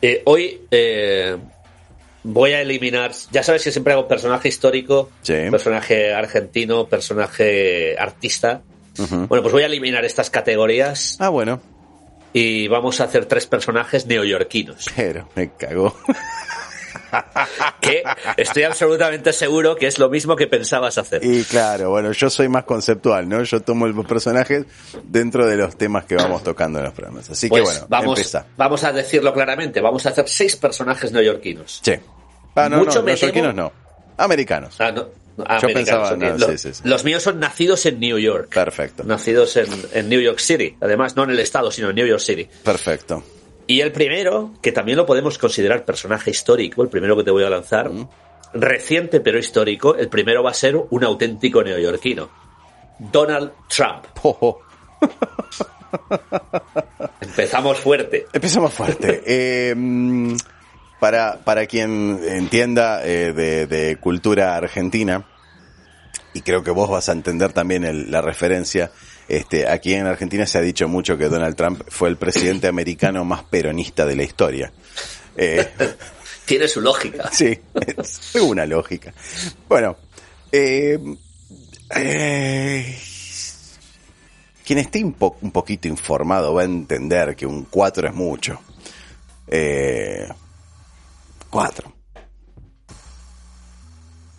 [0.01, 1.37] Eh, hoy eh,
[2.23, 3.11] voy a eliminar.
[3.31, 5.33] Ya sabes que siempre hago personaje histórico, Sí.
[5.51, 8.61] personaje argentino, personaje artista.
[8.97, 11.61] Bueno, pues voy a eliminar estas categorías Ah, bueno.
[12.33, 14.85] y vamos a hacer tres personajes neoyorquinos.
[14.95, 15.95] Pero me cagó.
[17.79, 18.03] Que
[18.37, 21.23] estoy absolutamente seguro que es lo mismo que pensabas hacer.
[21.23, 23.43] Y claro, bueno, yo soy más conceptual, ¿no?
[23.43, 24.65] Yo tomo los personajes
[25.03, 27.29] dentro de los temas que vamos tocando en los programas.
[27.29, 28.45] Así Pues que bueno, vamos, empieza.
[28.57, 29.81] vamos a decirlo claramente.
[29.81, 31.81] Vamos a hacer seis personajes neoyorquinos.
[31.83, 31.93] Sí.
[32.55, 33.71] Ah, no, Mucho no, neoyorquinos no.
[34.17, 34.75] Americanos.
[34.79, 35.07] Ah, no,
[35.61, 36.81] Yo pensaba, no, Lo- sí, sí, sí.
[36.83, 38.53] Los míos son nacidos en New York.
[38.53, 39.03] Perfecto.
[39.03, 40.75] Nacidos en, en New York City.
[40.81, 42.47] Además, no en el estado, sino en New York City.
[42.63, 43.23] Perfecto.
[43.71, 47.45] Y el primero, que también lo podemos considerar personaje histórico, el primero que te voy
[47.45, 47.89] a lanzar,
[48.53, 52.29] reciente pero histórico, el primero va a ser un auténtico neoyorquino.
[52.99, 54.05] Donald Trump.
[54.23, 54.59] Oh, oh.
[57.21, 58.25] Empezamos fuerte.
[58.33, 59.23] Empezamos fuerte.
[59.25, 60.35] Eh, mm,
[60.99, 65.25] para, para quien entienda eh, de, de cultura argentina,
[66.33, 68.91] y creo que vos vas a entender también el- la referencia,
[69.37, 73.23] este, aquí en Argentina se ha dicho mucho que Donald Trump fue el presidente americano
[73.25, 74.71] más peronista de la historia.
[75.37, 75.69] Eh,
[76.45, 77.29] Tiene su lógica.
[77.31, 77.57] Sí,
[77.97, 79.13] es una lógica.
[79.69, 79.95] Bueno,
[80.51, 80.99] eh,
[81.95, 82.97] eh,
[84.65, 88.59] quien esté un, po- un poquito informado va a entender que un 4 es mucho.
[89.47, 90.27] Eh,
[91.49, 91.93] 4.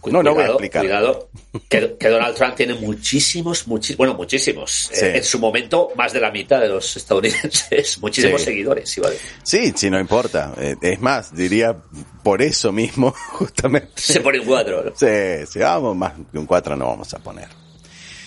[0.03, 0.83] Cu- No, no voy a cuidado, explicar.
[0.83, 1.29] Cuidado,
[1.69, 4.91] que, que Donald Trump tiene muchísimos, muchísimos, bueno, muchísimos.
[4.93, 5.05] Sí.
[5.05, 8.47] Eh, en su momento, más de la mitad de los estadounidenses, muchísimos Sí.
[8.47, 9.05] seguidores, decir.
[9.45, 10.53] Sí, sí, no importa.
[10.59, 11.77] Eh, es más, diría
[12.24, 13.91] por eso mismo, justamente.
[13.95, 14.83] Se pone un cuatro.
[14.85, 14.91] ¿no?
[14.97, 17.49] Sí, sí, vamos, más que un 4 no vamos a poner.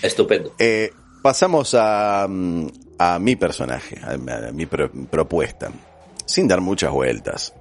[0.02, 0.54] Estupendo.
[0.58, 0.92] Eh,
[1.22, 2.68] pasamos a, mm,
[3.00, 5.72] a mi personaje, a, a mi pro- propuesta,
[6.26, 7.54] sin dar muchas vueltas.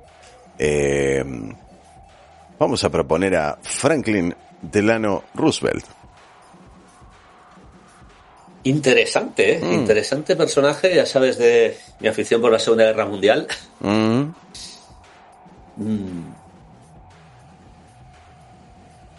[0.56, 1.24] Eh,
[2.58, 5.84] vamos a proponer a Franklin Delano Roosevelt.
[8.64, 9.60] Interesante, ¿eh?
[9.62, 9.72] Mm.
[9.74, 13.46] Interesante personaje, ya sabes de mi afición por la Segunda Guerra Mundial.
[13.80, 14.24] Mm,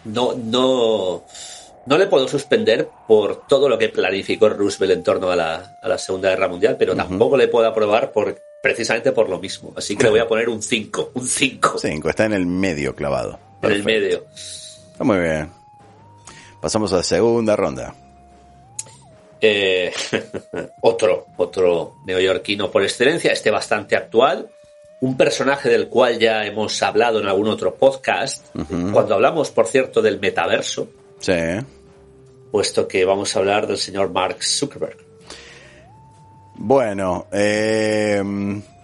[0.06, 1.24] No, no,
[1.86, 5.88] no le puedo suspender por todo lo que planificó Roosevelt en torno a la, a
[5.88, 9.72] la Segunda Guerra Mundial, pero tampoco le puedo aprobar por, precisamente por lo mismo.
[9.76, 12.94] Así que le voy a poner un 5, un 5 cinco, está en el medio
[12.96, 13.38] clavado.
[13.62, 14.24] en el medio.
[14.34, 15.50] Está muy bien.
[16.60, 17.94] Pasamos a la segunda ronda.
[19.40, 19.92] Eh,
[20.82, 24.48] otro, otro neoyorquino por excelencia, este bastante actual,
[25.00, 28.44] un personaje del cual ya hemos hablado en algún otro podcast,
[28.92, 30.88] cuando hablamos, por cierto, del metaverso,
[31.20, 31.34] Sí.
[32.50, 35.05] puesto que vamos a hablar del señor Mark Zuckerberg.
[36.58, 38.22] Bueno, eh,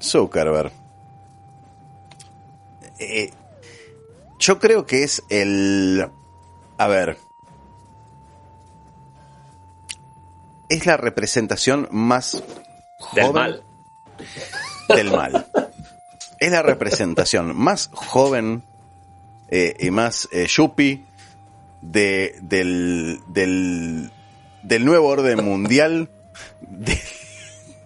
[0.01, 0.73] Zuckerberg.
[2.99, 3.31] Eh,
[4.39, 6.07] yo creo que es el...
[6.79, 7.17] A ver.
[10.69, 12.43] Es la representación más
[13.15, 13.63] Del joven mal.
[14.89, 15.47] del mal.
[16.39, 18.65] Es la representación más joven
[19.49, 21.05] eh, y más eh, yuppie
[21.83, 24.11] de, del, del,
[24.63, 26.11] del nuevo orden mundial.
[26.61, 26.99] de-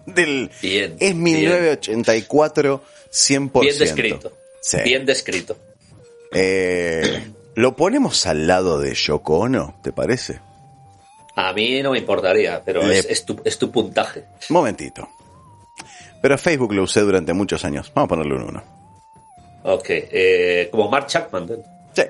[0.07, 1.21] del, Bien, es bien.
[1.23, 2.81] 1984
[3.11, 3.59] 100%.
[3.61, 4.31] Bien descrito.
[4.61, 4.77] Sí.
[4.83, 5.57] Bien descrito.
[6.33, 10.39] Eh, ¿Lo ponemos al lado de Yoko Ono, te parece?
[11.35, 14.25] A mí no me importaría, pero Le- es, es tu, es tu puntaje.
[14.49, 15.07] Momentito.
[16.21, 17.91] Pero Facebook lo usé durante muchos años.
[17.93, 18.63] Vamos a ponerle un 1.
[19.63, 21.45] Ok, eh, como Mark Chapman.
[21.47, 21.55] ¿no?
[21.93, 22.03] Sí.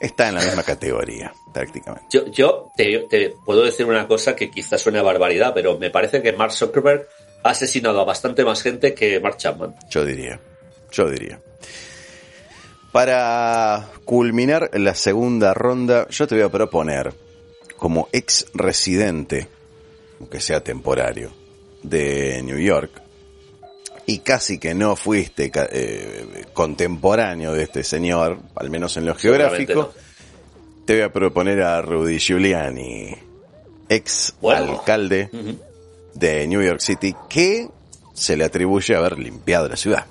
[0.00, 2.06] Está en la misma categoría, prácticamente.
[2.10, 5.90] Yo, yo te, te puedo decir una cosa que quizás suene a barbaridad, pero me
[5.90, 7.08] parece que Mark Zuckerberg
[7.42, 9.74] ha asesinado a bastante más gente que Mark Chapman.
[9.90, 10.40] Yo diría.
[10.92, 11.40] Yo diría.
[12.92, 17.12] Para culminar la segunda ronda, yo te voy a proponer,
[17.76, 19.48] como ex residente,
[20.20, 21.30] aunque sea temporario,
[21.82, 23.02] de New York,
[24.08, 29.92] y casi que no fuiste eh, contemporáneo de este señor, al menos en lo geográfico,
[30.86, 33.14] te voy a proponer a Rudy Giuliani,
[33.86, 34.78] ex Bueno.
[34.78, 35.28] alcalde
[36.14, 37.68] de New York City, que
[38.14, 40.06] se le atribuye haber limpiado la ciudad.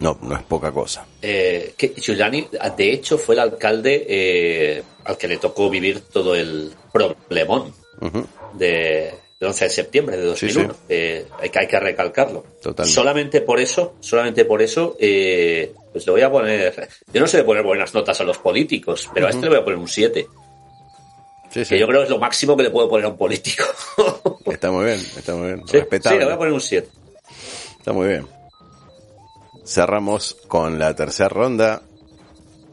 [0.00, 1.04] No, no es poca cosa.
[1.20, 6.34] Eh, que Giuliani, de hecho, fue el alcalde eh, al que le tocó vivir todo
[6.34, 8.26] el problemón Ujú.
[8.54, 9.12] de,
[9.42, 10.72] del 11 de septiembre de 2001.
[10.72, 12.44] Sí, Eh, hay, que, hay que recalcarlo.
[12.62, 12.94] Totalmente.
[12.94, 16.88] Solamente por eso, solamente por eso, eh, pues le voy a poner.
[17.12, 19.58] Yo no sé de poner buenas notas a los políticos, pero a este le voy
[19.58, 20.28] a poner un 7.
[21.50, 21.74] Sí, sí.
[21.74, 23.64] Que yo creo que es lo máximo que le puedo poner a un político.
[24.46, 25.58] Está muy bien, está muy bien.
[25.66, 26.18] sí, sí, Respetable.
[26.20, 26.88] le voy a poner un 7.
[27.78, 28.26] Está muy bien.
[29.64, 31.82] Cerramos con la tercera ronda.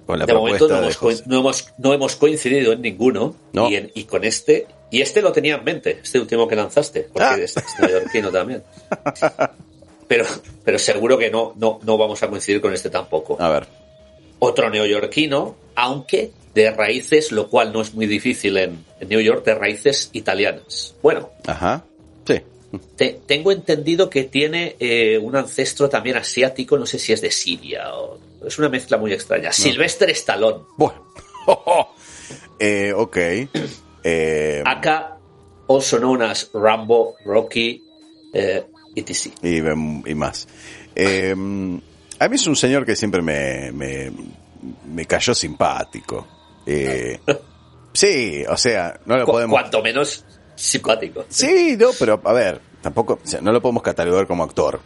[0.09, 1.23] Con la de momento no de hemos, José.
[1.27, 3.35] no, hemos, no hemos coincidido en ninguno.
[3.53, 3.69] No.
[3.69, 4.65] Y, en- y con este.
[4.89, 7.35] Y este lo tenía en mente, este último que lanzaste, porque Ah.
[7.37, 8.63] es, es neoyorquino también.
[10.07, 10.25] Pero,
[10.65, 13.37] pero seguro que no, no, no vamos a coincidir con este tampoco.
[13.39, 13.67] A ver.
[14.39, 19.45] Otro neoyorquino, aunque de raíces, lo cual no es muy difícil en, en New York,
[19.45, 20.95] de raíces italianas.
[21.03, 21.85] Bueno, Ajá.
[22.25, 22.41] Sí.
[22.95, 27.29] te- tengo entendido que tiene eh, un ancestro también asiático, no sé si es de
[27.29, 28.17] Siria o.
[28.45, 29.51] Es una mezcla muy extraña.
[29.51, 30.63] Sylvester Stallone.
[30.77, 31.05] Bueno.
[32.59, 33.17] eh, ok.
[34.01, 35.17] Eh, Acá,
[35.67, 37.83] also known as Rambo, Rocky,
[38.33, 39.33] eh, etc.
[39.43, 40.47] y, y más.
[40.95, 41.31] Eh,
[42.17, 44.09] a mí es un señor que siempre me, me,
[44.85, 46.25] me cayó simpático.
[47.91, 49.59] Sí, o sea, no lo Cu- podemos...
[49.59, 50.23] Cuanto menos
[50.55, 51.25] simpático.
[51.27, 54.79] Sí, no, pero a ver, tampoco, o sea, no lo podemos catalogar como actor.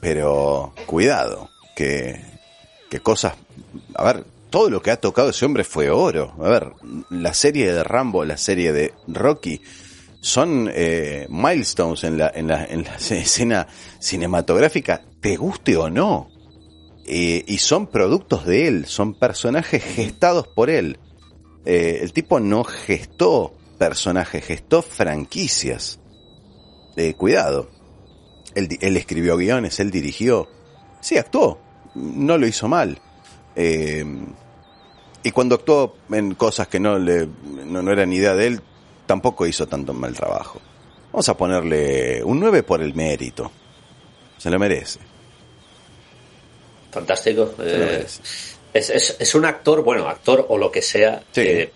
[0.00, 2.20] Pero cuidado, que,
[2.92, 3.32] que cosas,
[3.94, 6.34] a ver, todo lo que ha tocado ese hombre fue oro.
[6.38, 6.72] A ver,
[7.08, 9.62] la serie de Rambo, la serie de Rocky,
[10.20, 13.66] son eh, milestones en la, en, la, en la escena
[13.98, 16.28] cinematográfica, te guste o no.
[17.06, 20.98] Eh, y son productos de él, son personajes gestados por él.
[21.64, 25.98] Eh, el tipo no gestó personajes, gestó franquicias.
[27.16, 27.70] Cuidado.
[28.54, 30.46] Él, él, escribió guiones, él dirigió.
[31.00, 31.71] Sí, actuó.
[31.94, 32.98] No lo hizo mal.
[33.54, 34.04] Eh,
[35.22, 37.28] y cuando actuó en cosas que no, le,
[37.66, 38.60] no, no eran idea de él,
[39.06, 40.60] tampoco hizo tanto mal trabajo.
[41.12, 43.50] Vamos a ponerle un 9 por el mérito.
[44.38, 44.98] Se lo merece.
[46.90, 47.54] Fantástico.
[47.60, 48.04] Eh,
[48.72, 51.22] es, es, es, un actor, bueno, actor o lo que sea.
[51.32, 51.40] Sí.
[51.42, 51.72] Eh,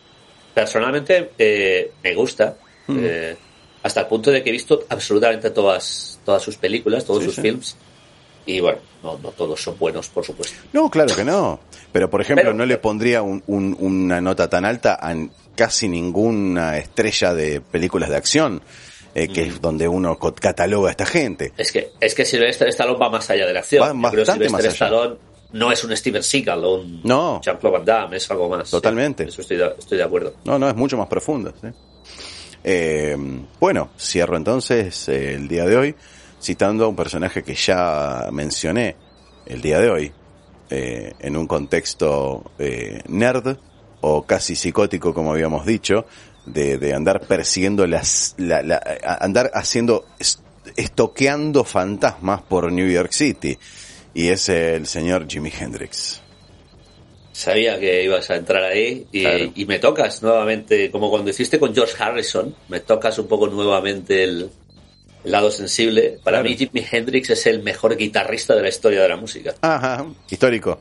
[0.55, 2.57] personalmente eh, me gusta.
[2.87, 2.99] Mm.
[3.01, 3.37] Eh,
[3.83, 7.35] hasta el punto de que he visto absolutamente todas, todas sus películas, todos Sí, sus
[7.37, 7.43] sí.
[7.43, 7.77] films.
[8.47, 10.57] Y bueno, no, no todos son buenos, por supuesto.
[10.73, 11.59] No, claro que no.
[11.93, 15.15] Pero, por ejemplo, Pero- no le pondría un- un- una nota tan alta a
[15.57, 18.63] casi ninguna estrella de películas de acción,
[19.15, 21.53] eh, que es donde uno cataloga a esta gente.
[21.57, 23.83] Es que, es que Sylvester Stallone va más allá de la acción.
[23.83, 24.71] Va bastante más allá.
[24.71, 25.17] Stallone
[25.53, 27.41] no es un Steven Seagal o un No.
[27.43, 28.71] Jean-Claude Van Damme, es algo más.
[28.71, 29.25] Totalmente.
[29.25, 30.35] Eso estoy de, estoy de acuerdo.
[30.45, 31.53] No, no, es mucho más profundo.
[31.61, 31.69] ¿sí?
[32.63, 33.17] Eh,
[33.61, 35.95] bueno, cierro entonces eh, el día de hoy
[36.41, 38.97] citando a un personaje que ya mencioné
[39.47, 40.13] el día de hoy,
[40.71, 43.57] eh, en un contexto eh, nerd
[44.01, 46.07] o casi psicótico, como habíamos dicho,
[46.45, 48.83] de, de andar persiguiendo las, la, la-
[49.21, 50.41] andar haciendo, est-
[50.77, 53.59] estoqueando fantasmas por New York City.
[54.15, 56.23] Y es el señor Jimi Hendrix.
[57.33, 59.53] Sabía que ibas a entrar ahí y, Claro.
[59.55, 64.25] y me tocas nuevamente, como cuando hiciste con George Harrison, me tocas un poco nuevamente
[64.25, 64.51] el
[65.31, 66.19] lado sensible.
[66.23, 66.49] Para Claro.
[66.51, 69.55] mí Jimi Hendrix es el mejor guitarrista de la historia de la música.
[69.61, 70.81] Ajá, histórico.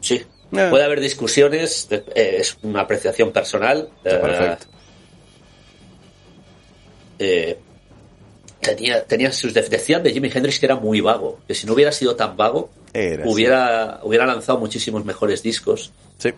[0.00, 0.14] Sí.
[0.54, 0.66] Eh.
[0.70, 3.88] Puede haber discusiones, eh, es una apreciación personal.
[4.04, 4.66] Eh, perfecto.
[7.18, 7.58] eh,
[8.60, 11.92] tenía, tenía sus decían de Jimi Hendrix que era muy vago, que si no hubiera
[11.92, 16.30] sido tan vago, Era, hubiera, hubiera lanzado muchísimos mejores discos Sí.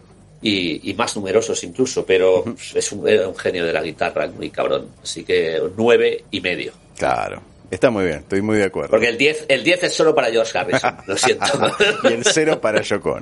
[0.45, 2.45] Y, y más numerosos incluso, pero
[2.75, 4.89] es un, era un genio de la guitarra, muy cabrón.
[5.03, 6.75] Así que nueve y medio.
[6.99, 7.41] Claro.
[7.71, 8.91] Está muy bien, estoy muy de acuerdo.
[8.91, 11.47] Porque el 10 el 10 es solo para George Harrison, lo siento.
[12.05, 13.19] y el cero para Yoko.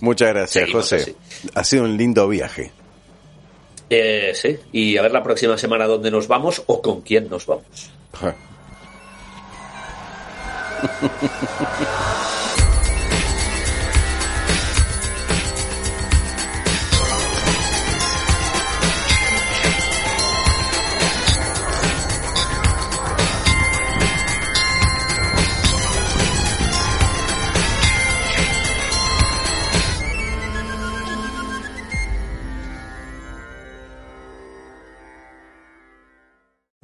[0.00, 0.96] Muchas gracias, Seguimos José.
[0.96, 1.16] así.
[1.52, 2.70] Ha sido un lindo viaje.
[3.90, 7.44] Eh, sí, y a ver la próxima semana dónde nos vamos o con quién nos
[7.44, 7.90] vamos.